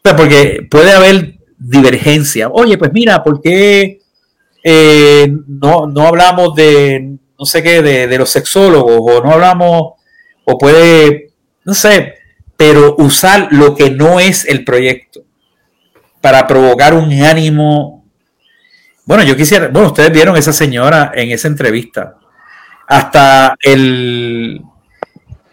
[0.01, 2.49] porque puede haber divergencia.
[2.49, 3.99] Oye, pues mira, ¿por qué
[4.63, 8.99] eh, no, no, hablamos de, no sé qué, de, de, los sexólogos?
[8.99, 9.93] O no hablamos,
[10.45, 11.31] o puede,
[11.63, 12.15] no sé,
[12.57, 15.21] pero usar lo que no es el proyecto
[16.21, 17.95] para provocar un ánimo
[19.05, 22.15] bueno, yo quisiera, bueno, ustedes vieron esa señora en esa entrevista.
[22.87, 24.61] Hasta el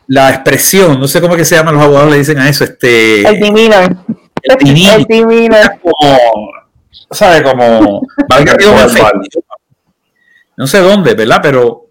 [0.07, 3.21] la expresión, no sé cómo que se llaman los abogados, le dicen a eso, este.
[3.21, 3.97] El.
[4.61, 5.81] El.
[5.81, 6.19] Como,
[7.11, 7.43] ¿sabe?
[7.43, 8.03] Como.
[10.57, 11.41] no sé dónde, ¿verdad?
[11.43, 11.89] Pero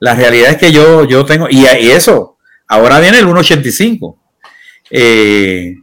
[0.00, 2.38] la realidad es que yo, yo tengo, y, eso,
[2.68, 4.16] ahora viene el 1.85.
[4.90, 5.74] Eh,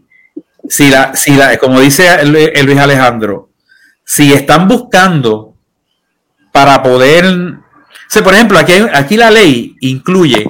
[0.67, 3.49] si la, si la, como dice el, el Luis Alejandro,
[4.03, 5.55] si están buscando
[6.51, 10.47] para poder, o por ejemplo, aquí, aquí la ley incluye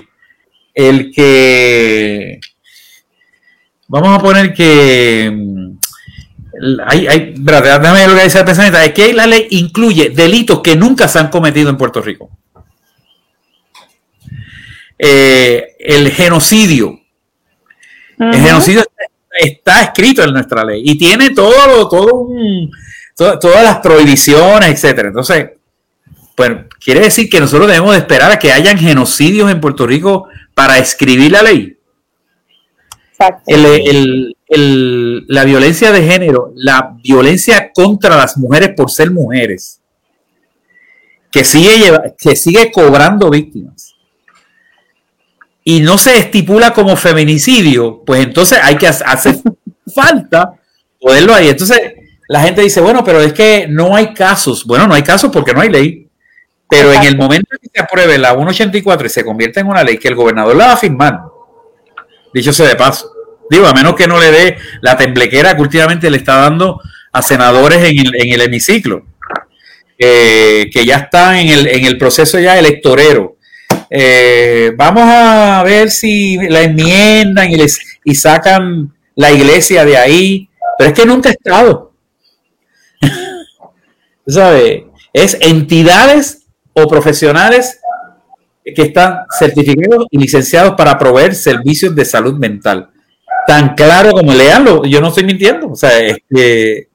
[0.73, 2.39] el que,
[3.87, 5.31] vamos a poner que,
[6.85, 11.19] hay, hay, déjame dice el pensamiento, es que la ley incluye delitos que nunca se
[11.19, 12.29] han cometido en Puerto Rico.
[14.97, 16.99] Eh, el genocidio.
[18.17, 18.85] El genocidio
[19.37, 22.71] está, escrito en nuestra ley y tiene todo, todo un,
[23.15, 25.09] todas las prohibiciones, etcétera.
[25.09, 25.49] Entonces,
[26.35, 30.77] pues quiere decir que nosotros debemos esperar a que hayan genocidios en Puerto Rico para
[30.77, 31.74] escribir la ley.
[35.27, 39.81] La violencia de género, la violencia contra las mujeres por ser mujeres,
[41.31, 43.95] que sigue, que sigue cobrando víctimas
[45.67, 49.35] y no se estipula como feminicidio, pues entonces hay que hacer
[49.95, 50.53] falta
[51.01, 51.49] poderlo ahí.
[51.49, 51.79] Entonces,
[52.29, 54.63] la gente dice, bueno, pero es que no hay casos.
[54.63, 56.07] Bueno, no hay casos porque no hay ley.
[56.69, 59.83] Pero en el momento en que se apruebe la 184 y se convierte en una
[59.83, 61.19] ley que el gobernador la va a firmar,
[62.35, 63.11] dicho sea de paso,
[63.49, 66.79] digo, a menos que no le dé la temblequera que últimamente le está dando
[67.11, 69.05] a senadores en el, en el hemiciclo,
[69.97, 73.35] que ya están en el, en el proceso ya electorero.
[73.89, 80.49] Eh, vamos a ver si la enmiendan y, les, y sacan la iglesia de ahí,
[80.77, 81.93] pero es que nunca ha estado.
[84.27, 84.87] ¿Sabe?
[85.13, 87.79] Es entidades o profesionales
[88.73, 92.89] que están certificados y licenciados para proveer servicios de salud mental.
[93.45, 95.69] Tan claro como leanlo, yo no estoy mintiendo.
[95.69, 96.89] O sea, este,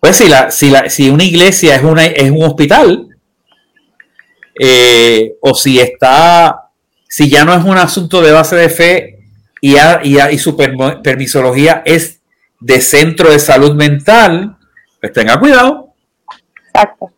[0.00, 3.06] pues si, la, si, la, si una iglesia es, una, es un hospital,
[4.58, 6.70] eh, o si está,
[7.08, 9.18] si ya no es un asunto de base de fe
[9.60, 12.20] y, y, su permisología es
[12.58, 14.56] de centro de salud mental,
[15.00, 15.94] pues tenga cuidado.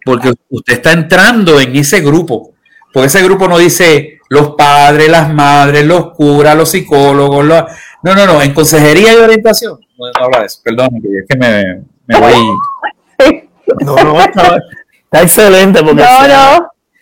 [0.05, 2.52] Porque usted está entrando en ese grupo.
[2.93, 7.45] Porque ese grupo no dice los padres, las madres, los curas, los psicólogos.
[7.45, 8.43] No, no, no.
[8.43, 9.81] En consejería y orientación.
[9.99, 10.61] No, habla de eso.
[10.63, 11.83] Perdón, es que me,
[12.19, 12.35] voy.
[13.81, 14.59] No, no, está,
[15.13, 16.03] excelente porque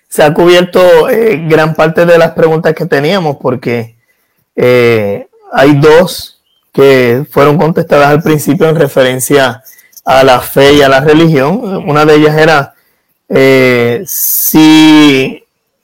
[0.09, 3.97] se, ha, cubierto eh, gran parte de las preguntas que teníamos porque
[4.55, 9.63] eh, hay dos que fueron contestadas al principio en referencia
[10.05, 11.61] a la fe y a la religión.
[11.89, 12.75] Una de ellas era
[13.29, 15.40] eh, si,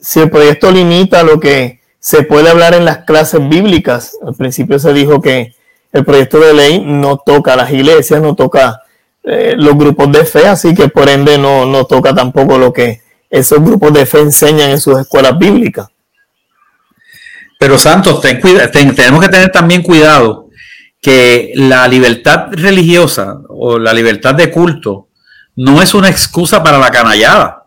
[0.07, 4.17] si el proyecto limita lo que se puede hablar en las clases bíblicas.
[4.25, 5.57] Al principio se dijo que
[5.93, 8.83] el proyecto de ley no toca a las iglesias, no toca
[9.25, 13.03] eh, los grupos de fe, así que por ende no, no toca tampoco lo que
[13.29, 15.89] esos grupos de fe enseñan en sus escuelas bíblicas.
[17.59, 18.41] Pero Santos, ten,
[18.95, 20.51] tenemos que tener también cuidado
[21.03, 25.09] que la libertad religiosa o la libertad de culto
[25.57, 27.65] no es una excusa para la canallada.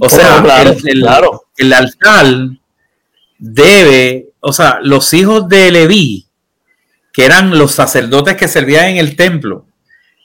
[0.00, 1.06] O sea, el, el,
[1.72, 2.26] altar
[3.38, 6.26] debe, o sea, los hijos de Leví,
[7.12, 9.66] que eran los sacerdotes que servían en el templo,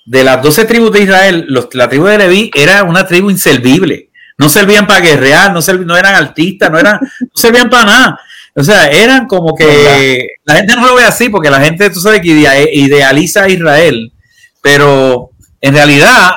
[0.05, 4.09] de las doce tribus de Israel, la tribu de Leví era una tribu inservible.
[4.37, 8.19] No servían para guerrear, no, no eran artistas, no, eran, no servían para nada.
[8.53, 11.99] O sea, eran como que la gente no lo ve así porque la gente, tú
[11.99, 12.27] sabes que
[12.73, 14.13] idealiza a Israel,
[14.61, 16.31] pero en realidad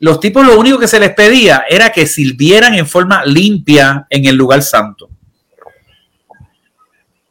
[0.00, 4.26] los tipos lo único que se les pedía era que sirvieran en forma limpia en
[4.26, 5.10] el lugar santo.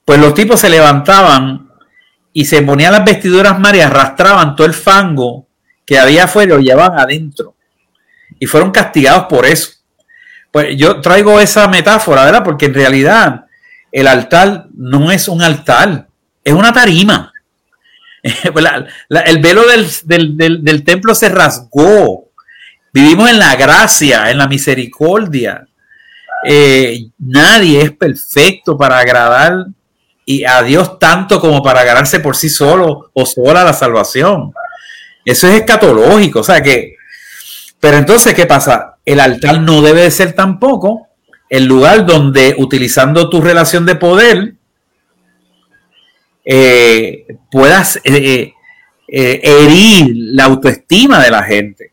[0.04, 1.70] Pues los tipos se levantaban
[2.34, 5.48] y se ponían las vestiduras mar y arrastraban todo el fango
[5.86, 7.56] que había afuera y lo llevaban adentro.
[8.40, 9.72] Y fueron castigados por eso.
[10.52, 12.44] Pues yo traigo esa metáfora, ¿verdad?
[12.44, 13.46] Porque en realidad
[13.92, 16.08] el altar no es un altar,
[16.44, 17.34] es una tarima.
[18.52, 18.66] Pues
[19.26, 22.27] el velo del, templo se rasgó.
[22.98, 25.68] Vivimos en la gracia, en la misericordia.
[26.44, 29.68] Eh, nadie es perfecto para agradar
[30.26, 34.52] y a Dios tanto como para ganarse por sí solo o sola la salvación.
[35.24, 36.96] Eso es escatológico, o sea que,
[37.80, 38.96] pero entonces, ¿qué pasa?
[39.06, 41.08] El altar no debe de ser tampoco
[41.52, 44.54] el lugar donde utilizando tu relación de poder
[46.44, 48.54] eh, puedas eh,
[49.08, 51.92] herir la autoestima de la gente.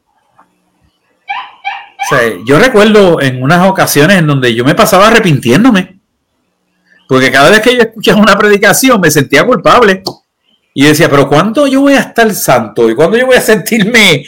[2.44, 5.98] Yo recuerdo en unas ocasiones en donde yo me pasaba arrepintiéndome,
[7.08, 10.02] porque cada vez que yo escuchaba una predicación me sentía culpable.
[10.76, 12.90] Y decía, pero ¿cuándo yo voy a estar santo?
[12.90, 14.24] ¿Y cuándo yo voy a sentirme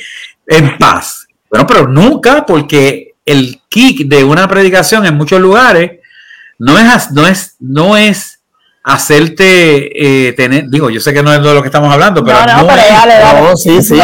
[0.46, 1.26] en paz?
[1.50, 6.00] Bueno, pero nunca, porque el kick de una predicación en muchos lugares
[6.58, 8.40] no es, no es, no es
[8.84, 12.38] hacerte eh, tener, digo, yo sé que no es de lo que estamos hablando, pero
[12.46, 14.00] no, sí, sí.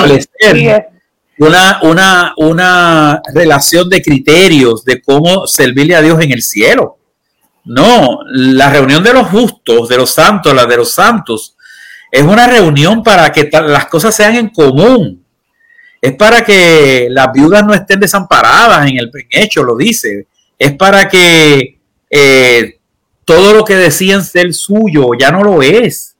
[1.38, 6.98] Una, una, una relación de criterios de cómo servirle a Dios en el cielo.
[7.64, 11.56] No, la reunión de los justos, de los santos, la de los santos,
[12.10, 15.24] es una reunión para que las cosas sean en común.
[16.00, 20.26] Es para que las viudas no estén desamparadas en el hecho, lo dice.
[20.58, 21.78] Es para que
[22.10, 22.78] eh,
[23.24, 26.11] todo lo que decían ser suyo ya no lo es.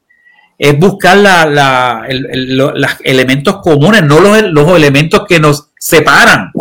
[0.58, 6.52] Es buscar la, los elementos comunes, no los, los, elementos que nos separan.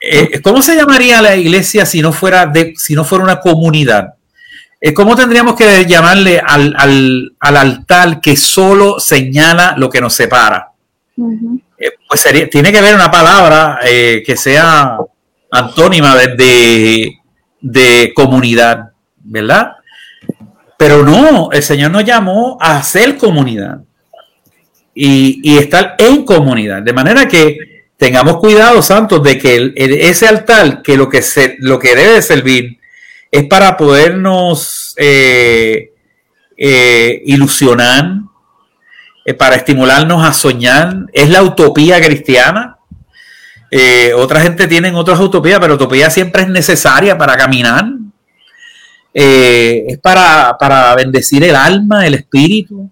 [0.00, 4.14] Eh, ¿Cómo se llamaría la iglesia si no fuera, de, si no fuera una comunidad?
[4.80, 10.72] Eh, ¿Cómo tendríamos que llamarle al, al, altar que solo señala lo que nos separa?
[11.78, 14.98] Eh, pues sería, tiene que haber una palabra que sea
[15.50, 17.12] antónima de,
[17.60, 18.90] de comunidad.
[19.24, 19.72] ¿verdad?
[20.84, 23.78] Pero no, el Señor nos llamó a hacer comunidad
[24.94, 26.82] y, estar en comunidad.
[26.82, 27.56] De manera que
[27.96, 32.80] tengamos cuidado, santos, de que ese altar, que lo que, se, lo que debe servir
[33.30, 35.94] es para podernos eh,
[36.54, 38.16] eh, ilusionar,
[39.24, 41.06] eh, para estimularnos a soñar.
[41.14, 42.76] Es la utopía cristiana.
[44.16, 47.86] otra gente tiene otras utopías, pero utopía siempre es necesaria para caminar.
[49.16, 52.90] Eh, es para, bendecir el alma, el espíritu.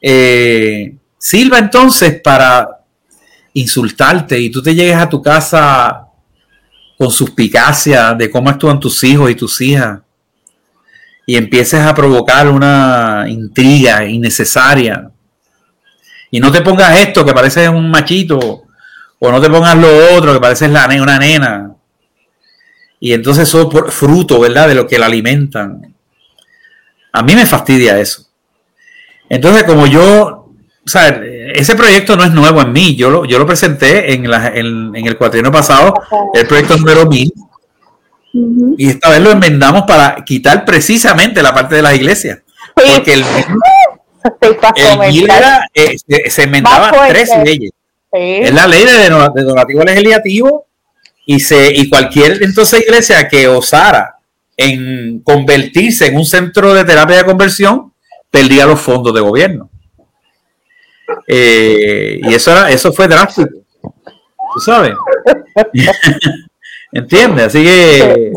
[0.00, 2.68] Eh, sirva entonces para
[3.54, 6.06] insultarte y tú te llegues a tu casa
[6.96, 10.00] con suspicacia de cómo actúan tus hijos y tus hijas
[11.26, 15.10] y empieces a provocar una intriga innecesaria.
[16.30, 18.64] Y no te pongas esto que parece un machito,
[19.18, 21.71] o no te pongas lo otro que parece la, una nena.
[23.04, 24.68] Y entonces eso por fruto, ¿verdad?
[24.68, 25.92] De lo que la alimentan.
[27.12, 28.26] A mí me fastidia eso.
[29.28, 30.54] Entonces, como yo,
[30.86, 31.20] o sea,
[31.52, 32.94] ese proyecto no es nuevo en mí.
[32.94, 35.94] Yo lo, yo lo presenté en, la, en, el cuatrienio pasado,
[36.32, 37.32] el proyecto número 1000.
[38.78, 42.38] Y esta vez lo enmendamos para quitar precisamente la parte de las iglesias.
[42.72, 43.24] Porque el,
[44.76, 45.96] el era, eh,
[46.30, 47.72] se, enmendaba tres leyes.
[48.12, 50.66] Es la ley de, de donativo legislativo,
[51.26, 54.16] y, se, y cualquier entonces iglesia que osara
[54.56, 57.92] en convertirse en un centro de terapia de conversión,
[58.30, 59.70] perdía los fondos de gobierno.
[61.26, 63.50] Eh, y eso, era, eso fue drástico.
[63.80, 64.94] ¿Tú sabes?
[66.92, 67.46] ¿Entiendes?
[67.46, 68.32] Así que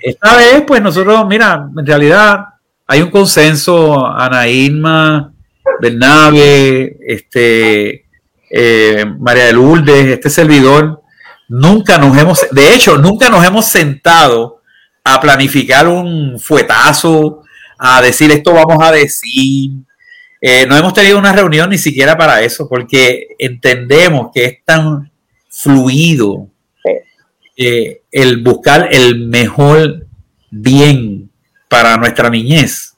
[0.00, 2.44] esta vez, pues nosotros, mira, en realidad
[2.86, 5.32] hay un consenso, Ana Irma,
[5.80, 8.06] Bernabe, este,
[8.50, 11.02] eh, María de Lourdes, este servidor,
[11.48, 14.62] Nunca nos hemos, de hecho, nunca nos hemos sentado
[15.02, 17.42] a planificar un fuetazo,
[17.78, 19.72] a decir esto vamos a decir.
[20.40, 25.10] Eh, no hemos tenido una reunión ni siquiera para eso, porque entendemos que es tan
[25.48, 26.48] fluido
[27.56, 30.06] eh, el buscar el mejor
[30.50, 31.30] bien
[31.68, 32.96] para nuestra niñez,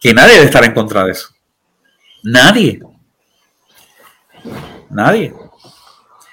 [0.00, 1.28] que nadie debe estar en contra de eso.
[2.22, 2.80] Nadie.
[4.90, 5.32] Nadie.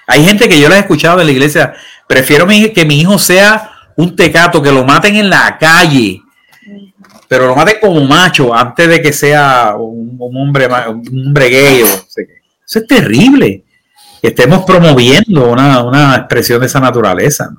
[0.06, 1.74] Hay gente que yo la he escuchado en la iglesia,
[2.06, 6.20] prefiero que mi hijo sea un tecato, que lo maten en la calle,
[7.28, 11.80] pero lo maten como macho antes de que sea un, hombre, un hombre gay.
[11.80, 13.64] eso es terrible.
[14.20, 17.50] que estemos promoviendo una, expresión de esa naturaleza.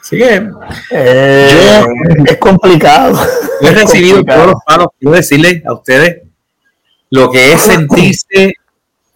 [0.00, 0.50] Así que
[0.90, 1.84] eh,
[2.24, 3.20] es complicado.
[3.60, 4.88] Yo he recibido todos los palos.
[4.98, 6.22] Quiero decirles a ustedes
[7.10, 8.54] lo que es sentirse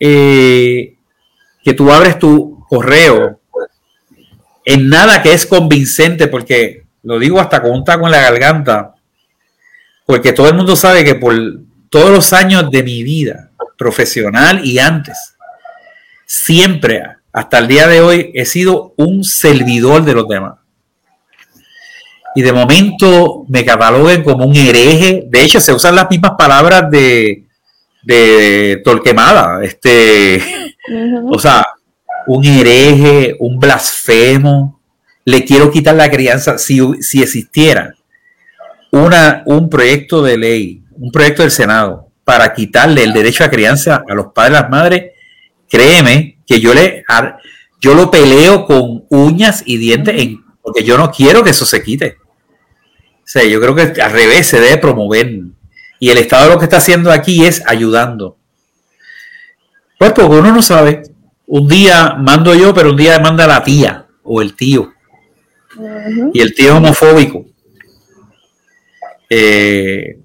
[0.04, 0.96] eh,
[1.62, 3.38] que tú abres tu correo
[4.64, 8.96] en nada que es convincente, porque lo digo hasta con un taco en la garganta,
[10.04, 11.36] porque todo el mundo sabe que por
[11.88, 15.36] todos los años de mi vida profesional y antes,
[16.26, 20.54] siempre, hasta el día de hoy, he sido un servidor de los demás.
[22.34, 25.26] Y de momento me cataloguen como un hereje.
[25.28, 27.44] De hecho, se usan las mismas palabras de,
[28.02, 29.64] de Torquemada.
[29.64, 30.42] Este,
[31.30, 31.66] O sea,
[32.26, 34.80] un hereje, un blasfemo.
[35.24, 36.58] Le quiero quitar la crianza.
[36.58, 37.94] Si, si existiera
[38.90, 44.04] una, un proyecto de ley, un proyecto del Senado para quitarle el derecho a crianza
[44.08, 45.12] a los padres y las madres,
[45.68, 47.04] créeme que yo le
[47.80, 51.82] yo lo peleo con uñas y dientes en, porque yo no quiero que eso se
[51.82, 52.16] quite.
[53.18, 55.40] O sea, yo creo que al revés se debe promover.
[56.02, 58.36] Y el Estado lo que está haciendo aquí es ayudando.
[60.00, 61.04] Pues porque uno no sabe.
[61.46, 64.92] Un día mando yo, pero un día manda la tía o el tío.
[66.32, 67.46] Y el tío es homofóbico.
[69.30, 70.18] Eh,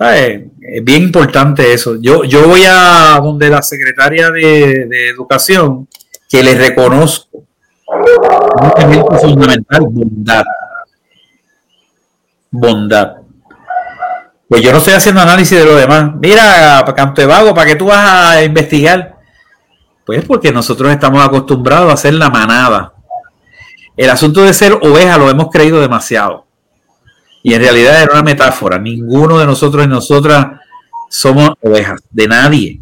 [0.00, 2.00] Es bien importante eso.
[2.00, 5.86] Yo, yo voy a donde la secretaria de, Educación,
[6.30, 7.44] que le reconozco
[7.86, 10.44] un elemento fundamental, bondad.
[12.50, 13.25] Bondad.
[14.48, 16.12] Pues yo no estoy haciendo análisis de lo demás.
[16.20, 19.16] Mira, Canto de Vago, ¿para qué tú vas a investigar?
[20.04, 22.94] Pues porque nosotros estamos acostumbrados a hacer la manada.
[23.96, 26.46] El asunto de ser oveja lo hemos creído demasiado.
[27.42, 28.78] Y en realidad era una metáfora.
[28.78, 30.46] Ninguno de nosotros y nosotras
[31.08, 32.80] somos ovejas, de nadie.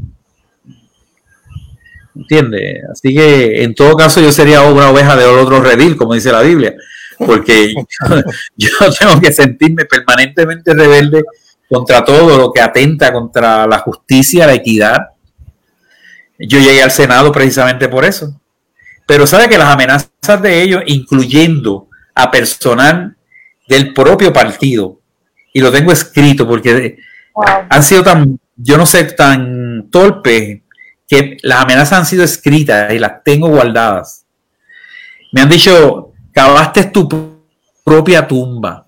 [2.15, 2.83] ¿Entiendes?
[2.93, 6.43] Así que en todo caso yo sería una oveja de otro redil, como dice la
[6.43, 6.75] Biblia,
[7.19, 7.75] porque
[8.57, 11.25] yo, tengo que sentirme permanentemente rebelde
[11.69, 14.99] contra todo lo que atenta contra la justicia, la equidad.
[16.39, 18.41] Yo llegué al Senado precisamente por eso.
[19.07, 23.17] Pero sabe que las amenazas de ellos, incluyendo a personal
[23.69, 25.01] del propio partido.
[25.53, 26.99] Y lo tengo escrito porque
[27.69, 30.61] han sido tan, yo no sé, tan torpes
[31.09, 34.25] que las amenazas han sido escritas y las tengo guardadas.
[35.33, 37.09] Me han dicho, cavaste tu
[37.85, 38.84] propia tumba.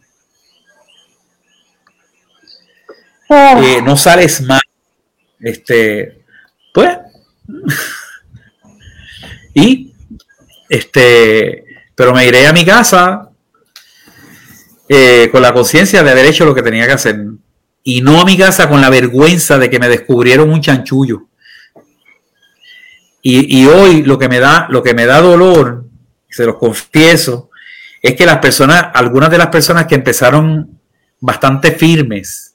[3.28, 3.60] Ah.
[3.62, 4.60] Eh, no sales más.
[5.40, 6.22] Este,
[6.72, 6.96] pues.
[9.54, 9.92] y,
[10.68, 11.64] este,
[11.94, 13.30] pero me iré a mi casa
[14.88, 17.24] eh, con la conciencia de haber hecho lo que tenía que hacer.
[17.82, 21.28] Y no a mi casa con la vergüenza de que me descubrieron un chanchullo.
[23.28, 25.84] Y, hoy lo que me da, lo que me da dolor,
[26.30, 27.50] se los confieso,
[28.00, 30.78] es que las personas, algunas de las personas que empezaron
[31.18, 32.54] bastante firmes,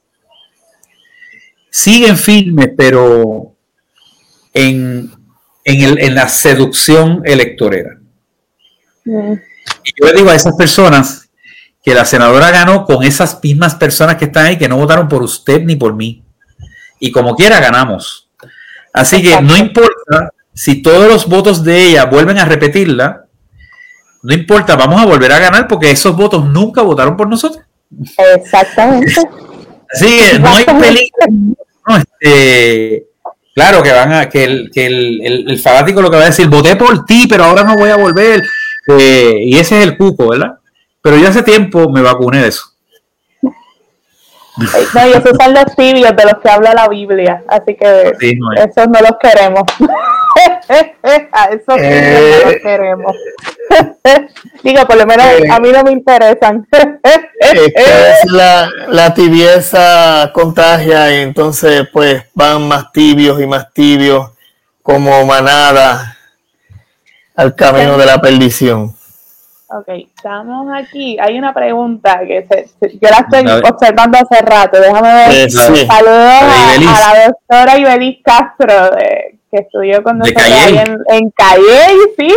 [1.71, 3.55] siguen firmes, pero
[4.53, 5.11] en,
[5.63, 7.97] en, la seducción electorera.
[9.05, 9.33] Mm.
[9.83, 11.29] Y yo le digo a esas personas
[11.83, 15.23] que la senadora ganó con esas mismas personas que están ahí que no votaron por
[15.23, 16.23] usted ni por mí.
[16.99, 18.29] Y como quiera ganamos.
[18.93, 23.25] Así que no importa si todos los votos de ella vuelven a repetirla,
[24.21, 27.63] no importa, vamos a volver a ganar porque esos votos nunca votaron por nosotros.
[28.35, 29.15] Exactamente.
[29.93, 31.55] Así que no hay peligro.
[31.87, 33.07] Este,
[33.53, 36.47] claro que van a, que el, que el, el, fanático lo que va a decir,
[36.47, 38.43] voté por ti, pero ahora no voy a volver.
[38.87, 40.55] Eh, y ese es el cuco, ¿verdad?
[41.01, 42.65] Pero yo hace tiempo me vacuné de eso.
[44.57, 48.11] No, y esos son los tibios de los que habla la Biblia, así que
[48.57, 49.63] esos no los queremos.
[51.31, 53.15] a esos eh, no los queremos.
[54.63, 56.67] Digo, por lo menos eh, a mí no me interesan.
[58.25, 64.31] la, la tibieza contagia y entonces pues van más tibios y más tibios
[64.81, 66.17] como manada
[67.35, 68.95] al camino de la perdición.
[69.73, 71.17] Ok, estamos aquí.
[71.19, 72.45] Hay una pregunta que
[72.81, 74.79] yo la estoy observando hace rato.
[74.79, 75.49] Déjame ver.
[75.49, 78.91] Saludos a, la doctora Ibelis Castro,
[79.49, 81.87] que estudió con nosotros ahí en, en Calle,
[82.17, 82.35] sí,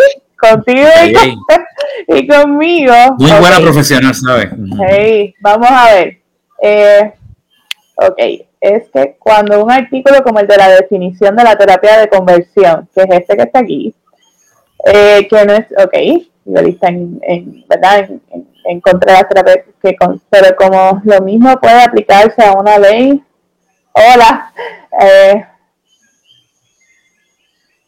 [0.51, 0.89] contigo
[2.09, 2.95] y, conmigo.
[3.19, 4.49] Muy buena profesional, ¿sabes?
[4.89, 6.19] Hey, vamos a ver.
[6.63, 7.13] Eh,
[7.97, 8.19] ok,
[8.61, 12.89] es que cuando un artículo como el de la definición de la terapia de conversión,
[12.95, 13.95] que es este que está aquí,
[14.87, 15.95] eh, que no es, ok,
[16.67, 18.11] está en, en, ¿verdad?
[18.33, 19.97] En, en, contra de la terapia, que
[20.31, 23.23] pero como lo mismo puede aplicarse a una ley,
[23.93, 24.53] hola,
[25.01, 25.45] eh,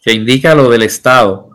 [0.07, 1.51] que indica lo del Estado.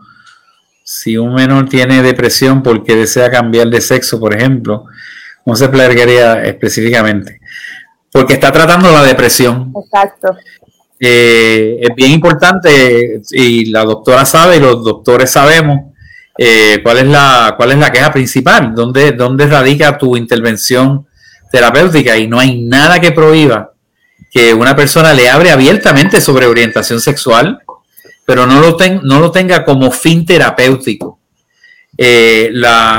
[0.84, 4.84] Si un menor tiene depresión porque desea cambiar de sexo, por ejemplo,
[5.44, 7.40] ¿cómo se explicaría específicamente?
[8.10, 9.72] Porque está tratando la depresión.
[9.84, 10.36] Exacto.
[10.98, 15.92] Eh, es bien importante y la doctora sabe y los doctores sabemos
[16.38, 21.06] eh, cuál es la cuál es la queja principal, dónde, dónde radica tu intervención
[21.50, 23.72] terapéutica y no hay nada que prohíba
[24.30, 27.60] que una persona le abre abiertamente sobre orientación sexual,
[28.24, 31.20] pero no lo, no lo tenga como fin terapéutico.
[31.96, 32.50] Eh,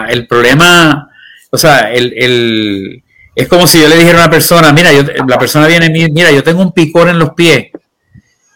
[0.10, 1.10] el problema,
[1.50, 3.04] o sea, el,
[3.36, 6.32] es como si yo le dijera a una persona, mira, yo, la persona viene, mira,
[6.32, 7.70] yo tengo un picor en los pies,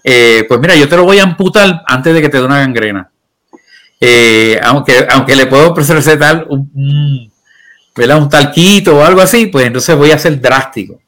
[0.03, 2.59] eh, pues mira, yo te lo voy a amputar antes de que te dé una
[2.59, 3.09] gangrena.
[3.99, 7.31] Eh, aunque, aunque le puedo ofrecer tal un,
[7.95, 11.01] un talquito o algo así, pues entonces voy a ser drástico.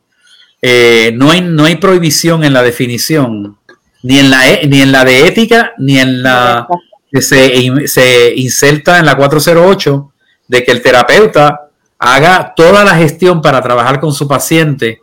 [1.13, 3.58] No, hay, no hay prohibición en la definición,
[4.03, 6.67] ni en la, e, ni en la de ética, ni en la
[7.11, 10.13] que se, se inserta en la 408
[10.47, 15.01] de que el terapeuta haga toda la gestión para trabajar con su paciente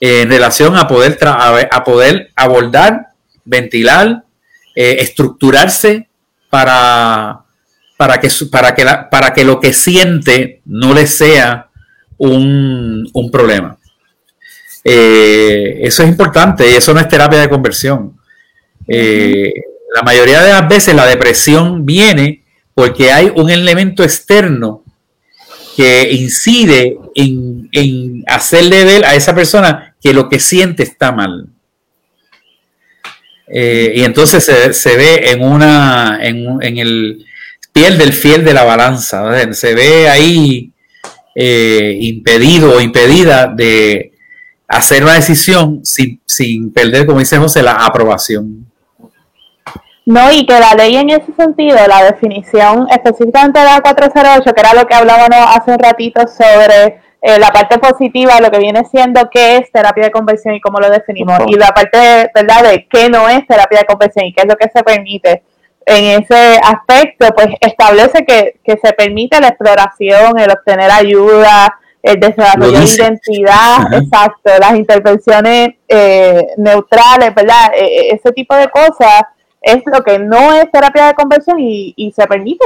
[0.00, 3.08] en relación a poder, a poder abordar,
[3.44, 4.24] ventilar,
[4.74, 6.08] eh, estructurarse
[6.50, 7.40] para,
[7.96, 11.70] para, que, para, que para que lo que siente no le sea
[12.18, 13.78] un, un problema.
[14.84, 18.15] Eh, eso es importante y eso no es terapia de conversión.
[18.88, 19.52] Eh,
[19.94, 22.42] la mayoría de las veces la depresión viene
[22.74, 24.82] porque hay un elemento externo
[25.76, 31.46] que incide en, hacerle ver a esa persona que lo que siente está mal.
[33.48, 37.24] Eh, y entonces se, ve en una en, el
[37.72, 40.72] piel del fiel de la balanza, se ve ahí
[41.34, 44.12] impedido o impedida de,
[44.68, 48.66] hacer una decisión sin, sin perder, como dice José, la aprobación.
[50.06, 54.60] No, y que la ley en ese sentido, la definición específicamente de la 408, que
[54.60, 58.84] era lo que hablábamos hace un ratito sobre eh, la parte positiva, lo que viene
[58.84, 62.86] siendo qué es terapia de conversión y cómo lo definimos, y la parte, ¿verdad?, de
[62.88, 65.42] qué no es terapia de conversión y qué es lo que se permite.
[65.84, 72.20] En ese aspecto, pues establece que, que se permite la exploración, el obtener ayuda, el
[72.20, 77.72] desarrollo de identidad, exacto, las intervenciones eh, neutrales, ¿verdad?
[77.74, 79.22] E, e, ese tipo de cosas
[79.66, 82.64] es lo que no es terapia de conversión y, y se permite.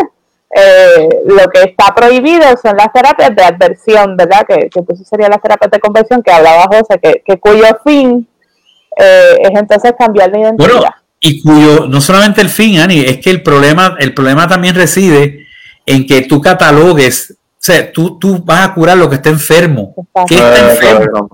[0.55, 4.45] Eh, lo que está prohibido son las terapias de adversión, ¿verdad?
[4.47, 8.27] Que, que entonces serían las terapias de conversión que hablaba José, que, que cuyo fin
[8.97, 10.69] eh, es entonces cambiar la identidad.
[10.69, 14.75] Bueno, y cuyo, no solamente el fin, Ani, es que el problema, el problema también
[14.75, 15.47] reside
[15.87, 19.95] en que tú catalogues o sea, tú, tú vas a curar lo que está enfermo.
[20.27, 21.29] ¿Qué está eh, enfermo?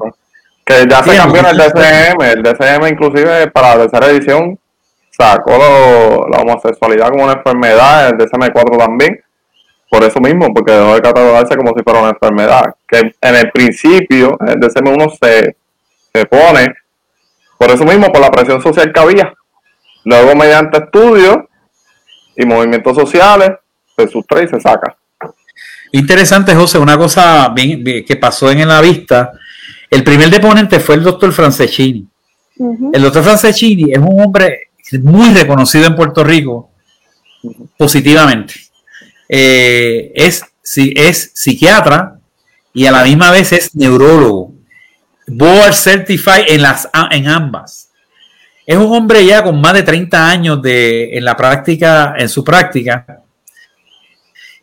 [0.65, 4.59] Que ya se cambió el DCM, el DCM inclusive para la tercera edición
[5.17, 9.21] sacó la homosexualidad como una enfermedad, el DCM4 también,
[9.89, 12.75] por eso mismo, porque dejó de catalogarse como si fuera una enfermedad.
[12.87, 15.57] Que en el principio, el DCM1 se,
[16.13, 16.75] se pone,
[17.59, 19.33] por eso mismo, por la presión social que había.
[20.05, 21.39] Luego, mediante estudios
[22.37, 23.53] y movimientos sociales,
[23.97, 24.97] se sustrae y se saca.
[25.93, 29.33] Interesante, José, una cosa bien, que pasó en la vista.
[29.91, 32.07] El primer deponente fue el doctor Francescini.
[32.93, 36.71] El doctor Francescini es un hombre muy reconocido en Puerto Rico
[37.77, 38.55] positivamente.
[39.29, 40.45] Eh, es,
[40.75, 42.19] es psiquiatra
[42.73, 44.55] y a la misma vez es neurólogo.
[45.27, 47.91] Board Certified en, las, en ambas.
[48.65, 52.45] Es un hombre ya con más de 30 años de, en la práctica, en su
[52.45, 53.23] práctica.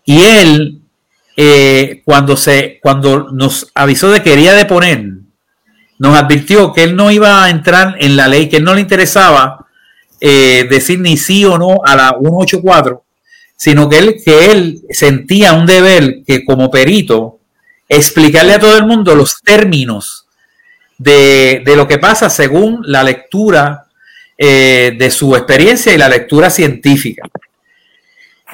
[0.05, 0.81] Y él
[1.35, 5.05] eh, cuando, se, cuando nos avisó de que quería deponer,
[5.99, 8.81] nos advirtió que él no iba a entrar en la ley, que él no le
[8.81, 9.67] interesaba
[10.25, 13.03] eh, decir ni sí o no a la 184,
[13.57, 17.39] sino que él, que él sentía un deber que como perito
[17.89, 20.25] explicarle a todo el mundo los términos
[20.97, 23.87] de, lo que pasa según la lectura
[24.37, 27.27] eh, de su experiencia y la lectura científica.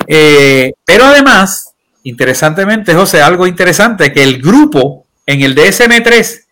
[0.07, 6.45] pero además, interesantemente, José, algo interesante, que el grupo en el DSM3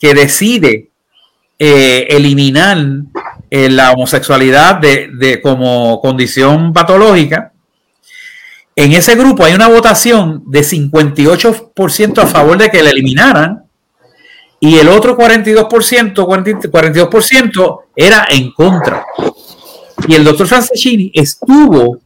[0.00, 0.88] que decide
[1.58, 2.78] eh, eliminar
[3.54, 7.52] eh, la homosexualidad de, como condición patológica,
[8.74, 13.64] en ese grupo hay una votación de 58% a favor de que la eliminaran
[14.58, 19.04] y el otro 42%, 42% era en contra.
[20.08, 21.98] Y el doctor Franceschini estuvo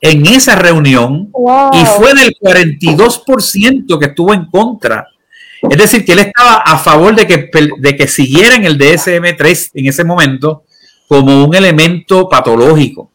[0.00, 1.30] en esa reunión
[1.74, 5.06] y fue del 42% que estuvo en contra.
[5.68, 9.86] Es decir, que él estaba a favor de que, de que siguieran el DSM-3 en
[9.86, 10.63] ese momento
[11.14, 13.12] como un elemento patológico.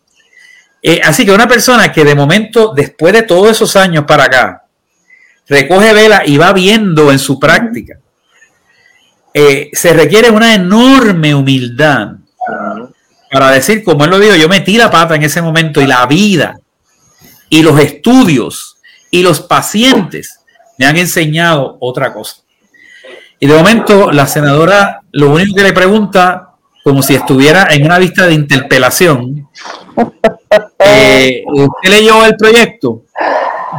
[0.82, 4.64] Eh, así que una persona que de momento, después de todos esos años para acá,
[5.50, 8.00] recoge vela y va viendo en su práctica,
[9.34, 12.12] eh, se requiere una enorme humildad
[13.30, 16.06] para decir, como él lo dijo, yo metí la pata en ese momento y la
[16.06, 16.58] vida
[17.50, 18.78] y los estudios
[19.12, 20.40] y los pacientes
[20.78, 22.38] me han enseñado otra cosa.
[23.42, 26.49] Y de momento la senadora lo único que le pregunta,
[26.84, 29.48] como si estuviera en una vista de interpelación,
[30.80, 33.04] eh, ¿usted leyó el proyecto?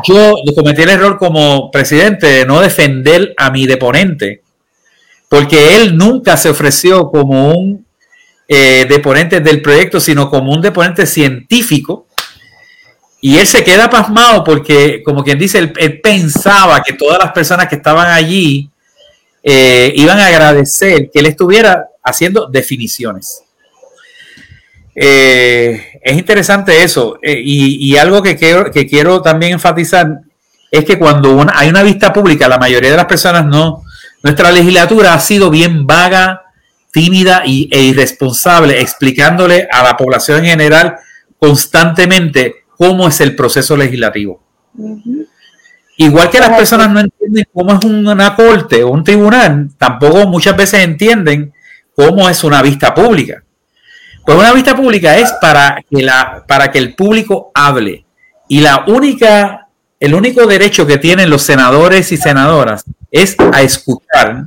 [0.04, 4.42] Yo cometí el error como presidente de no defender a mi deponente,
[5.28, 7.86] porque él nunca se ofreció como un
[8.48, 12.06] eh, deponente del proyecto, sino como un deponente científico.
[13.22, 17.68] Y él se queda pasmado porque, como quien dice, él pensaba que todas las personas
[17.68, 18.70] que estaban allí
[19.42, 23.42] eh, iban a agradecer que él estuviera haciendo definiciones.
[24.94, 27.18] Eh, es interesante eso.
[27.22, 30.20] Eh, y, algo que quiero, que quiero también enfatizar
[30.70, 33.82] es que cuando hay una vista pública, la mayoría de las personas no.
[34.22, 36.42] Nuestra legislatura ha sido bien vaga,
[36.92, 40.96] tímida y, e irresponsable, explicándole a la población en general
[41.38, 44.42] constantemente cómo es el proceso legislativo.
[45.96, 50.56] Igual que las personas no entienden cómo es una corte o un tribunal, tampoco muchas
[50.56, 51.52] veces entienden
[52.00, 53.42] cómo es una vista pública.
[54.24, 58.06] Pues una vista pública es para que, la, para que el público hable.
[58.48, 59.68] Y la única,
[59.98, 64.46] el único derecho que tienen los senadores y senadoras es a escuchar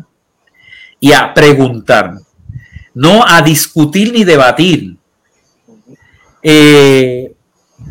[1.00, 2.16] y a preguntar,
[2.96, 4.96] no a discutir ni debatir.
[6.42, 7.34] Eh,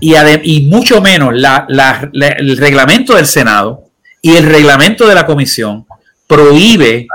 [0.01, 3.85] y, mucho menos el reglamento del Senado
[4.21, 5.87] y el reglamento de la comisión
[6.27, 7.07] prohíbe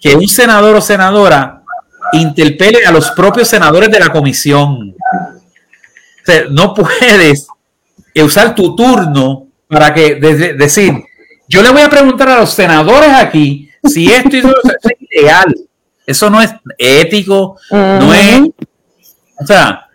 [0.00, 1.62] que un senador o senadora
[2.12, 4.94] interpele a los propios senadores de la comisión.
[6.50, 7.48] no puedes
[8.22, 10.92] usar tu turno para que decir,
[11.48, 15.54] yo le voy a preguntar a los senadores aquí si esto es ilegal.
[16.06, 18.40] Eso no es ético, no es...
[19.38, 19.88] O sea,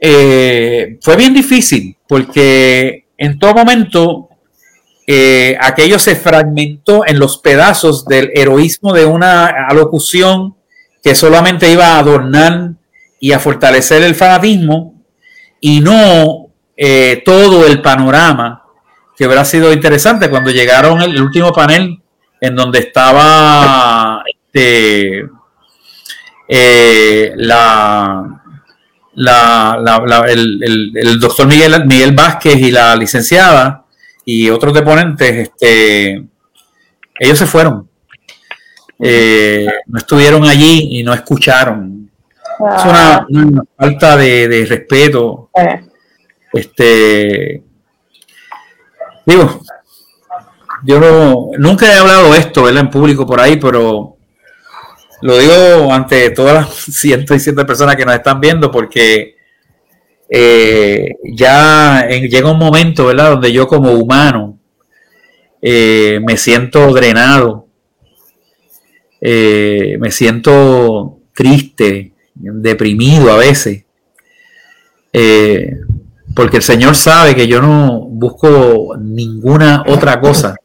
[0.00, 4.28] eh, fue bien difícil porque en todo momento
[5.06, 10.56] eh, aquello se fragmentó en los pedazos del heroísmo de una alocución
[11.04, 12.70] que solamente iba a adornar
[13.20, 15.02] y a fortalecer el fanatismo
[15.60, 18.62] y no eh, todo el panorama
[19.16, 22.00] que hubiera sido interesante cuando llegaron el, último panel
[22.40, 25.28] en donde estaba este,
[27.36, 28.40] la
[29.16, 33.84] el, doctor Miguel, Miguel Vázquez y la licenciada
[34.24, 36.24] y otros deponentes, este,
[37.18, 37.88] ellos se fueron.
[38.98, 42.10] Eh, no estuvieron allí y no escucharon.
[42.76, 43.26] Es una,
[43.76, 45.50] falta de, respeto.
[46.52, 47.62] Este,
[49.26, 49.60] digo,
[50.84, 54.16] yo no, nunca he hablado esto en público por ahí, pero
[55.22, 59.36] lo digo ante todas las ciento y siete personas que nos están viendo porque
[60.28, 64.58] eh, ya llega un momento, ¿verdad?, donde yo como humano
[65.62, 67.63] eh, me siento drenado,
[69.24, 73.84] eh, me siento triste, deprimido a veces,
[76.34, 80.56] porque el Señor sabe que yo no busco ninguna otra cosa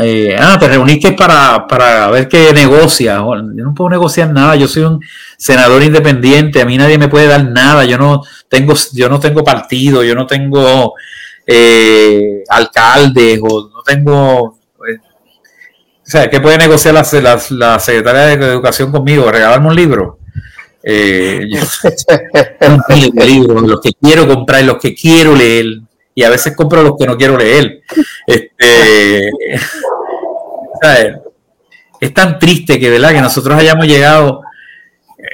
[0.00, 3.16] eh, ah, te reuniste para, para ver qué negocia.
[3.16, 4.56] Yo no puedo negociar nada.
[4.56, 5.00] Yo soy un
[5.36, 6.62] senador independiente.
[6.62, 7.84] A mí nadie me puede dar nada.
[7.84, 10.02] Yo no tengo, yo no tengo partido.
[10.02, 10.94] Yo no tengo
[11.46, 14.58] eh, alcaldes o no tengo.
[16.04, 19.30] O sea, ¿qué puede negociar la, la, secretaria de Educación conmigo?
[19.30, 20.18] ¿Regalarme un libro?
[20.82, 21.46] Eh,
[22.60, 25.66] un libro, los que quiero comprar, los que quiero leer
[26.14, 27.82] y a veces compro los que no quiero leer.
[28.26, 29.30] Este,
[32.00, 33.12] es tan triste que, ¿verdad?
[33.12, 34.42] que nosotros hayamos llegado.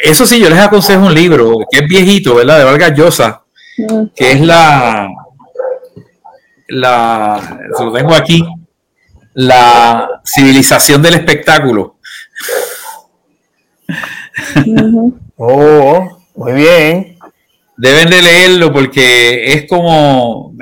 [0.02, 2.58] Eso sí, yo les aconsejo un libro que es viejito, ¿verdad?
[2.58, 3.42] De Vargas Llosa,
[4.14, 5.08] que es la,
[6.68, 8.44] la, lo tengo aquí,
[9.39, 11.97] la civilización del espectáculo.
[15.36, 17.19] Oh, muy bien
[17.78, 20.55] deben de leerlo porque es como,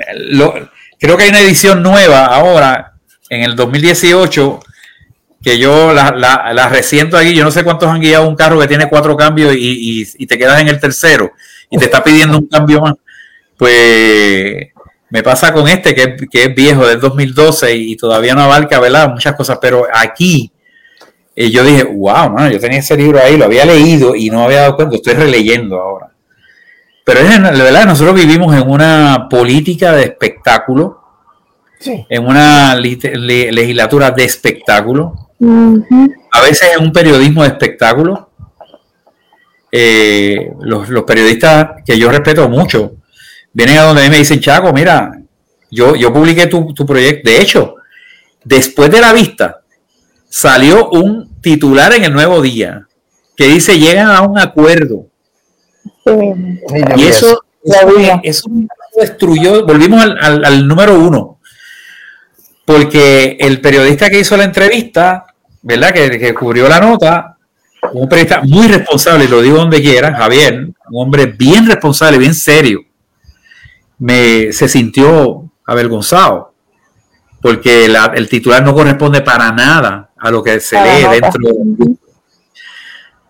[0.99, 2.93] creo que hay una edición nueva ahora,
[3.31, 4.61] en el 2018,
[5.43, 8.69] que yo la, la, resiento aquí, yo no sé cuántos han guiado un carro que
[8.69, 11.33] tiene cuatro cambios y, te quedas en el tercero
[11.71, 12.95] y te está pidiendo un cambio más.
[13.57, 14.69] Pues
[15.11, 19.11] me pasa con este que, es viejo, del 2012 y todavía no abarca, ¿verdad?
[19.11, 20.51] Muchas cosas, pero aquí
[21.35, 24.63] eh, yo dije, wow, yo tenía ese libro ahí, lo había leído y no había
[24.63, 26.11] dado cuenta, estoy releyendo ahora.
[27.05, 31.03] pero es, la verdad, nosotros vivimos en una política de espectáculo,
[31.85, 35.29] en una legislatura de espectáculo,
[36.33, 38.31] a veces en un periodismo de espectáculo.
[39.71, 42.93] Eh, los, periodistas que yo respeto mucho
[43.57, 45.19] vienen a donde a mí me dicen, Chaco, mira,
[45.71, 47.31] yo, yo publiqué tu, tu proyecto.
[47.31, 47.77] De hecho,
[48.45, 49.63] después de la vista,
[50.29, 52.87] salió un titular en el Nuevo Día
[53.35, 55.07] que dice llegan a un acuerdo.
[56.97, 57.41] y eso,
[58.23, 58.51] eso,
[58.95, 61.41] destruyó, volvimos al, número uno,
[62.67, 65.25] porque el periodista que hizo la entrevista,
[65.63, 65.95] ¿verdad?
[65.95, 67.39] Que, cubrió la nota,
[67.95, 72.86] un periodista muy responsable, lo digo donde quiera, Javier, un hombre bien responsable, bien serio,
[73.99, 76.55] me, se sintió avergonzado,
[77.41, 81.97] porque el titular no corresponde para nada a lo que se lee dentro del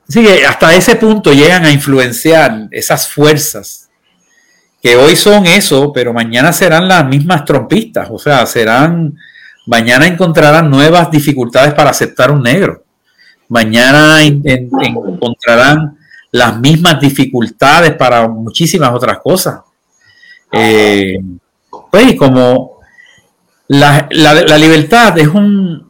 [0.09, 3.88] Así que hasta ese punto llegan a influenciar esas fuerzas
[4.80, 9.16] que hoy son eso, pero mañana serán las mismas trompistas, o sea, serán,
[9.66, 12.84] mañana encontrarán nuevas dificultades para aceptar un negro,
[13.48, 15.98] mañana encontrarán
[16.30, 19.60] las mismas dificultades para muchísimas otras cosas.
[20.56, 21.18] Eh,
[21.90, 22.80] pues como
[23.68, 25.86] la, la libertad es un,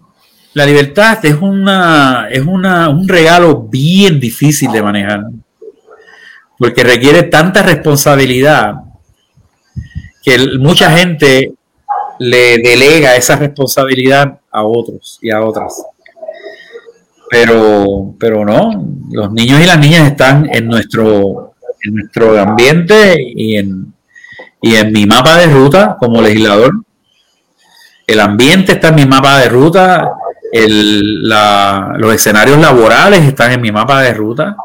[0.56, 5.24] la libertad es, una, es una, un regalo bien difícil de manejar,
[6.56, 8.76] porque requiere tanta responsabilidad
[10.22, 11.52] que mucha gente
[12.18, 15.84] le delega esa responsabilidad a otros y a otras.
[17.28, 21.52] Pero, pero no, los niños y las niñas están en nuestro,
[21.82, 23.92] en nuestro ambiente y en,
[24.60, 26.72] y en mi mapa de ruta como legislador.
[28.06, 30.12] El ambiente está en mi mapa de ruta,
[30.52, 34.56] los escenarios laborales están en mi mapa de ruta.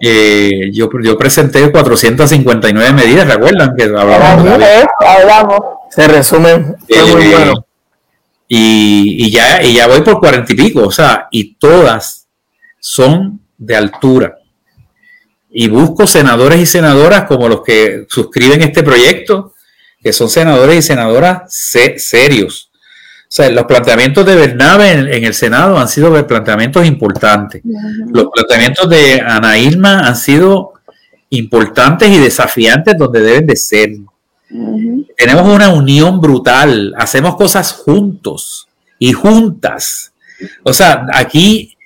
[0.00, 3.74] Eh, yo, yo presenté 459 medidas, ¿recuerdan?
[3.76, 5.60] Que hablamos.
[5.90, 6.76] Se resumen.
[6.88, 7.64] muy eh, bueno.
[8.50, 12.26] Y, ya, y ya voy por cuarenta y pico, o sea, y todas
[12.80, 14.37] son de altura.
[15.50, 19.54] Y busco senadores y senadoras como los que suscriben este proyecto,
[20.02, 21.52] que son senadores y senadoras
[21.96, 22.68] serios
[23.28, 27.60] o sea, los planteamientos de Bernabe en, el Senado han sido planteamientos importantes.
[28.10, 30.72] Los planteamientos de Ana Irma han sido
[31.28, 33.90] importantes y desafiantes donde deben de ser.
[35.14, 38.66] Tenemos una unión brutal, hacemos cosas juntos
[38.98, 40.12] y juntas.
[40.62, 41.76] O sea, aquí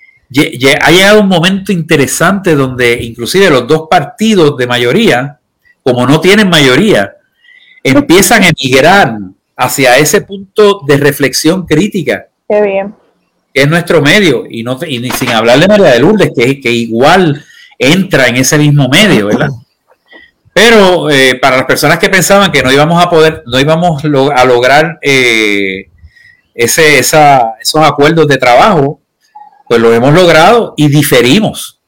[0.41, 5.39] ha llegado un momento interesante donde inclusive los dos partidos de mayoría,
[5.83, 7.17] como no tienen mayoría,
[7.83, 9.19] empiezan a emigrar
[9.57, 12.27] hacia ese punto de reflexión crítica.
[12.49, 12.95] Qué bien.
[13.53, 16.71] Que es nuestro medio, y, no, y sin hablar de María de Lourdes, que, que
[16.71, 17.45] igual
[17.79, 19.51] entra en ese mismo medio, ¿verdad?
[20.55, 24.45] Pero eh, para las personas que pensaban que no íbamos a poder, no íbamos a
[24.45, 25.89] lograr eh,
[26.55, 29.02] ese, esa, esos acuerdos de trabajo,
[29.73, 31.81] pues lo hemos logrado y diferimos.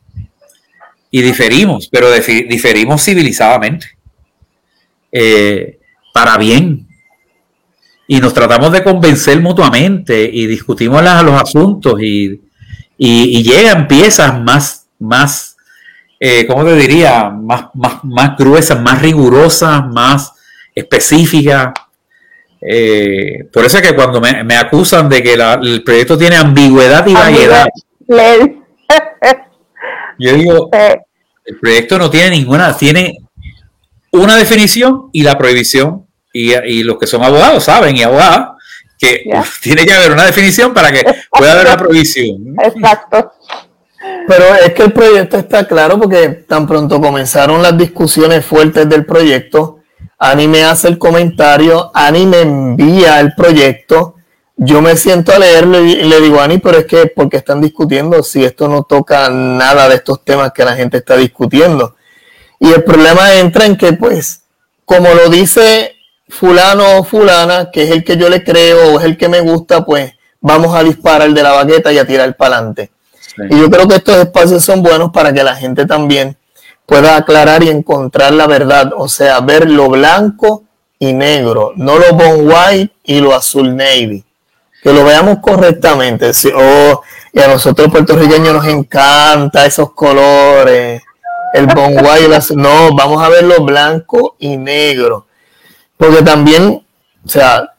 [1.10, 3.98] Y diferimos, pero diferimos civilizadamente.
[5.12, 5.78] Eh,
[6.14, 6.88] para bien,
[8.08, 12.40] y nos tratamos de convencer mutuamente y discutimos los asuntos y,
[12.96, 15.54] llegan piezas más, más
[16.18, 17.28] eh, ¿cómo te diría?
[17.28, 20.32] Más, más, más gruesas, más rigurosas, más
[20.74, 21.74] específicas.
[22.66, 27.12] Eh, por eso es que cuando me, acusan de que el proyecto tiene ambigüedad y
[27.12, 27.66] variedad,
[30.18, 30.70] yo digo,
[31.44, 33.18] el proyecto no tiene ninguna, tiene
[34.12, 38.50] una definición y la prohibición y, los que son abogados saben y abogadas
[38.98, 39.24] que
[39.62, 42.56] tiene que haber una definición para que pueda haber una provisión.
[42.62, 43.32] Exacto.
[44.26, 49.04] Pero es que el proyecto está claro porque tan pronto comenzaron las discusiones fuertes del
[49.04, 49.80] proyecto,
[50.24, 54.14] Ani me hace el comentario, Ani me envía el proyecto,
[54.56, 58.22] yo me siento a leerlo y le digo, Ani, pero es que porque están discutiendo
[58.22, 61.96] si esto no toca nada de estos temas que la gente está discutiendo.
[62.58, 64.44] Y el problema entra en que, pues,
[64.86, 65.92] como lo dice
[66.30, 69.42] fulano o fulana, que es el que yo le creo o es el que me
[69.42, 72.92] gusta, pues vamos a disparar de la baqueta y a tirar para adelante.
[73.50, 76.38] Y yo creo que estos espacios son buenos para que la gente también
[76.86, 80.64] pueda aclarar y encontrar la verdad, o sea, ver lo blanco
[80.98, 84.24] y negro, no lo bon white y lo azul navy.
[84.82, 86.30] Que lo veamos correctamente.
[86.54, 87.02] Oh,
[87.32, 91.02] y a nosotros puertorriqueños nos encanta esos colores,
[91.54, 92.58] el bon white y el azul.
[92.58, 95.26] No, vamos a ver lo blanco y negro
[95.96, 96.84] porque también,
[97.24, 97.74] o sea,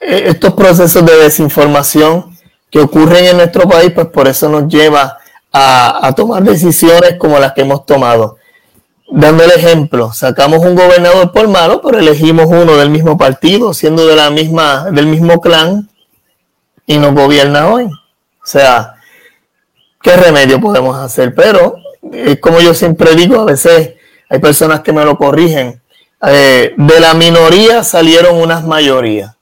[0.00, 2.36] e-, estos procesos de desinformación
[2.70, 5.18] que ocurren en nuestro país, pues por eso nos lleva
[5.56, 8.38] a, tomar decisiones como las que hemos tomado.
[9.08, 14.04] Dando el ejemplo, sacamos un gobernador por malo, pero elegimos uno del mismo partido, siendo
[14.06, 15.88] de la misma, del mismo clan,
[16.86, 17.84] y nos gobierna hoy.
[17.84, 18.94] O sea,
[20.02, 21.34] ¿qué remedio podemos hacer?
[21.34, 21.76] Pero,
[22.12, 23.94] eh, como yo siempre digo, a veces
[24.28, 25.80] hay personas que me lo corrigen.
[26.26, 29.36] Eh, de la minoría salieron unas mayorías,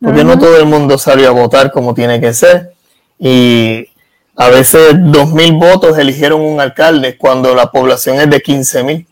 [0.00, 2.72] porque no todo el mundo salió a votar como tiene que ser.
[3.18, 3.88] Y
[4.36, 9.06] a veces dos mil votos eligieron un alcalde cuando la población es de 15 mil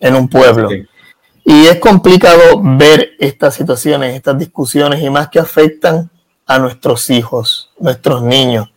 [0.00, 0.68] en un pueblo.
[1.44, 6.10] Y es complicado ver estas situaciones, estas discusiones y más que afectan
[6.46, 8.70] a nuestros hijos, nuestros niños.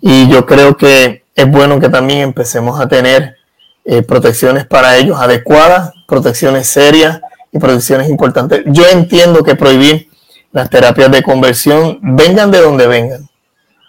[0.00, 3.36] Y yo creo que es bueno que también empecemos a tener
[3.84, 7.20] eh, protecciones para ellos adecuadas, protecciones serias
[7.52, 8.62] y protecciones importantes.
[8.66, 10.08] Yo entiendo que prohibir
[10.52, 13.25] las terapias de conversión vengan de donde vengan.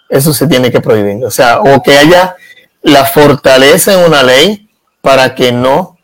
[0.08, 1.24] Eso se tiene que prohibir.
[1.24, 2.34] O sea, o que haya
[2.82, 4.68] la fortaleza en una ley
[5.00, 5.98] para que no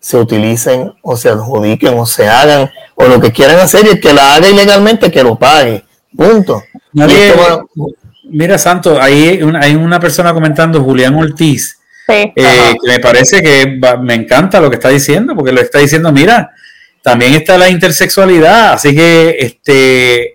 [0.00, 4.00] se utilicen o se adjudiquen o se hagan o lo que quieran hacer y el
[4.00, 5.84] que la haga ilegalmente que lo pague.
[6.14, 6.62] Punto.
[8.24, 11.78] Mira, Santo, ahí hay una persona comentando, Julián Ortiz,
[12.08, 16.10] eh, que me parece que me encanta lo que está diciendo, porque lo está diciendo,
[16.12, 16.50] mira,
[17.02, 20.33] también está la intersexualidad, así que este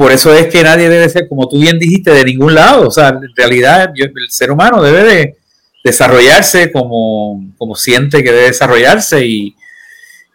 [0.00, 2.88] por eso es que nadie debe ser, como tú bien dijiste, de ningún lado.
[2.88, 5.36] O sea, en realidad el ser humano debe de
[5.84, 9.54] desarrollarse como, como siente que debe desarrollarse y,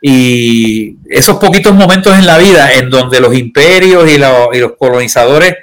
[0.03, 5.55] y esos poquitos momentos en la vida en donde los imperios y, los colonizadores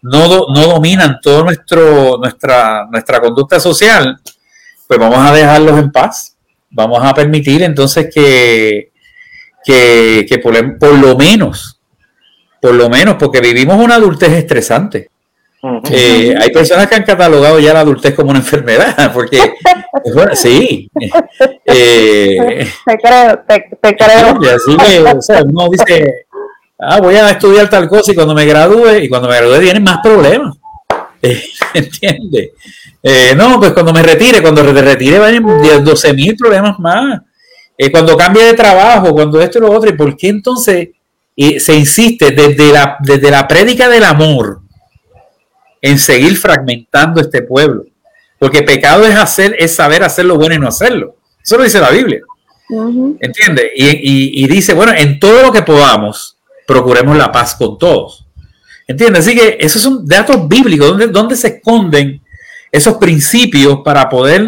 [0.00, 4.18] no, no dominan toda nuestra, nuestra conducta social,
[4.88, 6.34] pues vamos a dejarlos en paz.
[6.70, 8.90] Vamos a permitir entonces que,
[9.66, 11.78] que, por, por, lo menos,
[12.60, 15.10] por lo menos, porque vivimos una adultez estresante.
[15.90, 19.38] Eh, hay personas que han catalogado ya la adultez como una enfermedad, porque
[20.34, 20.90] sí.
[21.72, 24.54] Eh, te creo, te, creo.
[24.54, 26.26] Así que, o sea, uno dice,
[26.78, 29.82] ah, voy a estudiar tal cosa y cuando me gradúe, y cuando me gradúe vienen
[29.82, 30.56] más problemas.
[31.22, 31.38] Eh,
[31.74, 32.52] ¿Entiendes?
[33.36, 37.20] no, pues cuando me retire, cuando me retire van 12 mil problemas más.
[37.92, 40.88] cuando cambie de trabajo, cuando esto y lo otro, ¿y por qué entonces
[41.60, 44.60] se insiste desde la, desde la prédica del amor?
[45.82, 47.84] en seguir fragmentando este pueblo.
[48.38, 51.16] Porque pecado es hacer, es saber hacer lo bueno y no hacerlo.
[51.42, 52.20] Eso lo dice la Biblia.
[53.20, 53.66] ¿Entiendes?
[53.74, 56.36] Y, dice, bueno, en todo lo que podamos,
[56.66, 58.26] procuremos la paz con todos.
[58.86, 59.26] ¿Entiendes?
[59.26, 62.20] Así que esos son datos bíblicos, donde, donde se esconden
[62.70, 64.46] esos principios para poder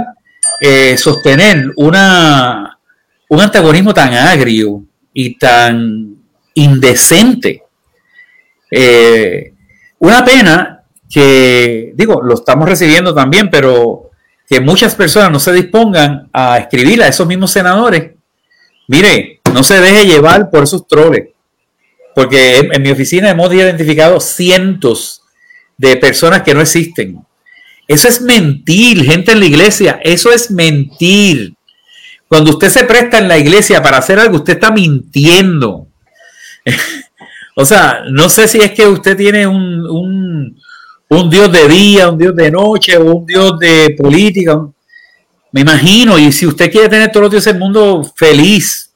[0.61, 2.79] eh, sostener una,
[3.29, 6.22] un antagonismo tan agrio y tan
[6.55, 7.63] indecente.
[8.71, 9.53] Eh,
[9.99, 14.11] una pena que, digo, lo estamos recibiendo también, pero
[14.49, 18.13] que muchas personas no se dispongan a escribir a esos mismos senadores.
[18.89, 21.29] Mire, no se deje llevar por esos troles,
[22.15, 25.23] porque en, mi oficina hemos identificado cientos
[25.77, 27.25] de personas que no existen.
[27.87, 31.55] Eso es mentir, gente en la iglesia, eso es mentir.
[32.29, 35.87] Cuando usted se presta en la iglesia para hacer algo, usted está mintiendo.
[37.57, 40.57] o sea, no sé si es que usted tiene un,
[41.09, 44.59] un Dios de día, un Dios de noche, un Dios de política.
[45.53, 48.95] Me imagino, y si usted quiere tener todos los días del mundo feliz,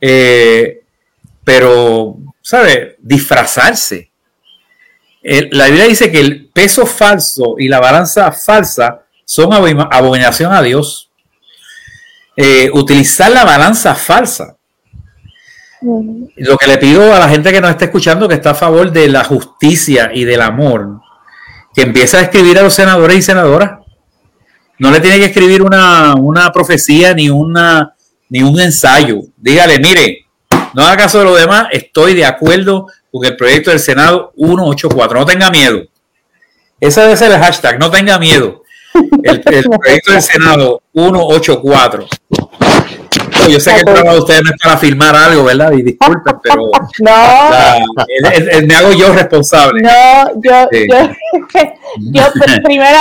[0.00, 0.82] eh,
[1.42, 2.96] pero, ¿sabe?
[3.00, 4.10] Disfrazarse.
[5.22, 11.10] la Biblia dice que el peso falso y la balanza falsa son abominación a Dios.
[12.36, 14.56] Eh, utilizar la balanza falsa.
[16.36, 18.90] Lo que le pido a la gente que nos está escuchando, que está a favor
[18.90, 21.00] de la justicia y del amor,
[21.74, 23.80] que empiece a escribir a los senadores y senadoras.
[24.78, 26.14] No le tiene que escribir una,
[26.54, 27.94] profecía ni, una,
[28.30, 29.20] ni un ensayo.
[29.36, 30.26] Dígale, mire,
[30.72, 35.18] no haga caso de lo demás, estoy de acuerdo con el proyecto del Senado 184.
[35.18, 35.82] No tenga miedo.
[36.80, 38.62] Ese debe ser el hashtag, no tenga miedo.
[39.22, 42.06] El proyecto del Senado 184
[43.48, 45.72] yo sé que el trabajo de ustedes no es para filmar algo, ¿verdad?
[45.72, 46.56] Y disculpen, pero
[47.00, 48.66] no.
[48.66, 49.82] me hago yo responsable.
[49.82, 50.96] No, yo, yo,
[52.12, 52.22] yo
[52.64, 52.98] primero,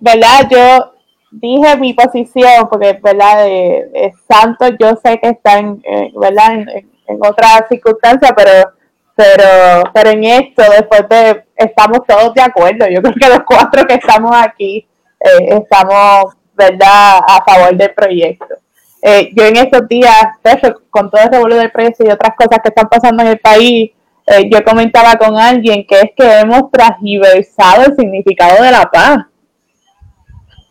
[0.00, 0.48] ¿verdad?
[0.50, 0.92] Yo
[1.30, 3.44] dije mi posición, porque, ¿verdad?
[3.44, 5.82] De, Santos, yo sé que está en,
[6.14, 6.54] ¿verdad?
[6.54, 6.68] En,
[7.08, 8.72] en, otras circunstancias, pero,
[9.14, 12.86] pero, pero en esto, después de, estamos todos de acuerdo.
[12.88, 14.86] Yo creo que los cuatro que estamos aquí
[15.20, 17.20] eh, estamos, ¿verdad?
[17.26, 18.56] A favor del proyecto.
[19.02, 20.26] Eh, yo en estos días,
[20.90, 23.90] con todo el revuelo del precio y otras cosas que están pasando en el país,
[24.26, 29.18] eh, yo comentaba con alguien que es que hemos transversado el significado de la paz.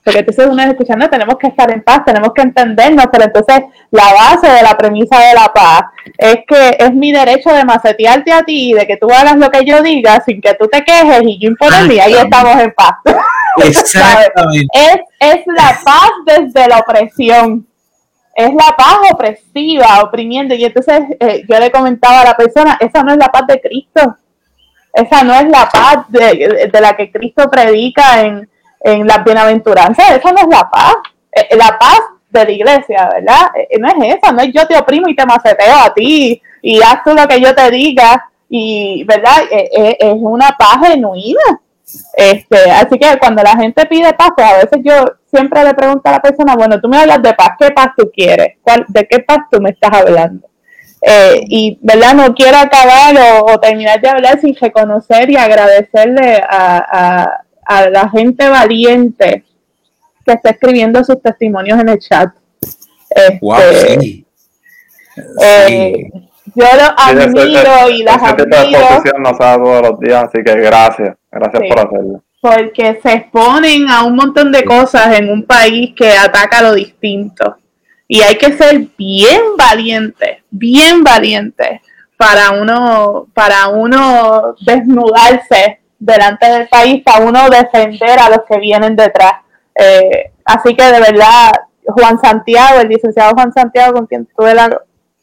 [0.04, 4.14] porque entonces uno escuchando, tenemos que estar en paz, tenemos que entendernos, pero entonces la
[4.14, 5.84] base de la premisa de la paz
[6.18, 9.66] es que es mi derecho de macetearte a ti, de que tú hagas lo que
[9.66, 12.92] yo diga sin que tú te quejes y yo imponerme, y ahí estamos en paz.
[13.64, 14.68] Exactamente.
[14.74, 17.66] es, es la paz desde la opresión
[18.36, 20.54] es la paz opresiva, oprimiendo.
[20.54, 23.62] Y entonces eh, yo le comentaba a la persona, esa no es la paz de
[23.62, 24.18] Cristo.
[24.94, 28.48] Esa no es la paz de, de la que Cristo predica en,
[28.82, 30.12] en las bienaventuranzas.
[30.12, 30.96] Esa no es la paz.
[31.32, 32.00] Eh, eh, la paz
[32.30, 33.48] de la iglesia, ¿verdad?
[33.80, 37.02] no es esa, no es yo te oprimo y te maceteo a ti y haz
[37.06, 38.30] tú lo que yo te diga.
[38.50, 39.44] Y, ¿verdad?
[39.50, 41.42] es una paz genuina
[42.14, 46.02] este, así que cuando la gente pide paz, pues a veces yo siempre le pregunto
[46.06, 48.58] a la persona, bueno, tú me hablas de paz, ¿qué paz tú quieres?
[48.88, 50.48] ¿De qué paz tú me estás hablando?
[51.02, 52.16] Eh, y, ¿verdad?
[52.16, 57.42] No quiero acabar o, terminar de hablar sin reconocer y agradecerle a,
[57.92, 59.44] la gente valiente
[60.26, 62.30] que está escribiendo sus testimonios en el chat.
[63.42, 64.26] wow, este, sí.
[65.42, 66.10] Eh,
[66.56, 69.20] yo los admiro y las admiro.
[69.20, 72.24] no se da todos los días, así que gracias, gracias por hacerlo.
[72.42, 77.58] Porque se exponen a un montón de cosas en un país que ataca lo distinto.
[78.08, 81.82] Y hay que ser bien valiente, bien valiente
[82.18, 88.96] para uno, para uno desnudarse delante del país, para uno defender a los que vienen
[88.96, 89.34] detrás.
[89.74, 91.52] Eh, así que de verdad,
[91.88, 94.70] Juan Santiago, el licenciado Juan Santiago, con quien tuve la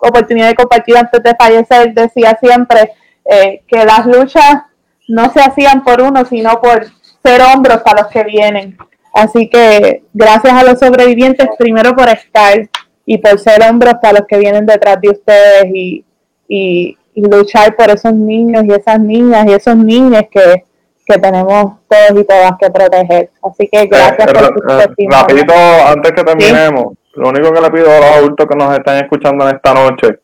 [0.08, 2.92] oportunidad de compartir antes de fallecer, decía siempre
[3.24, 4.62] eh, que las luchas
[5.08, 6.86] no se hacían por uno, sino por
[7.22, 8.76] ser hombros para los que vienen.
[9.12, 12.68] Así que gracias a los sobrevivientes, primero por estar
[13.04, 16.04] y por ser hombros para los que vienen detrás de ustedes y,
[16.48, 20.64] y, luchar por esos niños y esas niñas y esos niños que,
[21.04, 23.30] que tenemos todos y todas que proteger.
[23.42, 25.54] Así que gracias eh, por eh, Rapidito,
[25.86, 29.48] antes que terminemos, lo único que le pido a los adultos que nos están escuchando
[29.48, 30.20] en esta noche,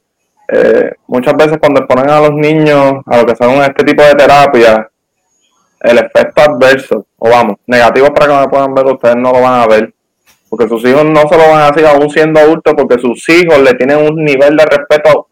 [0.51, 4.15] eh, muchas veces cuando ponen a los niños a lo que son este tipo de
[4.15, 4.89] terapia,
[5.81, 9.61] el efecto adverso, o vamos, negativo para que me puedan ver, ustedes no lo van
[9.61, 9.93] a ver,
[10.49, 13.59] porque sus hijos no se lo van a hacer aún siendo adultos, porque sus hijos
[13.61, 15.29] le tienen un nivel de respeto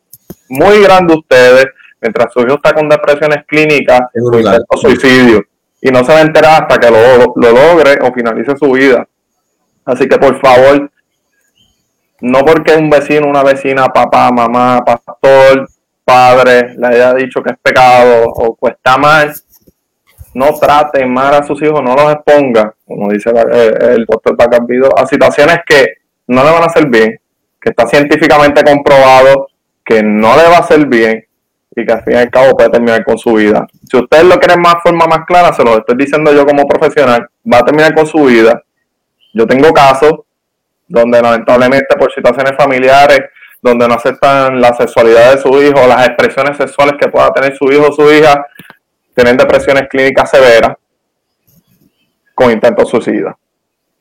[0.51, 1.66] muy grande a ustedes,
[2.01, 4.01] mientras su hijo está con depresiones clínicas
[4.69, 5.43] o suicidio,
[5.81, 9.07] y no se va a enterar hasta que lo, lo logre o finalice su vida.
[9.85, 10.91] Así que por favor,
[12.20, 15.68] no porque un vecino, una vecina, papá, mamá, pastor,
[16.05, 19.44] padre, le haya dicho que es pecado o cuesta más,
[20.34, 25.06] no trate mal a sus hijos, no los exponga, como dice el, doctor Bacampido, a
[25.06, 25.94] situaciones que
[26.28, 27.18] no le van a hacer bien,
[27.60, 29.48] que está científicamente comprobado
[29.84, 31.24] que no le va a hacer bien
[31.74, 33.66] y que al fin y al cabo puede terminar con su vida.
[33.88, 37.28] Si ustedes lo quieren más forma más clara, se lo estoy diciendo yo como profesional,
[37.51, 38.62] va a terminar con su vida.
[39.32, 40.26] Yo tengo casos
[40.89, 43.21] donde lamentablemente por situaciones familiares,
[43.61, 47.65] donde no aceptan la sexualidad de su hijo, las expresiones sexuales que pueda tener su
[47.73, 48.47] hijo o su hija,
[49.15, 50.77] tienen depresiones clínicas severas
[52.35, 53.37] con intentos suicida.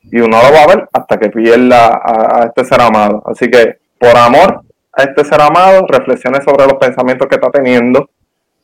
[0.02, 3.22] Y uno lo va a ver hasta que pierda a, a este ser amado.
[3.26, 8.08] Así que, por amor a este ser amado, reflexione sobre los pensamientos que está teniendo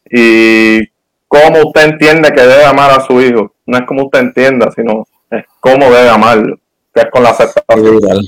[0.09, 0.87] y
[1.27, 3.55] cómo usted entiende que debe amar a su hijo.
[3.67, 6.62] No es como usted entienda, sino es cómo debe amarlo
[6.95, 7.83] es con la aceptación.
[7.83, 8.21] Brutal.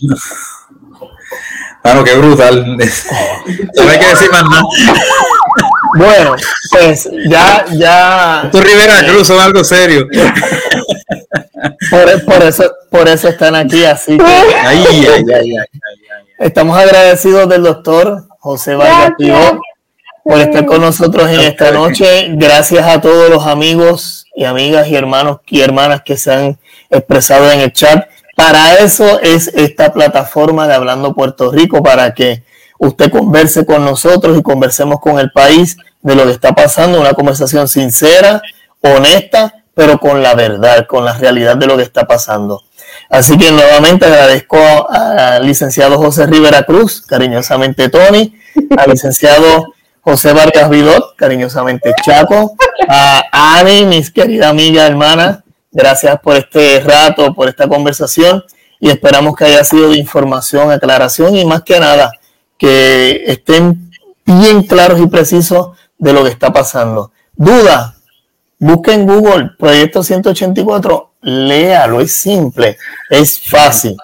[1.82, 2.76] Claro, qué brutal.
[3.76, 4.62] No hay que decir más nada.
[5.96, 6.34] Bueno,
[6.70, 8.48] pues ya, ya.
[8.50, 10.06] Tu Rivera Cruz son algo serio.
[11.90, 14.24] Por, eso, por eso están aquí, así que.
[14.24, 15.80] Ay, ay, ay, ay,
[16.38, 19.12] Estamos agradecidos del doctor José Vargas
[20.24, 22.28] por estar con nosotros en esta noche.
[22.30, 26.58] Gracias a todos los amigos y amigas y hermanos y hermanas que se han
[26.90, 28.08] expresado en el chat.
[28.44, 32.42] Para eso es esta plataforma de Hablando Puerto Rico, para que
[32.78, 37.14] usted converse con nosotros y conversemos con el país de lo que está pasando, una
[37.14, 38.42] conversación sincera,
[38.82, 42.62] honesta, pero con la verdad, con la realidad de lo que está pasando.
[43.08, 44.58] Así que nuevamente agradezco
[44.90, 48.38] al licenciado José Rivera Cruz, cariñosamente Tony,
[48.76, 49.72] al licenciado
[50.02, 52.56] José Vargas Vidot, cariñosamente Chaco,
[52.90, 55.43] a Ani, mis querida amiga, hermana,
[55.74, 58.44] Gracias por este rato, por esta conversación
[58.78, 62.12] y esperamos que haya sido de información, aclaración y más que nada
[62.56, 63.90] que estén
[64.24, 67.10] bien claros y precisos de lo que está pasando.
[67.34, 67.96] Duda,
[68.58, 72.76] busquen en Google Proyecto 184, léalo, es simple,
[73.10, 73.96] es fácil,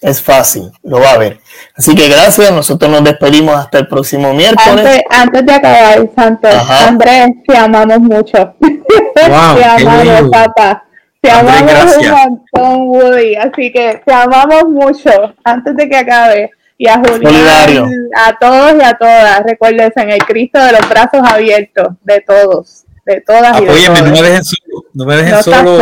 [0.00, 1.40] es fácil, lo va a ver.
[1.76, 5.02] Así que gracias, nosotros nos despedimos hasta el próximo miércoles.
[5.10, 8.54] Antes, de acabar, Santos, Andrés, te amamos mucho.
[9.14, 10.84] te amamos, papá.
[11.24, 12.12] Te amamos un gracias.
[12.12, 13.34] montón, Woody.
[13.36, 15.10] Así que te amamos mucho
[15.42, 16.50] antes de que acabe.
[16.76, 17.84] Y a Solidario.
[17.84, 19.42] Julián, a todos y a todas.
[19.44, 24.00] Recuérdense en el Cristo de los brazos abiertos, de todos, de todas y de Apóyenme,
[24.00, 24.20] no todos.
[24.20, 24.84] me dejen solo.
[24.92, 25.78] No me dejen No solo.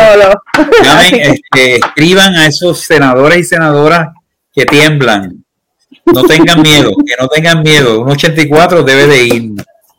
[0.83, 4.09] Llamen, este, escriban a esos senadores y senadoras
[4.53, 5.43] que tiemblan.
[6.05, 8.01] No tengan miedo, que no tengan miedo.
[8.01, 9.51] Un 84 debe de ir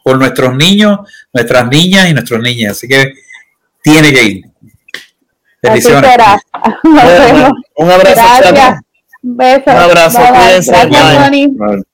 [0.03, 1.01] por nuestros niños,
[1.33, 2.73] nuestras niñas y nuestros niños.
[2.73, 3.15] Así que
[3.83, 4.45] tiene que ir.
[5.65, 6.11] Así Bendiciones.
[6.11, 6.39] será.
[6.83, 7.51] Nos vemos.
[7.77, 8.55] Un abrazo, Gracias.
[8.55, 8.81] Chato.
[9.23, 9.75] Besos.
[9.75, 10.41] Un abrazo, Bye, bye.
[10.41, 10.71] cuídense.
[10.73, 11.25] Gracias.
[11.25, 11.85] Tony.